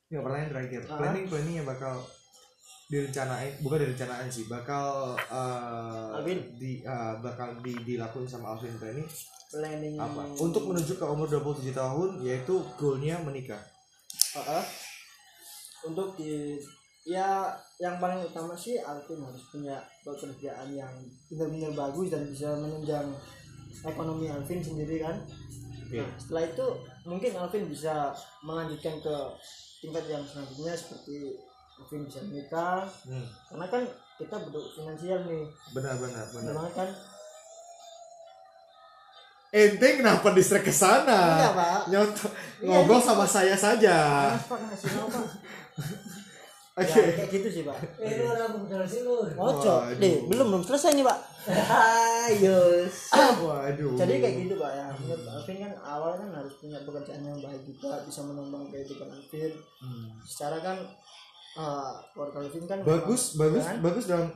Nggak, 0.07 0.22
pertanyaan 0.22 0.51
terakhir. 0.55 0.80
Ah. 0.87 0.99
Planning 1.03 1.26
planning 1.26 1.55
yang 1.59 1.66
bakal 1.66 1.99
direncanain 2.87 3.51
bukan 3.66 3.82
direncanain 3.82 4.30
sih 4.30 4.47
bakal 4.47 5.18
Alvin. 6.14 6.39
di 6.55 6.87
eh, 6.87 7.14
bakal 7.18 7.59
di, 7.59 7.74
dilakuin 7.82 8.30
sama 8.30 8.55
Alvin 8.55 8.78
ini 8.78 9.03
Planning 9.51 9.95
apa 9.99 10.22
untuk 10.39 10.70
menuju 10.70 10.95
ke 10.95 11.03
umur 11.03 11.26
27 11.26 11.74
tahun 11.74 12.22
yaitu 12.22 12.62
goalnya 12.78 13.18
menikah 13.26 13.59
Heeh. 14.39 14.64
untuk 15.91 16.14
di 16.14 16.62
ya 17.07 17.54
yang 17.78 18.02
paling 18.02 18.18
utama 18.26 18.59
sih 18.59 18.82
Alvin 18.82 19.22
harus 19.22 19.46
punya 19.54 19.78
pekerjaan 20.02 20.74
yang 20.74 20.90
benar-benar 21.30 21.70
bagus 21.86 22.11
dan 22.11 22.26
bisa 22.26 22.50
menunjang 22.59 23.07
ekonomi 23.86 24.26
Alvin 24.26 24.59
sendiri 24.59 24.98
kan. 24.98 25.14
Oke. 25.86 26.02
Nah, 26.02 26.11
setelah 26.18 26.44
itu 26.50 26.66
mungkin 27.07 27.30
Alvin 27.38 27.70
bisa 27.70 28.11
melanjutkan 28.42 28.98
ke 28.98 29.16
tingkat 29.86 30.04
yang 30.11 30.26
selanjutnya 30.26 30.74
seperti 30.74 31.38
Alvin 31.78 32.02
bisa 32.11 32.20
menikah. 32.26 32.82
Hmm, 33.07 33.26
karena 33.54 33.66
kan 33.70 33.82
kita 34.18 34.36
butuh 34.50 34.64
finansial 34.74 35.20
nih. 35.30 35.46
Benar 35.70 35.94
benar 36.02 36.26
benar. 36.34 36.50
Memang 36.50 36.74
kan? 36.74 36.90
Ente 39.54 39.88
kenapa 39.94 40.34
distrek 40.34 40.66
ke 40.66 40.74
sana? 40.74 41.38
Enggak, 41.38 41.54
Pak. 41.54 41.80
Nyontoh, 41.88 42.30
Iya, 42.61 42.66
ngobrol 42.66 42.98
iya. 42.98 43.07
sama 43.07 43.24
saya 43.30 43.54
saja. 43.54 43.96
Mas, 44.34 44.44
Pak 44.50 44.59
Oke. 46.77 46.93
Ya, 46.93 47.09
kayak 47.16 47.31
gitu 47.33 47.49
sih 47.49 47.62
Pak. 47.64 47.77
Eh 47.97 48.20
lu 48.20 48.29
orang 48.29 48.53
sih 48.85 49.01
lu. 49.01 49.16
Ojo, 49.33 49.74
deh 49.97 50.14
belum 50.29 50.47
belum 50.53 50.62
selesai 50.62 50.93
nih 50.93 51.09
Pak. 51.09 51.18
Ayo 52.27 52.85
waduh. 53.41 53.97
Jadi 53.97 54.12
kayak 54.18 54.35
gitu 54.45 54.55
pak 54.59 54.72
ya. 54.74 54.87
Menurut 54.93 55.24
Alvin 55.24 55.57
kan 55.57 55.72
awal 55.79 56.12
kan 56.18 56.29
harus 56.35 56.53
punya 56.59 56.83
pekerjaan 56.83 57.22
yang 57.22 57.39
baik 57.41 57.62
juga 57.62 58.03
bisa 58.05 58.20
menambang 58.22 58.68
kehidupan 58.68 59.09
Alvin. 59.09 59.53
Hmm. 59.79 60.07
secara 60.20 60.61
kan 60.61 60.77
eh, 61.57 61.93
keluarga 62.12 62.45
Alvin 62.45 62.64
kan 62.66 62.79
bagus 62.83 63.22
memang- 63.33 63.41
bagus 63.41 63.64
kan? 63.64 63.77
bagus 63.81 64.05
dalam 64.05 64.29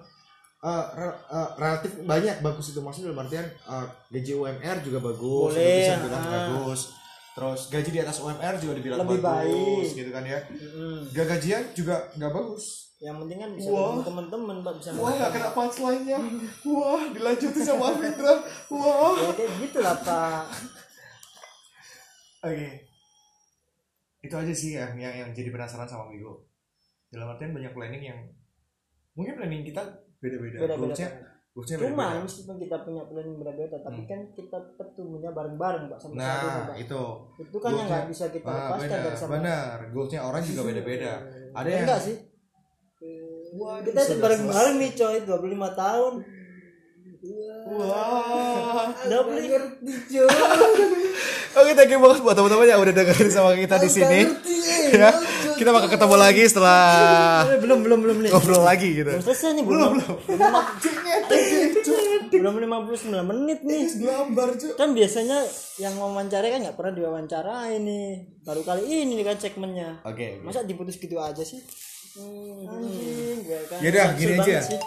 uh, 0.60 0.84
re- 0.92 1.20
uh, 1.28 1.48
relatif 1.58 1.90
banyak 2.00 2.36
bagus 2.40 2.66
itu. 2.72 2.80
Maksudnya 2.80 3.12
dalam 3.12 3.20
artian 3.20 3.46
uh, 3.66 3.84
gaji 4.08 4.32
UMR 4.32 4.76
juga 4.80 4.98
bagus 5.02 5.52
Boleh, 5.52 5.76
bisa 5.78 5.92
dibilang 5.98 6.24
ah. 6.24 6.30
bagus 6.30 6.80
terus 7.30 7.70
gaji 7.70 7.90
di 7.90 8.00
atas 8.02 8.18
UMR 8.18 8.54
juga 8.58 8.74
dibilang 8.74 8.98
Lebih 9.00 9.22
bagus 9.22 9.88
baik. 9.88 9.98
gitu 9.98 10.10
kan 10.10 10.24
ya. 10.26 10.38
Mm-mm. 10.50 10.96
gak 11.14 11.26
gajian 11.28 11.62
juga 11.72 11.96
nggak 12.18 12.32
bagus. 12.32 12.64
Yang 13.00 13.16
penting 13.24 13.38
kan 13.40 13.50
bisa 13.56 13.68
Wah. 13.70 13.80
ketemu 13.80 14.02
teman-teman 14.04 14.56
pak 14.60 14.74
bisa 14.76 14.88
wah 14.92 15.10
nggak 15.10 15.30
kena 15.32 15.50
punchline-nya 15.56 16.18
wah 16.68 17.02
dilanjutin 17.08 17.62
sama 17.64 17.84
Alvindra 17.90 18.34
wah. 18.68 19.14
Ya 19.16 19.30
kayak 19.32 19.52
gitulah 19.62 19.96
pak. 20.04 20.42
Oke. 22.40 22.68
Itu 24.20 24.34
aja 24.36 24.52
sih 24.52 24.76
ya 24.76 24.92
yang 24.92 25.14
yang 25.16 25.30
jadi 25.32 25.48
penasaran 25.48 25.88
sama 25.88 26.12
Migo 26.12 26.44
dalam 27.08 27.32
artian 27.32 27.50
banyak 27.50 27.72
planning 27.72 28.04
yang 28.04 28.18
mungkin 29.16 29.34
planning 29.40 29.64
kita 29.64 29.82
beda-beda. 30.20 30.60
Goalsnya 30.76 31.08
Pak. 31.08 31.29
Goalsnya 31.50 31.76
cuma 31.82 32.22
meskipun 32.22 32.56
kita 32.56 32.76
punya 32.86 33.02
planning 33.10 33.36
berbeda 33.36 33.76
tapi 33.82 34.00
Hmm. 34.00 34.08
kan 34.08 34.20
kita 34.32 34.56
tetap 34.70 34.88
tumbuhnya 34.94 35.30
bareng-bareng 35.34 35.90
pak 35.90 35.98
ini 36.06 36.14
nah 36.14 36.70
pak. 36.70 36.76
itu. 36.78 37.02
Itu 37.42 37.56
kan 37.58 37.70
yang 37.74 37.88
nggak 37.90 38.04
bisa 38.06 38.24
kita 38.30 38.46
ah, 38.46 38.56
lepaskan 38.70 38.98
dari 39.02 39.18
sama 39.18 39.32
benar. 39.36 39.76
Goalsnya 39.90 40.20
orang 40.22 40.42
juga 40.46 40.62
beda-beda. 40.62 41.12
Ada 41.50 41.66
Ya 41.66 41.74
yang 41.74 41.84
enggak 41.84 42.00
sih? 42.00 42.16
Waduh, 43.50 43.82
kita 43.82 44.00
sudah 44.06 44.22
bareng-bareng 44.22 44.76
nih 44.78 44.90
coy 44.94 45.16
25 45.26 45.74
tahun. 45.74 46.12
Wah. 47.66 48.88
Udah 49.04 49.20
beli 49.26 49.50
Oke, 51.50 51.70
thank 51.74 51.90
you 51.90 51.98
banget 51.98 52.22
buat 52.22 52.32
teman-teman 52.32 52.62
yang 52.64 52.80
udah 52.80 52.94
dengerin 52.94 53.26
sama 53.28 53.52
kita 53.52 53.76
di 53.76 53.90
sini. 53.90 54.20
ya, 54.94 55.10
kita 55.60 55.70
bakal 55.70 55.88
ketemu 55.88 56.16
lagi 56.16 56.42
setelah 56.42 56.80
Eh, 57.46 57.60
belum 57.60 57.84
belum 57.84 57.98
belum 58.00 58.16
nih 58.18 58.30
ngobrol 58.30 58.62
lagi 58.62 58.88
gitu. 58.94 59.10
belum 59.10 59.20
selesai 59.20 59.50
nih 59.52 59.64
belum 59.64 59.92
belum 59.94 60.16
belum 62.30 62.54
59 62.56 62.96
menit 63.26 63.58
nih 63.60 63.82
Gambar 63.98 64.48
cuy. 64.54 64.70
kan 64.74 64.88
biasanya 64.90 65.38
yang 65.76 65.94
wawancara 65.94 66.46
kan 66.46 66.60
nggak 66.62 66.74
pernah 66.74 66.92
diwawancarai 66.94 67.76
nih 67.76 68.06
baru 68.40 68.62
kali 68.62 68.82
ini 68.86 69.12
nih 69.14 69.26
kan 69.26 69.36
segmennya 69.36 70.00
Oke. 70.02 70.40
masa 70.40 70.62
diputus 70.62 70.96
gitu 70.96 71.18
aja 71.18 71.42
sih 71.42 71.60
anjing 72.16 73.38
gue 73.40 73.60
kan 73.66 73.78
Ya 73.78 73.88
udah, 73.90 74.06
Kesel 74.08 74.18
gini 74.18 74.34
aja. 74.36 74.60
sih. 74.64 74.80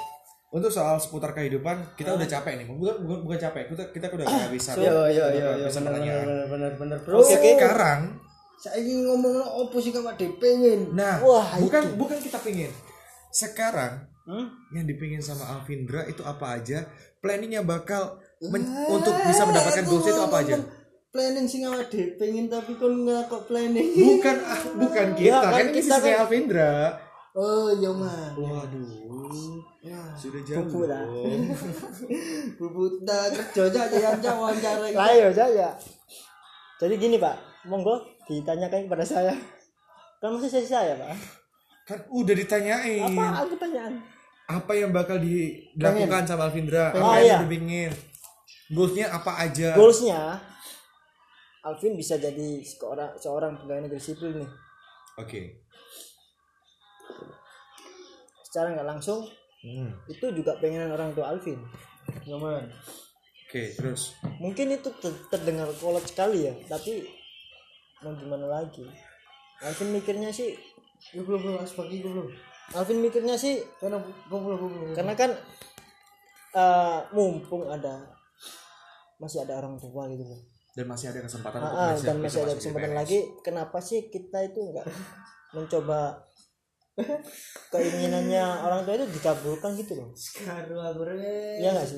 Untuk 0.50 0.70
soal 0.70 1.02
seputar 1.02 1.34
kehidupan, 1.34 1.98
kita 1.98 2.14
udah 2.14 2.30
capek 2.30 2.62
nih. 2.62 2.66
Bukan 2.70 3.02
bukan, 3.02 3.20
bukan 3.26 3.38
capek, 3.40 3.74
kita 3.74 3.84
kita 3.90 4.06
udah 4.08 4.22
nggak 4.22 4.54
bisa. 4.54 4.78
yo 4.78 5.10
yo 5.10 5.26
yo 5.32 5.50
yo 5.58 5.66
bisa 5.66 5.82
bener 5.82 5.98
bener 5.98 6.46
bener 6.46 6.72
bener 6.78 6.98
bro 7.02 7.18
Oke, 7.18 7.34
oke. 7.34 7.50
Sekarang, 7.58 8.22
saya 8.64 8.80
ingin 8.80 9.04
ngomong 9.06 9.34
lo 9.36 9.48
opo 9.60 9.76
sih 9.78 9.92
kamu 9.92 10.16
pengen. 10.40 10.96
Nah, 10.96 11.20
Wah, 11.20 11.60
bukan 11.60 12.00
bukan 12.00 12.16
kita 12.18 12.40
pingin. 12.40 12.72
Sekarang 13.28 14.08
Hmm? 14.24 14.48
yang 14.72 14.88
dipingin 14.88 15.20
sama 15.20 15.44
Alvindra 15.52 16.08
itu 16.08 16.24
apa 16.24 16.56
aja? 16.56 16.88
Planningnya 17.20 17.60
bakal 17.60 18.24
men- 18.42 18.64
untuk 18.88 19.12
bisa 19.20 19.44
mendapatkan 19.44 19.84
goals 19.84 20.08
itu 20.08 20.22
apa 20.22 20.38
aja? 20.40 20.56
planning 21.12 21.46
sing 21.46 21.62
awak 21.62 21.94
dhewe 21.94 22.18
pengen 22.18 22.50
tapi 22.50 22.74
kon 22.74 23.04
nggak 23.04 23.28
kok 23.28 23.46
planning. 23.46 23.86
Bukan 23.94 24.36
ah, 24.42 24.62
bukan 24.74 25.08
kita 25.14 25.28
Ya, 25.30 25.40
kan, 25.44 25.52
kan 25.52 25.66
ini 25.68 25.78
kita 25.78 25.96
kan- 26.00 26.20
Alvindra. 26.24 26.74
Oh 27.36 27.68
iya 27.70 27.92
mah 27.92 28.32
waduh. 28.34 28.88
Ya. 29.84 30.00
Sudah 30.16 30.42
jauh. 30.42 30.64
Bubu 30.72 30.88
lah. 30.88 31.04
bubut 32.56 32.94
dah 33.04 33.28
kerja 33.30 33.68
aja 33.68 34.16
yang 34.16 34.40
wawancara 34.40 34.88
Lah 34.90 35.34
saya. 35.36 35.70
Jadi 36.80 36.94
gini 36.98 37.20
Pak, 37.20 37.68
monggo 37.68 38.13
ditanyakan 38.26 38.86
kepada 38.86 39.04
saya. 39.04 39.34
Kan 40.18 40.34
masih 40.34 40.50
saya 40.50 40.66
saya 40.66 40.94
Pak. 40.96 41.16
kan 41.84 42.00
udah 42.08 42.32
ditanyain 42.32 43.04
Apa 43.12 43.44
aku 43.44 43.60
pertanyaan? 43.60 44.00
apa 44.46 44.72
yang 44.72 44.90
bakal 44.90 45.20
dilakukan 45.20 46.24
sama 46.24 46.48
Alvindra 46.48 46.92
Oh, 46.94 47.04
apa 47.06 47.20
iya. 47.20 47.36
yang 47.36 47.44
dipingin 47.44 47.92
goalsnya 48.70 49.08
apa 49.10 49.32
aja 49.42 49.72
Goalsnya 49.74 50.40
Alvin 51.62 51.94
bisa 51.94 52.16
jadi 52.16 52.60
seorang 52.60 53.16
seorang 53.16 53.56
pegawai 53.58 53.84
negeri 53.84 54.00
sipil 54.00 54.32
nih. 54.34 54.48
oke 55.18 55.42
Secara 58.44 58.72
nggak 58.72 58.90
langsung 58.90 59.28
Hmm, 59.60 59.96
itu 60.06 60.24
juga 60.34 60.56
pengenan 60.58 60.92
orang 60.92 61.12
tua 61.12 61.28
Alvin. 61.30 61.56
nyaman 62.24 62.68
oke 63.44 63.64
terus 63.74 64.12
Mungkin 64.36 64.72
itu 64.74 64.92
ter- 64.94 65.24
terdengar 65.30 65.72
kolot 65.74 66.04
sekali 66.04 66.44
ya, 66.44 66.56
tapi 66.66 67.08
mau 68.04 68.14
gimana 68.14 68.46
lagi? 68.52 68.84
Alvin 69.60 69.90
mikirnya 69.92 70.28
sih, 70.30 70.54
lu 71.14 71.24
belum 71.24 71.40
belum 71.42 71.58
asbak 71.58 71.88
itu 71.88 72.04
belum 72.06 72.28
Alvin 72.74 73.00
mikirnya 73.00 73.36
sih 73.36 73.60
karena 73.78 74.00
belum 74.28 74.42
belum 74.42 74.60
belum 74.62 74.92
karena 74.94 75.14
kan 75.14 75.32
eh, 76.54 77.00
mumpung 77.12 77.66
ada 77.66 78.08
masih 79.18 79.42
ada 79.42 79.58
orang 79.58 79.76
tua 79.78 80.04
gitu 80.08 80.22
loh. 80.22 80.42
dan 80.74 80.86
masih 80.86 81.08
ada 81.08 81.22
kesempatan 81.22 81.60
untuk 81.60 81.70
Ah, 81.72 81.86
ah, 81.86 81.92
bisa- 81.94 82.06
dan 82.06 82.16
masih 82.20 82.40
ada 82.42 82.54
kesempatan 82.54 82.92
lagi 82.94 83.20
kenapa 83.40 83.78
sih 83.78 84.00
kita 84.08 84.42
itu 84.44 84.60
enggak 84.64 84.88
mencoba 85.52 86.18
keinginannya 87.72 88.44
orang 88.60 88.82
tua 88.82 88.94
itu 88.96 89.08
dikabulkan 89.12 89.72
gitu 89.76 89.94
loh 89.96 90.10
sekarang 90.14 90.82
aku 90.84 91.02
re 91.04 91.16
Iya 91.58 91.70
nggak 91.72 91.86
sih? 91.86 91.98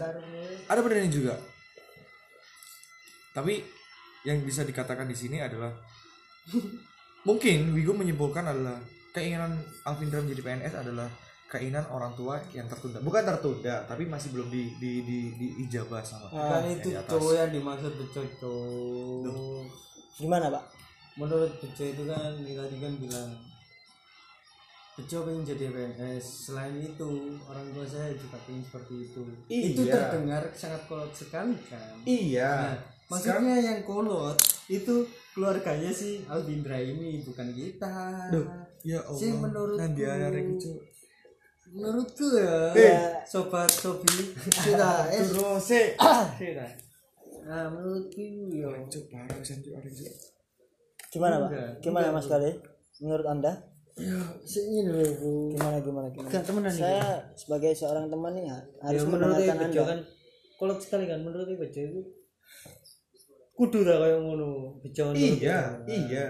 ada 0.66 0.80
benernya 0.82 1.10
juga 1.10 1.34
tapi 3.32 3.64
yang 4.24 4.41
bisa 4.41 4.62
dikatakan 4.62 5.06
di 5.06 5.16
sini 5.16 5.38
adalah 5.38 5.72
mungkin 7.26 7.74
Wigo 7.74 7.93
menyimpulkan 7.93 8.46
adalah 8.46 8.78
keinginan 9.12 9.58
Alvindra 9.84 10.22
menjadi 10.22 10.41
PNS 10.43 10.74
adalah 10.78 11.10
keinginan 11.46 11.86
orang 11.88 12.12
tua 12.14 12.38
yang 12.52 12.68
tertunda. 12.68 13.00
Bukan 13.00 13.24
tertunda 13.24 13.86
tapi 13.86 14.06
masih 14.06 14.34
belum 14.34 14.50
di 14.50 14.76
di 14.78 14.91
di, 15.02 15.20
di 15.38 15.48
ijabah 15.66 16.02
sama 16.02 16.28
kan 16.30 16.62
Ah, 16.62 16.68
itu 16.68 16.89
cowok 16.93 17.34
yang 17.34 17.50
dimaksud 17.50 17.93
beco 17.96 18.22
cowok. 18.38 19.66
Gimana 20.18 20.52
pak? 20.52 20.64
Menurut 21.16 21.52
beco 21.58 21.84
itu 21.84 22.04
kan 22.06 22.34
tadi 22.36 22.76
kan 22.78 22.93
bilang 23.00 23.30
beco 24.96 25.18
pengen 25.28 25.43
jadi 25.43 25.66
PNS 25.70 26.26
selain 26.48 26.76
itu 26.80 27.10
orang 27.48 27.68
tua 27.72 27.84
saya 27.84 28.16
juga 28.16 28.39
pengen 28.48 28.64
seperti 28.64 28.93
itu. 29.04 29.22
Itu 29.48 29.82
Iya. 29.84 29.91
terdengar 29.91 30.43
sangat 30.56 30.82
kolot 30.88 31.12
sekali 31.12 31.56
kan? 31.68 32.00
Iya. 32.04 32.52
Nah, 32.72 32.78
maksudnya 33.12 33.56
yang 33.60 33.80
kolot 33.84 34.39
itu 34.68 35.04
keluarganya 35.36 35.91
si 35.91 36.23
Albindra 36.25 36.79
ini 36.79 37.19
bukan 37.21 37.51
kita. 37.51 37.91
Duh, 38.31 38.47
ya 38.81 39.03
Allah 39.03 39.19
Sih, 39.19 39.31
menurutku- 39.31 39.77
nanti 39.77 40.01
ada 40.01 40.31
gitu 40.31 40.79
menurutku 41.67 42.25
ya 42.33 42.71
Eh. 42.71 43.19
sobat 43.27 43.67
sobi. 43.67 44.31
Sudah 44.47 45.03
eh. 45.11 45.19
Terus 45.19 45.59
sih. 45.61 45.86
Sudah 46.39 46.71
nah 47.45 47.67
menurutku 47.67 48.23
ya. 48.49 48.71
Cuk. 48.88 49.05
gimana 51.11 51.36
pak? 51.41 51.79
Gimana 51.79 52.09
mas 52.09 52.25
Kale 52.25 52.63
menurut 52.97 53.27
anda? 53.27 53.51
Ini 53.95 54.88
loh 54.88 55.03
bu 55.19 55.29
gimana 55.51 55.77
gimana 55.79 56.07
gimana? 56.09 56.27
Temenan 56.41 56.67
nih. 56.67 56.79
saya 56.79 57.05
sebagai 57.33 57.71
seorang 57.71 58.07
teman 58.07 58.31
nih 58.33 58.43
ha- 58.45 58.67
harus 58.81 59.03
ya 59.03 59.07
menurut 59.07 59.36
anda 59.39 59.83
kan 59.86 59.99
kolot 60.55 60.79
sekali 60.79 61.05
kan 61.05 61.19
menurut 61.21 61.47
Bejo 61.49 61.81
itu 61.81 62.01
kudu 63.56 63.82
lah 63.82 63.97
kayak 63.97 64.20
ngono 64.20 64.49
Bejo 64.84 65.12
menurut 65.12 65.39
iya 65.39 65.60
iya. 65.88 66.28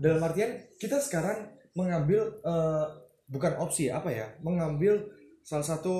Dalam 0.00 0.18
artian 0.18 0.50
kita 0.74 0.98
sekarang 0.98 1.52
mengambil 1.72 2.42
eh, 2.42 2.84
bukan 3.28 3.52
opsi 3.60 3.86
apa 3.88 4.08
ya? 4.08 4.26
Mengambil 4.40 4.98
salah 5.40 5.62
satu 5.62 5.94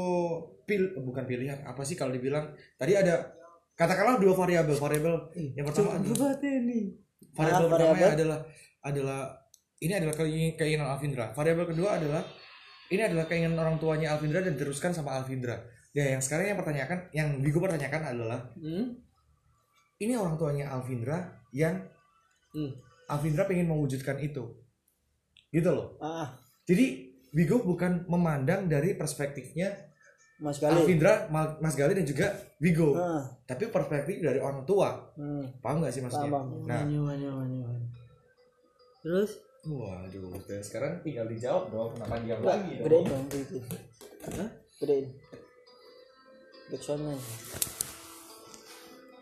pil 0.64 0.96
bukan 0.98 1.22
pilihan 1.22 1.60
apa 1.62 1.84
sih 1.84 1.94
kalau 1.94 2.10
dibilang? 2.10 2.50
Tadi 2.74 2.92
ada 2.92 3.30
katakanlah 3.72 4.18
dua 4.18 4.34
variabel. 4.34 4.74
Variabel 4.74 5.14
yang 5.54 5.64
pertama 5.64 5.94
adalah- 5.94 6.40
ini. 6.42 6.80
variabel 7.32 7.64
Ah, 7.64 7.70
pertama 7.70 8.04
adalah 8.10 8.38
adalah 8.82 9.20
ini 9.78 9.92
adalah 9.92 10.14
keing- 10.14 10.56
keinginan 10.56 10.88
Alvindra. 10.88 11.30
Variabel 11.32 11.66
kedua 11.70 12.00
adalah 12.00 12.22
ini 12.88 13.00
adalah 13.00 13.24
keinginan 13.24 13.56
orang 13.56 13.76
tuanya 13.78 14.12
Alvindra 14.12 14.42
dan 14.42 14.56
diteruskan 14.56 14.92
sama 14.92 15.16
Alvindra. 15.16 15.56
Ya 15.92 16.08
yang 16.08 16.24
sekarang 16.24 16.48
yang 16.48 16.58
pertanyakan 16.58 16.98
yang 17.12 17.28
Wigo 17.40 17.60
pertanyakan 17.60 18.02
adalah 18.16 18.40
hmm? 18.56 19.11
Ini 20.02 20.12
orang 20.12 20.34
tuanya 20.34 20.68
Alvindra 20.68 21.18
yang 21.50 21.78
Hmm. 22.50 22.68
Alvindra 23.06 23.46
pengen 23.46 23.64
mewujudkan 23.64 24.18
itu. 24.18 24.44
Gitu 25.48 25.68
loh. 25.68 25.96
Ah. 25.98 26.36
Jadi 26.62 27.08
Wigo 27.32 27.58
bukan 27.58 28.04
memandang 28.06 28.66
dari 28.66 28.92
perspektifnya 28.92 29.72
mas 30.36 30.58
Kale 30.58 30.74
Alvindra, 30.76 31.28
Ma- 31.28 31.56
Mas 31.58 31.72
Gali 31.72 31.94
dan 31.94 32.04
juga 32.04 32.28
Wigo. 32.58 32.92
Ah, 32.92 33.24
tapi 33.42 33.66
perspektif 33.66 34.18
dari 34.18 34.36
orang 34.36 34.62
tua. 34.62 34.92
Hmm, 35.14 35.48
paham 35.58 35.80
nggak 35.80 35.92
sih 35.92 36.02
maksudnya? 36.02 36.28
Paham, 36.28 36.60
nah. 36.62 36.82
Nyaman 36.82 37.16
nyaman 37.16 37.46
nyaman 37.48 37.80
terus? 39.00 39.30
Waduh 39.62 40.34
dan 40.42 40.60
sekarang 40.60 40.92
tinggal 41.00 41.24
dijawab 41.24 41.70
dong 41.70 41.94
kenapa 41.94 42.18
diam 42.18 42.38
Nggak, 42.38 42.50
lagi 42.52 42.70
dong? 42.72 42.82
gedein 42.82 43.04
dong 43.06 43.24
dikit 43.28 43.62
gedein. 44.76 45.06
Backsoundnya 46.68 47.14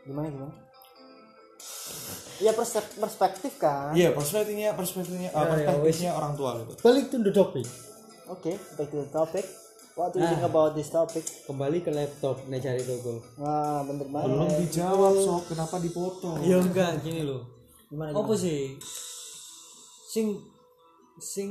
gimana 0.03 0.27
gimana 0.27 0.55
ya 2.41 2.53
perspektif 2.97 3.53
kan 3.57 3.93
Iya 3.93 4.11
perspektifnya 4.11 4.73
perspektifnya 4.73 5.29
ah, 5.31 5.45
perspektifnya 5.47 6.11
orang 6.11 6.33
tua 6.35 6.57
gitu. 6.59 6.73
balik 6.81 7.07
to 7.07 7.21
the 7.21 7.31
topic 7.31 7.67
Oke, 8.27 8.55
back 8.75 8.87
to 8.89 9.03
the 9.03 9.11
topic. 9.11 9.43
What 9.93 10.15
do 10.15 10.17
you 10.17 10.25
Nah. 10.25 10.31
think 10.31 10.47
about 10.47 10.73
this 10.73 10.87
topic? 10.89 11.27
kembali 11.45 11.79
ke 11.79 11.91
laptop 11.91 12.39
nih 12.47 12.59
cari 12.59 12.79
togol 12.81 13.19
Wah, 13.37 13.83
bener 13.83 14.07
banget. 14.07 14.29
Belum 14.31 14.49
dijawab 14.57 15.13
sob 15.19 15.43
kenapa 15.47 15.77
dipotong? 15.77 16.39
ya 16.41 16.57
enggak 16.57 17.03
gini 17.03 17.23
loh 17.23 17.43
Gimana? 17.87 18.15
apa 18.15 18.33
sih 18.35 18.79
sing 20.07 20.39
sing 21.19 21.51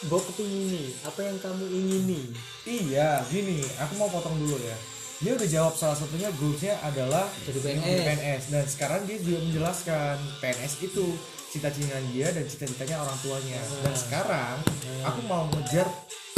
mbok 0.00 0.22
kepingini 0.24 0.94
apa 1.02 1.20
yang 1.20 1.38
kamu 1.38 1.64
ingini 1.66 2.20
Iya 2.64 3.22
gini 3.26 3.62
aku 3.78 3.92
mau 3.94 4.06
potong 4.06 4.34
dulu 4.36 4.58
ya. 4.58 4.76
Dia 5.18 5.34
udah 5.34 5.48
jawab 5.50 5.74
salah 5.74 5.98
satunya 5.98 6.30
goalsnya 6.38 6.78
adalah 6.78 7.26
Jadi 7.42 7.58
PNS. 7.58 8.06
PNS 8.06 8.42
dan 8.54 8.64
sekarang 8.70 9.00
dia 9.02 9.18
juga 9.18 9.38
menjelaskan 9.50 10.14
PNS 10.38 10.72
itu 10.86 11.04
cita-cita 11.50 11.98
dia 12.14 12.30
dan 12.30 12.44
cita-citanya 12.46 13.02
orang 13.02 13.18
tuanya. 13.18 13.58
Dan 13.82 13.94
sekarang 13.98 14.56
aku 15.02 15.20
mau 15.26 15.50
ngejar 15.50 15.90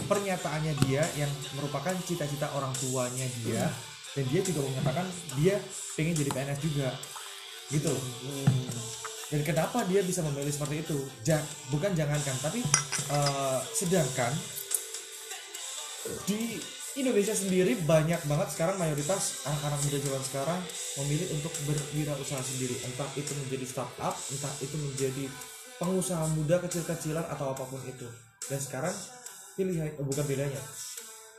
pernyataannya 0.08 0.74
dia 0.88 1.04
yang 1.20 1.28
merupakan 1.60 1.92
cita-cita 2.08 2.48
orang 2.56 2.72
tuanya 2.80 3.28
dia. 3.44 3.68
Dan 4.16 4.24
dia 4.32 4.40
juga 4.40 4.64
menyatakan 4.64 5.06
dia 5.36 5.60
pengen 5.92 6.16
jadi 6.16 6.30
PNS 6.32 6.60
juga. 6.64 6.88
Gitu. 7.68 7.94
Dan 9.30 9.40
kenapa 9.44 9.84
dia 9.86 10.00
bisa 10.02 10.24
memilih 10.24 10.50
seperti 10.50 10.82
itu? 10.82 10.98
Ja- 11.22 11.44
bukan 11.68 11.92
jangankan 11.92 12.34
tapi 12.40 12.64
eh, 13.12 13.60
sedangkan 13.76 14.32
di 16.24 16.56
Indonesia 16.98 17.30
sendiri 17.30 17.78
banyak 17.86 18.18
banget 18.26 18.48
sekarang 18.50 18.74
mayoritas 18.74 19.46
anak-anak 19.46 19.78
muda 19.86 19.98
zaman 20.02 20.22
sekarang 20.26 20.60
memilih 20.98 21.28
untuk 21.38 21.52
berwirausaha 21.62 22.42
sendiri. 22.42 22.74
Entah 22.82 23.06
itu 23.14 23.30
menjadi 23.46 23.62
startup 23.62 24.14
entah 24.18 24.54
itu 24.58 24.74
menjadi 24.74 25.24
pengusaha 25.78 26.26
muda 26.34 26.58
kecil-kecilan 26.58 27.30
atau 27.30 27.54
apa 27.54 27.62
pun 27.62 27.78
itu. 27.86 28.10
Dan 28.50 28.58
sekarang 28.58 28.94
pilihan 29.54 29.86
eh, 29.86 30.02
bukan 30.02 30.24
pilihannya 30.26 30.62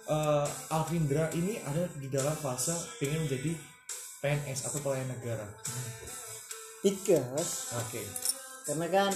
eh, 0.07 0.47
Alvindra 0.71 1.27
ini 1.35 1.59
ada 1.67 1.83
di 1.99 2.07
dalam 2.07 2.35
fase 2.39 2.71
pengen 3.03 3.27
menjadi 3.27 3.51
PNS 4.23 4.71
atau 4.71 4.79
pelayan 4.79 5.11
negara. 5.11 5.43
Because 6.79 7.75
oke. 7.75 8.01
Karena 8.71 8.87
kan 8.87 9.11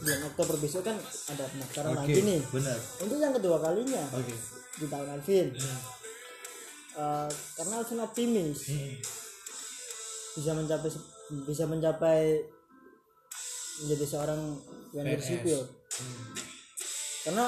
bulan 0.00 0.20
Oktober 0.24 0.56
besok 0.56 0.88
kan 0.88 0.96
ada 1.28 1.44
pendaftaran 1.52 2.00
oke 2.00 2.00
lagi 2.00 2.20
nih. 2.24 2.40
benar. 2.48 2.80
Untuk 3.04 3.20
yang 3.20 3.36
kedua 3.36 3.60
kalinya. 3.60 4.08
Oke 4.16 4.61
di 4.74 4.86
tahun 4.86 5.08
Alvin. 5.10 5.46
Eh, 6.92 7.28
karena 7.56 7.74
Alvin 7.76 8.00
optimis 8.00 8.58
Hmm. 8.68 8.94
bisa 10.32 10.52
mencapai 10.52 10.90
bisa 11.44 11.64
mencapai 11.64 12.20
menjadi 13.80 14.04
seorang 14.06 14.40
PNS. 14.92 15.20
sipil. 15.22 15.60
Hmm. 15.60 16.32
Karena 17.22 17.46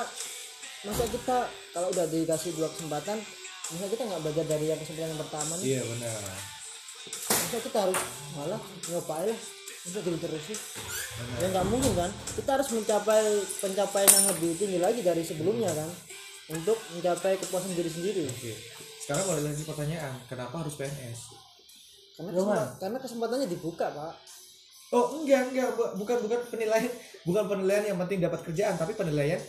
masa 0.84 1.04
kita 1.06 1.36
kalau 1.72 1.88
udah 1.90 2.06
dikasih 2.06 2.52
dua 2.54 2.68
kesempatan 2.68 3.16
masa 3.64 3.88
kita 3.88 4.04
nggak 4.04 4.20
belajar 4.20 4.44
dari 4.44 4.68
yang 4.68 4.76
kesempatan 4.76 5.08
yang 5.08 5.22
pertama 5.24 5.52
nih 5.56 5.64
iya 5.64 5.80
benar 5.80 6.20
masa 7.24 7.56
kita 7.64 7.78
harus 7.80 8.00
malah 8.36 8.60
nyobain 8.92 9.32
lah 9.32 9.40
masa 9.80 9.98
gitu 10.04 10.18
terus 10.20 10.44
sih 10.44 10.58
ya 11.40 11.46
nggak 11.48 11.66
mungkin 11.72 11.92
kan 11.96 12.10
kita 12.36 12.50
harus 12.60 12.68
mencapai 12.68 13.24
pencapaian 13.64 14.12
yang 14.12 14.26
lebih 14.36 14.50
tinggi 14.60 14.76
lagi 14.76 15.00
dari 15.00 15.24
sebelumnya 15.24 15.72
kan 15.72 15.88
untuk 16.46 16.76
mencapai 16.90 17.36
kepuasan 17.36 17.72
diri 17.72 17.88
sendiri. 17.88 18.22
Oke. 18.26 18.52
Sekarang 18.98 19.24
balik 19.26 19.44
lagi 19.46 19.62
pertanyaan 19.62 20.12
kenapa 20.24 20.60
harus 20.60 20.74
PNS 20.74 21.20
karena 22.14 22.30
kesempa- 22.30 22.72
karena 22.78 22.98
kesempatannya 22.98 23.48
dibuka 23.48 23.86
pak. 23.90 24.14
Oh 24.88 25.18
enggak 25.18 25.50
enggak 25.50 25.74
Bu- 25.74 25.94
bukan 25.98 26.16
bukan 26.22 26.40
penilaian 26.46 26.92
bukan 27.22 27.44
penilaian 27.44 27.84
yang 27.84 27.98
penting 27.98 28.22
dapat 28.22 28.40
kerjaan 28.40 28.78
tapi 28.78 28.94
penilaian 28.94 29.42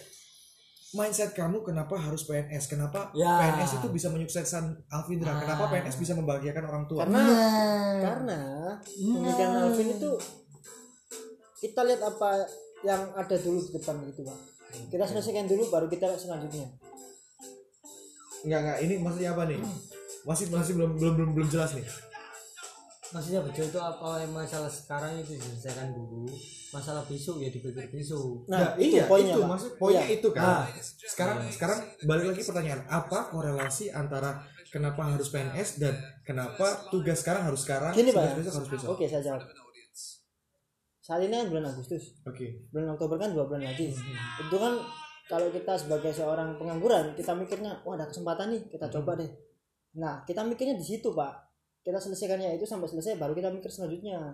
mindset 0.91 1.31
kamu 1.31 1.61
kenapa 1.61 1.93
harus 1.93 2.25
PNS 2.25 2.65
kenapa 2.65 3.13
Ya. 3.13 3.37
PNS 3.37 3.77
itu 3.77 3.87
bisa 3.89 4.07
menyukseskan 4.09 4.63
Alvindra? 4.89 5.37
Kenapa 5.37 5.69
PNS 5.69 5.95
bisa 5.95 6.15
membahagiakan 6.15 6.63
orang 6.65 6.83
tua? 6.85 7.05
Karena 7.05 7.23
karena 8.01 8.39
pemikiran 8.89 9.55
Alvin 9.61 9.89
itu 9.93 10.11
kita 11.61 11.81
lihat 11.83 12.01
apa 12.01 12.29
yang 12.81 13.13
ada 13.13 13.35
dulu 13.37 13.61
di 13.61 13.71
depan 13.71 14.01
gitu 14.05 14.25
pak 14.25 14.39
kita 14.87 15.05
selesaikan 15.05 15.45
dulu 15.45 15.67
baru 15.67 15.85
kita 15.85 16.07
selanjutnya. 16.13 16.67
Enggak 18.41 18.59
enggak. 18.61 18.77
Ini 18.79 18.93
maksudnya 18.99 19.29
apa 19.33 19.43
nih? 19.45 19.59
Masih 20.23 20.45
masih 20.49 20.73
belum 20.73 20.91
belum 20.95 21.13
belum 21.15 21.29
belum 21.33 21.47
jelas 21.49 21.73
nih. 21.73 21.85
Maksudnya 23.05 23.39
bejo 23.41 23.61
itu 23.63 23.79
apa 23.79 24.25
masalah 24.27 24.67
sekarang 24.67 25.15
itu 25.15 25.33
diselesaikan 25.33 25.93
dulu. 25.93 26.25
Masalah 26.69 27.05
besok 27.05 27.39
ya 27.39 27.47
dipikir 27.47 27.87
besok. 27.87 28.43
Nah, 28.45 28.59
Nah, 28.59 28.69
itu 28.75 28.97
iya, 28.97 29.05
poinnya 29.07 29.33
itu. 29.33 29.41
Maksud 29.41 29.71
poinnya 29.77 30.03
Iya. 30.03 30.15
itu 30.19 30.27
kan. 30.29 30.67
sekarang 31.05 31.37
sekarang 31.47 31.79
balik 32.03 32.25
lagi 32.27 32.41
pertanyaan, 32.43 32.81
apa 32.85 33.29
korelasi 33.29 33.87
antara 33.89 34.43
kenapa 34.67 35.07
harus 35.07 35.31
PNS 35.31 35.79
dan 35.79 35.95
kenapa 36.21 36.89
tugas 36.91 37.23
sekarang 37.23 37.47
harus 37.47 37.63
sekarang, 37.63 37.95
Gini, 37.95 38.11
tugas 38.11 38.27
Pak. 38.27 38.35
besok 38.35 38.53
harus 38.59 38.69
besok? 38.69 38.87
oke 38.91 39.05
saya 39.05 39.21
jawab 39.23 39.41
saat 41.05 41.21
ini 41.21 41.37
kan 41.37 41.47
bulan 41.47 41.69
Agustus 41.69 42.17
Oke. 42.25 42.65
bulan 42.73 42.97
Oktober 42.97 43.15
kan 43.15 43.29
dua 43.29 43.45
bulan 43.45 43.61
lagi 43.63 43.93
itu 44.41 44.55
kan 44.57 44.73
kalau 45.25 45.49
kita 45.49 45.77
sebagai 45.77 46.09
seorang 46.09 46.57
pengangguran 46.57 47.13
kita 47.13 47.31
mikirnya 47.31 47.77
wah 47.81 47.93
ada 47.93 48.09
kesempatan 48.09 48.49
nih 48.51 48.61
kita 48.67 48.89
coba 48.89 49.13
deh 49.15 49.29
nah 49.95 50.25
kita 50.25 50.41
mikirnya 50.41 50.73
di 50.73 50.81
situ 50.83 51.13
pak 51.13 51.45
kita 51.81 52.01
selesaikannya 52.01 52.57
itu 52.57 52.65
sampai 52.65 52.89
selesai 52.89 53.15
baru 53.15 53.31
kita 53.31 53.49
mikir 53.49 53.69
selanjutnya 53.69 54.33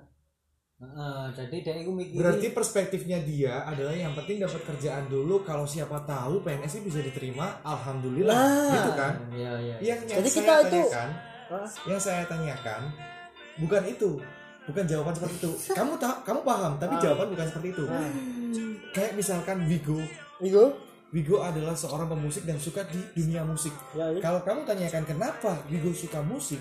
Heeh, 0.81 1.25
jadi 1.37 1.55
dia 1.61 1.75
itu 1.77 1.93
mikir 1.93 2.17
Berarti 2.17 2.47
perspektifnya 2.49 3.21
dia 3.21 3.61
adalah 3.63 3.93
yang 3.93 4.17
penting 4.17 4.41
dapat 4.41 4.65
kerjaan 4.65 5.05
dulu. 5.05 5.45
Kalau 5.45 5.61
siapa 5.61 6.01
tahu 6.01 6.41
PNS 6.41 6.81
ini 6.81 6.89
bisa 6.89 7.05
diterima, 7.05 7.61
alhamdulillah, 7.61 8.33
Nah. 8.33 8.73
gitu 8.73 8.91
kan? 8.97 9.13
ya 9.29 9.53
ya 9.61 9.75
Yang, 9.77 9.99
yang 10.09 10.17
Jadi 10.17 10.25
saya 10.25 10.37
kita 10.41 10.53
itu- 10.57 10.65
tanyakan, 10.65 11.09
Hah? 11.53 11.67
yang 11.85 12.01
saya 12.01 12.23
tanyakan 12.25 12.81
bukan 13.61 13.83
itu, 13.85 14.11
bukan 14.65 14.83
jawaban 14.85 15.13
seperti 15.13 15.35
itu. 15.41 15.51
Kamu 15.77 15.93
tahu, 15.97 16.15
kamu 16.21 16.39
paham, 16.43 16.73
tapi 16.77 16.93
jawaban 16.99 17.27
bukan 17.31 17.45
seperti 17.49 17.67
itu. 17.73 17.83
Kayak 18.91 19.13
misalkan 19.15 19.57
Vigo, 19.65 19.97
itu 20.39 20.63
Vigo 21.11 21.37
adalah 21.39 21.75
seorang 21.75 22.07
pemusik 22.07 22.43
dan 22.43 22.55
suka 22.55 22.83
di 22.87 22.99
dunia 23.15 23.43
musik. 23.43 23.71
ya 23.91 24.11
itu. 24.11 24.19
Kalau 24.19 24.39
kamu 24.43 24.63
tanyakan 24.63 25.03
kenapa 25.03 25.59
Vigo 25.67 25.91
suka 25.91 26.19
musik, 26.23 26.59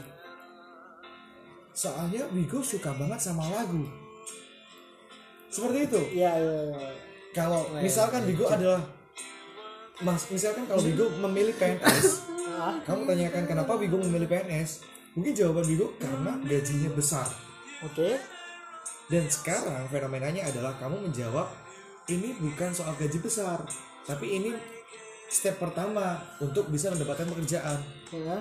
soalnya 1.72 2.26
Vigo 2.30 2.60
suka 2.60 2.90
banget 2.94 3.20
sama 3.20 3.46
lagu. 3.50 3.84
Seperti 5.50 5.78
itu. 5.90 6.00
ya 6.14 6.30
ya, 6.38 6.54
ya. 6.70 6.78
Kalau 7.30 7.62
misalkan 7.78 8.22
Vigo 8.26 8.46
adalah 8.46 8.82
Mas, 10.00 10.24
misalkan 10.30 10.64
kalau 10.64 10.80
Vigo 10.80 11.06
memilih 11.20 11.52
PNS, 11.54 12.30
Ah, 12.50 12.76
kamu 12.84 13.08
tanyakan 13.08 13.44
kenapa 13.48 13.72
Vigo 13.76 13.96
memilih 13.96 14.28
PNS? 14.28 14.84
Mungkin 15.16 15.32
jawaban 15.32 15.64
Vigo 15.64 15.96
karena 15.96 16.36
gajinya 16.44 16.90
besar. 16.92 17.24
Oke 17.82 18.08
Dan 19.06 19.26
sekarang 19.26 19.90
fenomenanya 19.90 20.46
adalah 20.46 20.78
kamu 20.78 21.10
menjawab 21.10 21.50
ini 22.06 22.30
bukan 22.36 22.70
soal 22.70 22.94
gaji 22.94 23.18
besar, 23.18 23.58
tapi 24.02 24.38
ini 24.38 24.50
step 25.26 25.58
pertama 25.58 26.18
untuk 26.38 26.66
bisa 26.66 26.90
mendapatkan 26.90 27.26
pekerjaan. 27.28 27.78
ya 28.10 28.38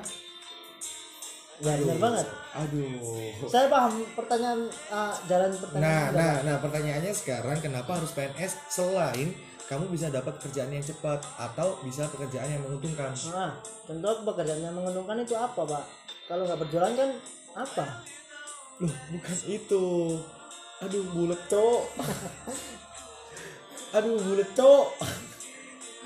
ya 1.60 1.76
benar 1.76 1.98
banget 2.00 2.28
Aduh. 2.56 3.36
saya 3.46 3.68
paham 3.68 4.00
pertanyaan 4.16 4.62
ah, 4.88 5.12
jalan 5.28 5.52
Nah, 5.52 5.60
pertanyaan 5.60 6.10
nah, 6.10 6.32
Pak. 6.32 6.40
nah 6.48 6.56
pertanyaannya 6.64 7.14
sekarang 7.14 7.58
kenapa 7.60 8.00
harus 8.00 8.16
PNS 8.16 8.54
selain 8.72 9.36
kamu 9.68 9.92
bisa 9.92 10.08
dapat 10.10 10.40
kerjaan 10.40 10.72
yang 10.72 10.82
cepat 10.82 11.20
atau 11.36 11.78
bisa 11.84 12.08
pekerjaan 12.08 12.48
yang 12.48 12.64
menguntungkan? 12.64 13.12
nah 13.30 13.52
tentu 13.84 14.10
pekerjaan 14.24 14.64
yang 14.64 14.74
menguntungkan 14.74 15.20
itu 15.20 15.36
apa 15.36 15.62
pak 15.62 15.84
kalau 16.26 16.48
nggak 16.48 16.60
berjualan 16.64 16.94
kan 16.96 17.10
apa 17.54 17.86
Loh, 18.80 18.96
bukan 19.12 19.38
itu. 19.48 19.88
Aduh, 20.80 21.04
bulet, 21.12 21.42
Cok. 21.52 21.84
Aduh, 24.00 24.16
bulet, 24.24 24.50
Cok. 24.56 24.86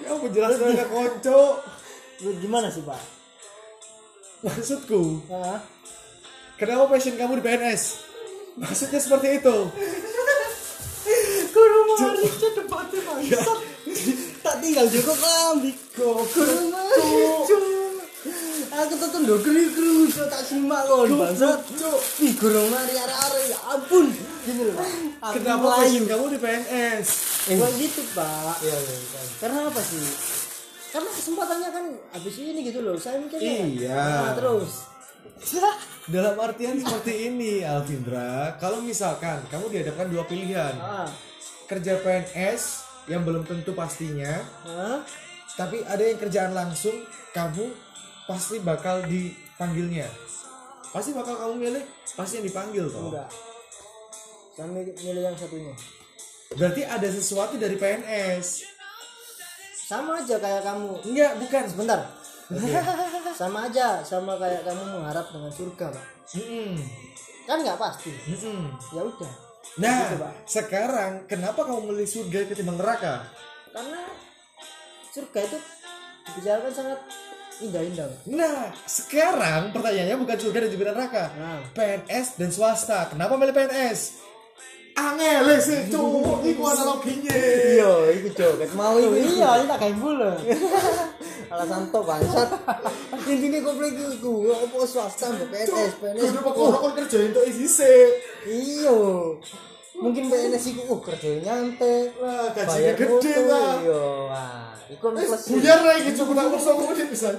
Ya, 0.01 0.09
penjelasan 0.17 0.74
ke 0.74 0.86
konco. 0.89 1.41
Lu 2.24 2.32
gimana 2.39 2.71
sih 2.71 2.80
pak 2.86 3.01
Maksudku, 4.43 5.24
ah 5.32 5.63
kenapa 6.59 6.91
passion 6.91 7.15
kamu 7.15 7.39
di 7.39 7.43
PNS? 7.47 7.84
Maksudnya 8.59 8.99
seperti 8.99 9.39
itu. 9.39 9.57
Guru 11.55 11.80
mari 11.95 12.28
debatnya 12.28 12.99
bangsat. 13.07 13.59
Tak 14.43 14.55
tinggal 14.59 14.86
Joko 14.91 15.15
kambing. 15.15 15.80
Guru 15.95 16.59
mari. 16.76 17.82
Aku 18.74 18.93
tuh 18.97 19.09
so 20.09 20.24
tak 20.26 20.41
simak 20.41 20.82
kon 20.89 21.13
bangsat. 21.13 21.61
Ih 22.26 22.34
guru 22.34 22.74
mari 22.74 22.97
arek-arek 22.97 23.43
ya 23.53 23.59
ampun. 23.69 24.09
Gini 24.45 24.61
loh. 24.65 24.78
Kenapa 25.30 25.86
melayu. 25.86 26.01
kamu 26.09 26.26
di 26.34 26.39
PNS? 26.41 27.07
Kok 27.53 27.71
gitu 27.78 28.01
pak? 28.17 28.57
Iya, 28.65 28.74
iya, 28.74 28.95
iya. 28.97 29.21
Karena 29.38 29.59
apa 29.69 29.82
sih? 29.82 30.01
Karena 30.89 31.09
kesempatannya 31.13 31.69
kan 31.69 31.86
habis 32.17 32.36
ini 32.41 32.59
gitu 32.65 32.80
loh. 32.82 32.97
Saya 32.97 33.21
mikirnya. 33.21 33.53
Iya. 33.61 34.01
Nah, 34.01 34.34
terus. 34.34 34.71
Dalam 36.13 36.36
artian 36.36 36.76
seperti 36.82 37.30
ini, 37.30 37.61
Alvindra. 37.61 38.57
Kalau 38.57 38.82
misalkan 38.82 39.39
kamu 39.53 39.69
dihadapkan 39.69 40.07
dua 40.09 40.24
pilihan, 40.26 40.74
Ah, 40.82 41.07
kerja 41.69 42.01
PNS 42.01 42.84
yang 43.07 43.24
belum 43.24 43.47
tentu 43.47 43.71
pastinya, 43.71 44.43
ah, 44.67 44.99
tapi 45.55 45.80
ada 45.88 46.03
yang 46.03 46.19
kerjaan 46.19 46.51
langsung, 46.51 46.95
kamu 47.32 47.71
pasti 48.34 48.57
bakal 48.59 49.01
dipanggilnya. 49.03 50.07
Pasti 50.89 51.09
bakal 51.11 51.34
kamu 51.36 51.53
milih, 51.59 51.84
pasti 52.13 52.38
yang 52.38 52.45
dipanggil 52.45 52.86
toh. 52.86 53.07
enggak. 53.07 53.29
Saya 54.51 54.67
mi- 54.67 54.93
milih 54.95 55.23
yang 55.23 55.34
satunya. 55.34 55.73
Berarti 56.51 56.81
ada 56.84 57.07
sesuatu 57.07 57.55
dari 57.55 57.73
PNS. 57.75 58.61
Sama 59.84 60.17
aja 60.17 60.38
kayak 60.38 60.61
kamu 60.63 60.89
Enggak, 61.03 61.31
bukan. 61.38 61.63
sebentar 61.65 61.99
sama 63.34 63.65
aja 63.65 64.01
sama 64.01 64.36
kayak 64.36 64.61
kamu 64.63 64.84
mengharap 64.91 65.25
dengan 65.27 65.47
surga 65.49 65.86
pak 65.89 66.05
Mm-mm. 66.34 66.75
kan 67.43 67.57
nggak 67.57 67.77
pasti 67.77 68.11
Mm-mm. 68.27 68.67
ya 68.89 69.01
udah 69.01 69.31
Nah, 69.75 70.05
Gitu, 70.05 70.15
Pak. 70.19 70.34
sekarang 70.45 71.11
kenapa 71.25 71.63
kamu 71.63 71.89
milih 71.89 72.05
surga 72.05 72.45
ketimbang 72.45 72.77
neraka? 72.77 73.25
karena 73.71 74.01
surga 75.09 75.39
itu 75.41 75.57
dibicarakan 76.25 76.71
sangat 76.71 76.99
indah-indah 77.64 78.07
Nah, 78.30 78.70
sekarang 78.84 79.72
pertanyaannya 79.72 80.18
bukan 80.18 80.38
surga 80.38 80.59
dan 80.59 80.70
juga 80.70 80.84
neraka. 80.91 81.24
nah 81.34 81.59
PNS 81.72 82.28
dan 82.36 82.49
swasta. 82.49 83.07
Kenapa 83.07 83.34
milih 83.34 83.51
PNS? 83.51 83.99
Angel 84.93 85.57
sih, 85.57 85.89
cuk. 85.89 86.45
Iku 86.45 86.61
analoginya. 86.64 87.34
iya 87.34 87.91
itu 88.14 88.30
joget 88.32 88.70
mau 88.72 88.93
itu 88.93 89.09
iya 89.34 89.57
ini 89.57 89.66
tak 89.66 89.80
kayak 89.80 89.97
bulan 89.97 90.38
alasan 91.51 91.89
to 91.89 91.99
bangsat 91.99 92.49
intinya 93.24 93.59
komplek 93.64 93.93
iku 94.11 94.34
apa 94.51 94.78
swasta 94.84 95.34
mbak 95.34 95.49
PNS 95.49 95.91
PNS 95.97 96.22
Kudu 96.24 96.39
pokoknya 96.43 96.78
kon 96.78 96.93
kerja 96.95 97.18
untuk 97.26 97.43
isi 97.43 97.66
sih. 97.66 98.01
iyo 98.45 98.97
mungkin 99.95 100.30
PNS 100.30 100.66
iku 100.70 100.82
oh 100.88 100.99
kerja 100.99 101.41
nyantai 101.41 102.14
Wah, 102.16 102.53
gajinya 102.53 102.93
gede 102.93 103.34
lah. 103.43 103.74
iya 103.80 104.01
wah 104.28 104.72
iku 104.94 105.10
kan 105.10 105.26
plus 105.26 105.44
Buyar 105.50 105.80
lah 105.82 105.96
iki 105.98 106.12
cuk 106.14 106.30
tak 106.32 106.46
usah 106.48 106.72
ngomong 106.74 106.94
dia 106.94 107.08
bisa. 107.10 107.30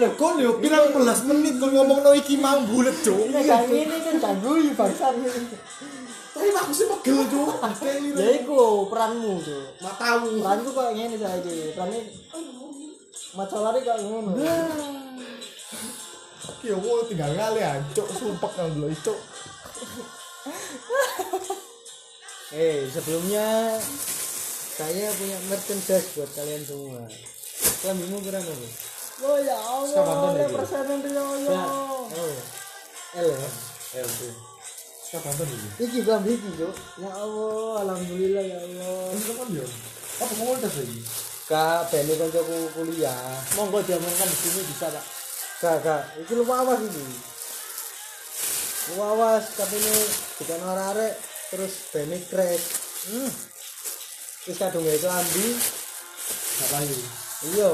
Lho, 0.00 0.08
Kon 0.16 0.40
yo 0.40 0.56
pirang 0.58 0.90
belas 0.90 1.20
menit 1.22 1.60
kon 1.60 1.70
ngomong 1.70 2.00
no 2.00 2.10
iki 2.12 2.34
mau 2.36 2.58
bulet 2.64 2.96
cuk. 3.00 3.30
Nek 3.30 3.44
kayak 3.44 3.68
gini 3.68 3.96
kan 4.00 4.14
ganggu 4.18 4.52
bangsat 4.74 5.14
Tapi 6.30 6.48
aku 6.56 6.72
sih 6.72 6.86
pegel 6.88 7.20
cuk. 7.28 7.50
ya 8.16 8.28
iku 8.40 8.88
peranmu 8.88 9.32
tuh 9.44 9.64
Matamu. 9.78 10.40
peranku 10.40 10.70
kayak 10.72 10.92
gini 10.96 11.16
saja 11.20 11.50
perannya 11.76 12.00
masalahnya 13.36 13.80
kayak 13.80 13.98
ngono 14.02 14.30
Ya 16.60 16.76
mau 16.76 17.00
tinggal 17.04 17.30
ngali 17.36 17.60
ancuk 17.60 18.08
sumpek 18.10 18.52
nang 18.56 18.68
dulu 18.74 18.88
cuk. 19.00 19.18
eh 22.50 22.82
sebelumnya 22.90 23.78
saya 24.80 25.12
punya 25.12 25.36
merchandise 25.46 26.08
buat 26.16 26.30
kalian 26.32 26.62
semua 26.64 27.04
kelambimu 27.80 28.18
keren 28.24 28.40
apa 28.40 28.68
Oh 29.20 29.36
ya 29.36 29.52
Allah, 29.52 30.32
ada 30.32 30.48
persenan 30.48 31.04
Riyoyo. 31.04 31.52
oh 31.52 32.08
L 33.12 33.28
ya 33.28 33.48
LT 34.00 34.20
Sekarang 35.04 35.36
tonton 35.36 35.48
ini 35.50 35.68
Iki 35.76 35.98
kelambi 36.00 36.32
iki. 36.32 36.50
Ya 36.96 37.10
Allah, 37.12 37.84
alhamdulillah 37.84 38.40
ya 38.40 38.58
Allah. 38.58 39.12
Ini 39.12 39.32
kan 39.36 39.48
ya 39.52 39.66
Apa 40.16 40.32
komunitas 40.32 40.72
lagi? 40.72 41.00
kak 41.44 41.80
bene 41.90 42.12
koncoku 42.14 42.56
kuliah 42.72 43.20
Monggo 43.52 43.82
diomongkan 43.82 44.24
di 44.24 44.36
sini 44.38 44.60
bisa, 44.64 44.88
Pak. 44.88 45.04
kak 45.60 45.76
kak 45.82 46.02
itu 46.16 46.32
lu 46.32 46.44
awas 46.46 46.80
ini 46.80 47.04
lu 48.88 49.02
awas 49.04 49.44
katanya 49.52 49.94
bukan 50.38 50.60
orang 50.64 50.86
arek 50.96 51.14
terus 51.52 51.74
bene 51.92 52.16
crash 52.24 52.66
Hmm. 53.00 53.32
Terus 54.42 54.56
kadung 54.56 54.84
itu 54.84 55.08
ambi 55.08 55.46
Gak 56.60 56.68
layu 56.76 56.96
iya 57.50 57.70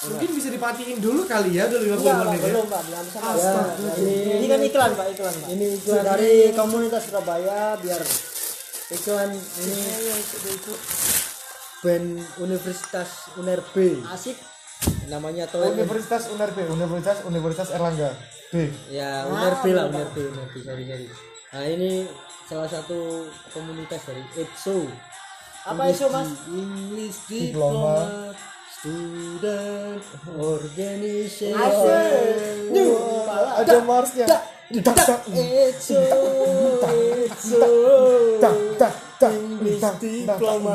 Mungkin 0.00 0.32
bisa 0.32 0.48
dipatiin 0.48 0.96
dulu 0.96 1.28
kali 1.28 1.60
ya 1.60 1.68
Udah 1.68 1.76
50 1.76 1.92
Enggak, 1.92 2.16
Pak, 2.16 2.24
menit 2.24 2.40
ya 2.40 2.48
belum, 2.48 2.66
Pak. 2.72 2.80
Belum 2.88 3.06
sama. 3.12 3.32
Ya, 3.36 3.52
ini, 4.00 4.16
ini 4.40 4.46
kan 4.48 4.60
iklan, 4.64 4.90
Pak, 4.96 5.06
iklan, 5.12 5.34
Pak. 5.36 5.48
ini 5.52 5.66
iklan 5.76 6.04
dari 6.08 6.32
komunitas 6.56 7.02
Surabaya 7.04 7.76
biar 7.76 8.00
iklan 8.90 9.28
ini 9.32 9.76
band 11.80 12.08
Universitas 12.38 13.08
UNERB 13.36 13.76
asik. 14.08 14.36
namanya 15.08 15.44
Toy 15.48 15.68
Universitas 15.70 16.28
UNERB 16.28 16.56
Universitas 16.68 17.18
Universitas 17.24 17.68
Erlangga 17.72 18.10
B 18.48 18.68
ya 18.88 19.24
UNERB 19.28 19.64
lah. 19.72 19.84
UNERB 19.88 20.16
UNERB 20.32 20.54
sorry 20.60 20.84
sorry 20.88 21.06
nah 21.50 21.64
ini 21.66 22.04
salah 22.50 22.66
satu 22.66 23.30
komunitas 23.54 24.02
dari 24.10 24.26
EPSO 24.34 24.90
Apa 25.70 25.86
itu, 25.86 26.10
Mas? 26.10 26.34
English 26.50 27.30
Diploma. 27.30 28.10
Diploma 28.10 28.34
Student 28.80 30.02
Organization 30.34 31.54
Asik. 31.54 32.74
Ada 33.54 33.76
Marsnya 33.86 34.26
Tak 34.26 34.42
tak 34.82 35.20
EPSO 35.30 36.02
EPSO 36.90 37.62
tak 38.42 38.54
tak 38.82 38.94
tak 39.22 39.30
English 39.30 39.78
tak 39.78 39.94
Diploma 40.02 40.74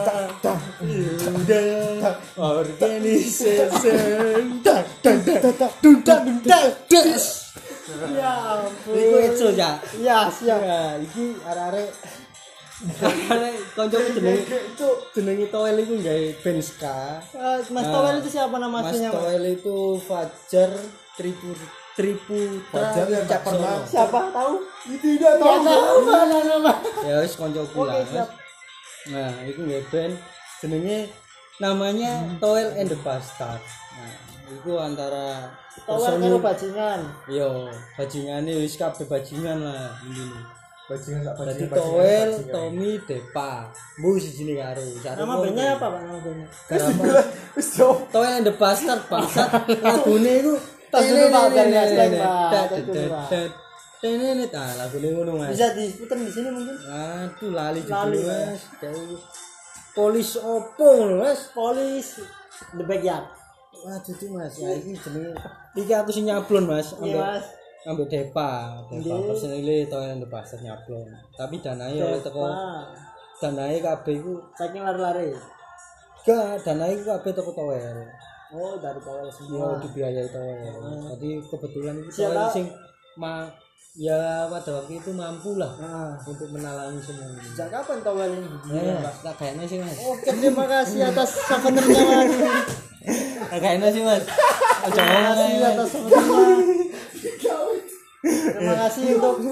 Student 1.19 2.15
Organization 2.39 3.67
tak 4.63 4.87
tak 5.03 5.15
tak 5.27 5.53
tak 5.59 5.71
Dudak 5.83 6.23
dudak 6.23 6.71
des 6.87 7.44
Ya 8.11 8.31
ampun. 8.57 8.93
Iku 8.93 9.15
EPSO 9.21 9.47
ya 9.53 9.71
Ya, 9.95 10.25
siap. 10.27 10.57
Ya, 10.59 10.97
iki 10.97 11.37
arek-arek 11.39 11.89
arek 13.31 13.55
kancaku 13.71 14.07
jenenge 14.19 14.43
jenenge 15.13 15.45
Toel 15.47 15.77
iku 15.79 15.93
gawe 15.97 16.25
band 16.41 16.59
ska. 16.59 16.97
Eh, 17.31 17.57
Mas 17.69 17.85
Nah, 17.85 17.93
Towel 17.93 18.15
itu 18.19 18.29
siapa 18.29 18.55
nama 18.57 18.81
Mas 18.81 18.91
aslinya, 18.91 19.09
Mas? 19.09 19.15
Toel 19.15 19.43
itu 19.53 19.77
Fajar 20.01 20.69
Tripu 21.15 21.49
Tripu 21.95 22.39
Fajar 22.67 23.07
yang 23.07 23.23
tak 23.23 23.41
pernah. 23.41 23.79
Siapa 23.87 24.19
tahu? 24.29 24.53
Tidak 24.91 25.33
Tahu 25.39 25.57
tahu 25.63 25.97
mana 26.03 26.37
nama. 26.43 26.73
Ya 27.07 27.23
wis 27.23 27.33
kancaku 27.33 27.79
Oke, 27.79 27.87
lah. 27.87 28.03
siap. 28.03 28.29
Nah, 29.07 29.31
iku 29.45 29.59
gawe 29.63 29.83
band 29.87 30.13
jenenge 30.59 30.97
namanya 31.55 32.11
Toel 32.43 32.75
and 32.75 32.91
the 32.91 32.99
Bastard. 32.99 33.63
Nah, 33.95 34.11
iku 34.49 34.77
antara 34.77 35.49
Towel 35.85 36.17
karo 36.21 36.37
bajingan. 36.39 36.99
Yo, 37.27 37.67
bajingane 37.99 38.51
wis 38.63 38.79
kabeh 38.79 39.05
bajingan 39.05 39.59
lah 39.59 39.91
ini. 40.07 40.27
Bajingan 40.85 41.21
tak 41.25 41.33
Jadi 41.35 41.65
bajingan 41.65 41.77
Toel, 41.81 42.29
Tommy, 42.53 42.91
Depa. 43.03 43.67
Bu 43.99 44.15
siji 44.21 44.55
karo. 44.55 44.85
Satu 45.01 45.25
Nama 45.25 45.33
bandnya 45.41 45.65
apa, 45.75 45.85
Pak? 45.89 45.99
Nama 46.05 46.19
bandnya? 46.21 46.47
Wis 47.57 47.67
Toel 47.75 48.33
and 48.39 48.45
the 48.47 48.53
Bastard 48.55 49.01
bangsat. 49.11 49.49
Lagune 49.85 50.31
iku 50.39 50.53
Tas 50.93 51.03
dulu, 51.11 51.25
Pak, 51.27 51.43
nggak 51.51 51.85
slang, 51.91 52.13
Pak. 52.15 52.67
Pak. 53.11 53.49
Tenenet 54.05 54.53
ah 54.53 54.71
lagune 54.77 55.07
ngono 55.17 55.31
Mas. 55.41 55.57
Bisa 55.57 55.73
diputar 55.73 56.13
di 56.21 56.29
sini 56.29 56.53
mungkin? 56.53 56.77
Aduh 56.77 57.51
lali 57.51 57.81
Lali, 57.89 58.19
Mas. 58.21 58.61
Polis 59.97 60.37
opo 60.37 60.85
ngono 60.85 61.25
Mas. 61.25 61.49
Polis 61.49 62.21
the 62.77 62.83
backyard. 62.85 63.34
Waduh 63.85 64.15
tuh 64.17 64.29
Mas. 64.31 64.53
Ya 64.57 64.73
iki 64.73 64.97
jenenge 64.97 65.31
iki 65.73 65.93
aku 65.93 66.09
sing 66.09 66.25
nyablon 66.25 66.65
Mas. 66.65 66.89
Iya, 66.97 67.15
Mas. 67.15 67.45
ambek 67.85 68.09
Depa. 68.09 68.81
Depa 68.89 69.15
personile 69.23 69.85
and 69.85 70.17
the 70.17 70.27
Bastard 70.27 70.59
nyablon. 70.59 71.05
Tapi 71.31 71.55
danane 71.59 71.93
oleh 71.95 72.17
teko 72.17 72.49
danane 73.37 73.77
kabeh 73.77 74.13
iku 74.15 74.33
Saking 74.51 74.81
lari-lari. 74.81 75.29
gak 76.19 76.57
danane 76.59 76.97
iku 76.97 77.03
kabeh 77.07 77.31
teko 77.31 77.51
Toel. 77.51 77.97
Oh, 78.47 78.73
dari 78.77 78.97
Towel 78.99 79.25
Iya 79.25 79.33
semua. 79.35 79.77
dibiayai 79.77 80.25
Toel. 80.27 80.73
Jadi 81.11 81.29
kebetulan 81.43 81.95
itu? 81.99 82.09
Toel 82.15 82.49
sing 82.49 82.65
ma 83.15 83.45
ya 83.93 84.17
pada 84.45 84.75
waktu 84.75 84.97
itu 84.97 85.09
mampu 85.09 85.55
lah 85.55 85.71
Nah, 85.77 86.13
untuk 86.21 86.49
menalangi 86.49 86.99
semua 86.99 87.25
ini. 87.27 87.41
sejak 87.47 87.69
kapan 87.69 87.99
Towel 88.01 88.29
ini 88.29 88.47
berdiri, 88.49 88.81
Ya, 88.87 88.95
Pak? 88.99 89.13
tak 89.21 89.35
kayaknya 89.37 89.65
sih 89.65 89.77
mas. 89.77 89.97
Oke, 89.99 90.29
terima 90.31 90.65
kasih 90.65 90.99
atas 91.05 91.29
souvenirnya, 91.41 92.01
Mas. 92.03 92.33
Tak 93.35 93.59
kayaknya 93.59 93.89
sih 93.91 94.01
mas. 94.03 94.23
Terima 94.95 95.21
kasih 95.33 95.45
Mas. 95.57 95.73
atas 95.73 95.87
souvenirnya. 95.91 96.87
Terima 98.25 98.75
kasih 98.85 99.03
untuk 99.17 99.35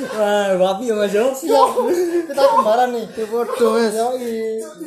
Wah, 0.00 0.56
wapi 0.56 0.88
ya 0.88 0.94
mas 0.96 1.12
siap. 1.12 1.36
Kita 1.36 2.42
kembaran 2.56 2.88
nih. 2.96 3.04
Mas. 3.12 3.92
Yoi. 3.92 4.32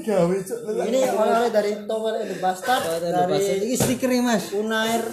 gawe 0.04 0.36
cuk 0.42 0.60
Ini 0.90 1.00
oleh-oleh 1.14 1.52
dari 1.54 1.72
Towel 1.86 2.26
and 2.26 2.30
the 2.34 2.38
Bastard 2.42 2.82
Dari 3.00 3.38
ini 3.70 3.78
stikernya 3.78 4.22
mas. 4.26 4.50
Unair 4.52 5.06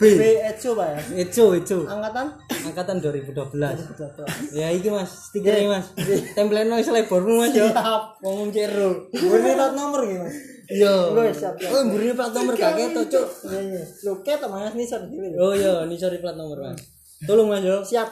B. 0.00 0.16
B 0.16 0.40
Echo, 0.40 0.72
Pak 0.72 0.88
ya. 0.96 1.00
Itu 1.28 1.52
itu. 1.60 1.84
Angkatan 1.84 2.32
Angkatan 2.48 3.04
2012. 3.04 3.36
Betul. 3.36 4.24
Ya 4.56 4.72
iki 4.72 4.88
mas, 4.88 5.28
stikernya 5.28 5.76
mas. 5.76 5.86
Template 6.32 6.72
noise 6.72 6.88
lebarmu 6.88 7.36
mas 7.36 7.52
yo. 7.52 7.68
Siap. 7.68 8.16
Ngomong 8.24 8.48
cero. 8.48 9.12
Ini 9.12 9.52
plat 9.52 9.76
nomor 9.76 10.08
gitu, 10.08 10.24
Mas. 10.24 10.59
Iya. 10.70 10.94
Gue 11.10 11.34
siap, 11.34 11.54
siap. 11.58 11.70
Oh, 11.74 11.82
mburi 11.82 12.14
plat 12.14 12.30
nomor 12.30 12.54
kakek 12.54 12.94
to, 12.94 13.02
Cuk. 13.10 13.26
Iya, 13.50 13.60
iya. 13.60 13.82
Lu 14.06 14.12
ket 14.22 14.40
Mas 14.46 14.74
nih 14.78 14.86
sorry. 14.86 15.06
Oh 15.34 15.52
iya, 15.52 15.82
ini 15.84 15.98
sorry 15.98 16.22
plat 16.22 16.38
nomor 16.38 16.58
mas. 16.62 16.78
Tolong 17.26 17.50
mas 17.50 17.62
yo. 17.66 17.82
Siap. 17.82 18.08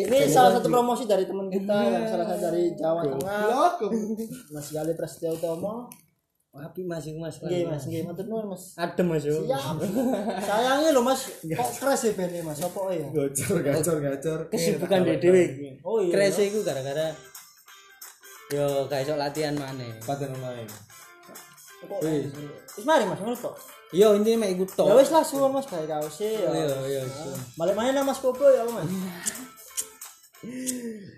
Ini 0.00 0.18
salah 0.32 0.56
satu 0.56 0.72
promosi 0.72 1.04
dari 1.04 1.28
teman 1.28 1.52
kita 1.52 1.76
yang 1.76 2.04
salah 2.08 2.24
satu 2.24 2.40
dari 2.48 2.72
Jawa 2.72 3.04
Tengah. 3.04 3.76
Mas 4.48 4.66
Gali 4.72 4.92
Prasetyo 4.96 5.36
Utomo. 5.36 5.92
Wapi 6.50 6.82
mas 6.82 7.06
iku 7.06 7.22
mas. 7.22 7.38
Nggih, 7.38 7.62
Mas, 7.62 7.86
nggih, 7.86 8.02
matur 8.02 8.26
nuwun, 8.26 8.50
Mas. 8.50 8.74
Adem 8.74 9.06
mas 9.06 9.22
yo. 9.22 9.38
Siap. 9.46 9.78
Sayangnya 10.50 10.90
lo 10.90 11.06
Mas, 11.06 11.30
kok 11.46 11.70
crash 11.78 12.10
ya 12.10 12.12
bandnya 12.18 12.42
Mas? 12.42 12.58
Apa 12.58 12.90
ya? 12.90 13.06
gacor 13.06 13.62
gacor 13.62 13.96
gacor 14.02 14.40
Kesibukan 14.50 15.06
dede 15.06 15.22
dhewe 15.22 15.42
iki. 15.46 15.68
Oh 15.86 16.02
iya. 16.02 16.10
Crash 16.10 16.42
iku 16.42 16.66
gara-gara 16.66 17.14
yo 18.50 18.90
gak 18.90 19.06
iso 19.06 19.14
latihan 19.14 19.54
maneh. 19.54 19.94
paten 20.02 20.34
online 20.34 20.66
Kok- 21.90 22.02
Wis 22.78 22.86
mari 22.86 23.02
Mas, 23.02 23.18
ngono 23.18 23.34
tok. 23.34 23.54
Yo 23.90 24.14
intinya 24.14 24.46
mek 24.46 24.54
iku 24.54 24.64
tok. 24.64 24.86
Ya 24.86 24.94
wis 24.94 25.10
lah 25.10 25.26
suwun 25.26 25.50
Mas 25.50 25.66
gawe 25.66 25.82
kaos 25.82 26.22
e 26.22 26.38
ya. 26.38 26.50
Iya 26.54 26.76
iya. 26.86 27.02
iya. 27.02 27.34
Balik 27.58 27.74
mana 27.74 27.90
nama 27.90 28.14
Mas 28.14 28.22
Kopo 28.22 28.46
ya 28.46 28.62
Mas? 28.62 28.86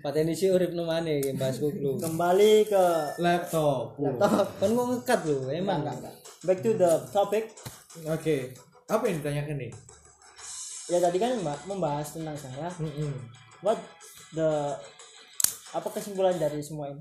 Pateni 0.03 0.35
sih 0.35 0.51
urip 0.51 0.75
no 0.75 0.83
maneh 0.83 1.23
iki 1.23 1.37
bahas 1.39 1.61
lu. 1.63 1.95
Kembali 1.95 2.67
ke 2.67 2.85
laptop 3.21 3.95
laptop. 3.95 4.45
Kan 4.59 4.75
mau 4.75 4.91
ngekat 4.91 5.19
lho, 5.23 5.47
emang. 5.47 5.79
Enggak, 5.79 5.95
enggak. 6.01 6.15
Back 6.43 6.59
to 6.59 6.71
the 6.75 6.91
topic. 7.13 7.53
oke 8.03 8.35
apa 8.89 9.03
yang 9.05 9.21
ditanyakan 9.21 9.55
nih 9.61 9.71
Ya 10.89 10.97
tadi 10.97 11.21
kan 11.21 11.37
Mbak 11.39 11.69
membahas 11.69 12.09
tentang 12.09 12.33
saya. 12.35 12.67
Mm-mm. 12.81 13.13
What 13.61 13.77
the 14.35 14.75
apa 15.71 15.87
kesimpulan 15.93 16.35
dari 16.35 16.59
semua 16.59 16.91
ini? 16.91 16.99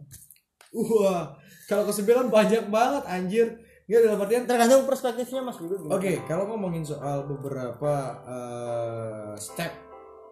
wah 0.72 1.34
kalau 1.72 1.84
kesembilan 1.84 2.28
banyak 2.28 2.68
banget 2.68 3.02
anjir 3.08 3.46
Nggak 3.82 4.00
dalam 4.04 4.20
artian 4.20 4.44
Tergantung 4.46 4.84
perspektifnya 4.84 5.40
Mas? 5.42 5.58
Oke, 5.90 6.22
kalau 6.24 6.44
ngomongin 6.46 6.80
soal 6.80 7.26
beberapa 7.26 7.92
eh, 8.24 9.32
step 9.34 9.72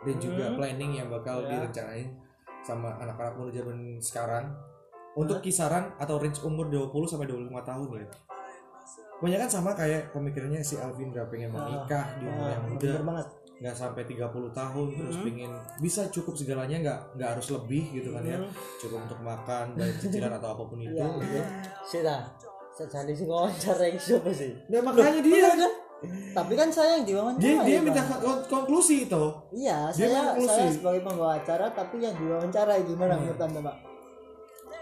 dan 0.01 0.16
juga 0.16 0.55
planning 0.55 0.97
yang 0.97 1.09
bakal 1.09 1.43
Ya. 1.43 1.59
direncanain 1.59 2.09
sama 2.61 2.95
anak-anak 2.97 3.34
muda 3.36 3.51
zaman 3.53 3.99
sekarang 3.99 4.53
untuk 5.12 5.41
kisaran 5.41 5.91
atau 5.97 6.16
range 6.16 6.41
umur 6.41 6.68
20 6.68 6.93
sampai 7.07 7.26
25 7.26 7.51
tahun 7.61 7.86
ya. 7.99 8.09
Banyak 9.20 9.38
kan 9.38 9.51
sama 9.51 9.70
kayak 9.74 10.14
pemikirannya 10.14 10.62
si 10.62 10.78
Alvin 10.78 11.11
gak 11.11 11.28
pengen 11.28 11.53
menikah 11.53 12.16
di 12.16 12.24
umur 12.24 12.47
yang 12.47 12.62
muda, 12.64 12.80
Bener 12.80 13.05
banget. 13.05 13.26
Nggak 13.61 13.76
sampai 13.76 14.08
30 14.08 14.32
tahun 14.56 14.86
terus 14.96 15.16
pengen 15.20 15.52
bisa 15.84 16.08
cukup 16.08 16.32
segalanya 16.32 16.80
nggak 16.80 16.98
nggak 17.20 17.28
harus 17.36 17.46
lebih 17.52 17.92
gitu 17.92 18.08
kan 18.16 18.24
ya. 18.24 18.40
Cukup 18.80 19.04
untuk 19.04 19.20
makan, 19.20 19.76
bayar 19.76 19.96
cicilan 20.00 20.32
atau 20.32 20.56
apa 20.56 20.62
pun 20.64 20.80
itu. 20.80 20.96
Iya. 20.96 21.06
gitu. 21.20 21.38
Ta. 22.00 22.18
Sejane 22.72 23.12
sing 23.12 23.28
wawancara 23.28 23.84
iki 23.92 24.00
siapa 24.00 24.32
sih? 24.32 24.56
Nah, 24.72 24.80
makanya 24.80 25.20
dia 25.20 25.52
kan? 25.52 25.72
Tapi 26.32 26.52
kan 26.56 26.72
saya 26.72 26.96
yang 26.96 27.04
diwawancara. 27.04 27.42
dia 27.44 27.54
dia 27.61 27.76
ya, 27.76 27.80
minta 27.84 28.00
Bang. 28.08 28.20
kon- 28.24 28.44
konklusi 28.48 29.04
itu. 29.04 29.24
Iya, 29.52 29.92
dia 29.92 30.08
saya 30.08 30.20
konklusi. 30.32 30.48
saya 30.48 30.70
sebagai 30.72 31.00
pembawa 31.04 31.36
acara 31.36 31.66
tapi 31.68 32.00
yang 32.00 32.16
diwawancara 32.16 32.80
gimana 32.80 33.20
menurut 33.20 33.36
Anda, 33.36 33.61
Pak? 33.61 33.76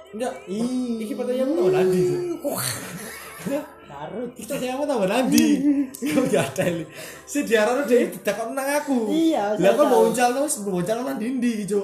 enggak 0.08 0.32
iki 0.48 1.12
pertanyaan 1.12 1.52
tahu 1.52 1.68
nanti 1.68 2.00
Kita 4.30 4.55
saya 4.55 4.74
mau 4.74 4.84
tahu 4.84 5.05
nanti 5.05 5.46
kamu 6.01 6.22
gak 6.28 6.44
ada 6.53 6.64
ini 6.66 6.84
si 7.24 7.42
diarah 7.42 7.82
dia 7.82 8.07
tidak 8.09 8.36
menang 8.46 8.68
aku 8.78 8.99
Iya, 9.09 9.55
lah 9.55 9.74
tahu. 9.74 9.84
mau 9.84 10.01
uncal 10.07 10.30
terus 10.32 10.55
mau 10.62 10.78
uncal 10.78 11.03
nang 11.03 11.16
dindi 11.16 11.64
gitu 11.64 11.82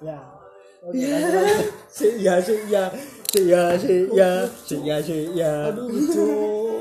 Ya. 0.00 0.18
Lanjut. 0.80 1.68
Si 1.90 2.06
ya 2.18 2.40
si 2.40 2.54
ya 2.66 2.88
si 3.28 3.40
ya 3.46 3.62
si 3.76 3.94
ya 4.10 4.30
si 4.48 4.76
ya 4.80 4.96
si 4.98 5.18
ya. 5.36 5.68
aduh 5.68 5.86
Cuk. 5.90 6.80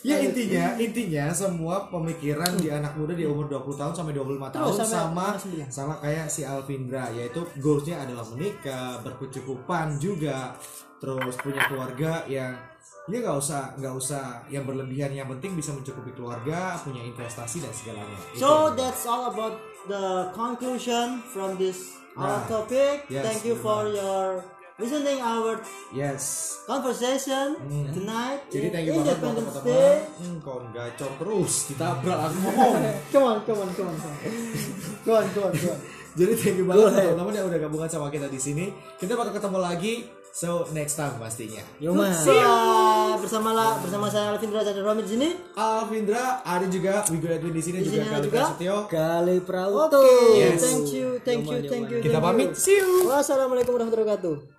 Ya 0.00 0.16
intinya, 0.16 0.80
intinya 0.80 1.28
semua 1.28 1.84
pemikiran 1.88 2.56
di 2.56 2.72
anak 2.72 2.96
muda 2.96 3.12
di 3.12 3.28
umur 3.28 3.52
20 3.52 3.76
tahun 3.76 3.92
sampai 3.92 4.16
25 4.16 4.48
tahun 4.48 4.72
sampai 4.72 4.88
sama 4.88 5.26
29. 5.36 5.68
sama 5.68 5.94
kayak 6.00 6.24
si 6.24 6.40
Alvindra 6.40 7.12
yaitu 7.12 7.44
goalsnya 7.60 8.00
adalah 8.00 8.24
menikah, 8.32 8.96
berkecukupan 9.04 10.00
juga, 10.00 10.56
terus 10.96 11.36
punya 11.36 11.68
keluarga 11.68 12.24
yang 12.24 12.56
ya 13.10 13.18
nggak 13.20 13.38
usah 13.38 13.62
nggak 13.76 13.94
usah 13.94 14.22
yang 14.48 14.64
berlebihan 14.64 15.10
yang 15.10 15.28
penting 15.28 15.54
bisa 15.54 15.70
mencukupi 15.70 16.10
keluarga, 16.12 16.78
punya 16.80 17.02
investasi 17.02 17.60
dan 17.60 17.72
segalanya. 17.72 18.16
Itu. 18.30 18.40
So 18.40 18.50
that's 18.72 19.04
all 19.04 19.28
about 19.28 19.58
the 19.84 20.30
conclusion 20.32 21.20
from 21.28 21.54
this 21.54 21.98
our 22.14 22.42
Nah, 22.42 22.46
topic. 22.46 23.06
yes, 23.06 23.22
Thank 23.22 23.42
you 23.44 23.56
for 23.56 23.86
your 23.86 24.42
listening 24.76 25.20
our 25.20 25.60
yes. 25.92 26.56
conversation 26.64 27.54
tonight 27.92 28.40
Hmm. 28.48 28.52
Jadi 28.52 28.66
thank 28.72 28.84
you 28.88 28.96
banget 28.96 29.16
buat 29.20 29.36
teman-teman. 29.36 29.96
Hmm, 30.16 30.36
kawan 30.40 30.64
gacor 30.72 31.10
terus 31.20 31.52
ditabrak 31.68 32.18
aku 32.18 32.36
ngomong. 32.40 32.74
Come 33.12 33.24
on, 33.24 33.38
come 33.44 33.60
on, 33.60 33.70
come 33.72 33.88
on, 33.92 33.96
come 34.00 34.10
on, 34.10 34.26
come 35.04 35.14
on, 35.14 35.26
come 35.30 35.44
on, 35.46 35.54
come 35.56 35.72
on. 35.76 35.80
Jadi 36.18 36.32
thank 36.34 36.56
you 36.58 36.66
banget 36.66 36.90
teman-teman 36.96 37.32
yang 37.32 37.46
udah 37.46 37.60
gabungan 37.62 37.88
sama 37.88 38.06
kita 38.10 38.26
di 38.26 38.40
sini. 38.40 38.66
Kita 38.98 39.14
bakal 39.14 39.30
ketemu 39.30 39.58
lagi. 39.62 39.94
So 40.30 40.66
next 40.70 40.94
time 40.94 41.18
pastinya. 41.18 41.62
Yo 41.82 41.90
mas. 41.90 42.22
Bye. 42.22 43.18
Bersama 43.18 43.50
lah, 43.50 43.82
bersama 43.82 44.06
saya 44.06 44.30
Alvin 44.30 44.50
Raja 44.54 44.70
dan 44.70 44.86
Romi 44.86 45.02
di 45.02 45.10
sini. 45.18 45.28
Alvindra, 45.58 46.40
ada 46.46 46.64
juga 46.70 47.02
Wigo 47.10 47.28
Edwin 47.28 47.52
di 47.52 47.62
sini 47.62 47.78
juga 47.82 48.06
Kali. 48.06 48.28
Prasetyo. 48.30 48.76
Kali 48.86 49.36
Prauto. 49.42 50.00
Yes. 50.38 50.62
thank 50.62 50.88
you, 50.94 51.18
thank 51.20 51.44
you, 51.44 51.58
thank 51.66 51.86
you. 51.90 51.98
Kita 52.00 52.18
you. 52.18 52.24
pamit. 52.24 52.54
See 52.56 52.78
you. 52.78 53.10
Wassalamualaikum 53.10 53.74
warahmatullahi 53.74 54.06
wabarakatuh. 54.06 54.58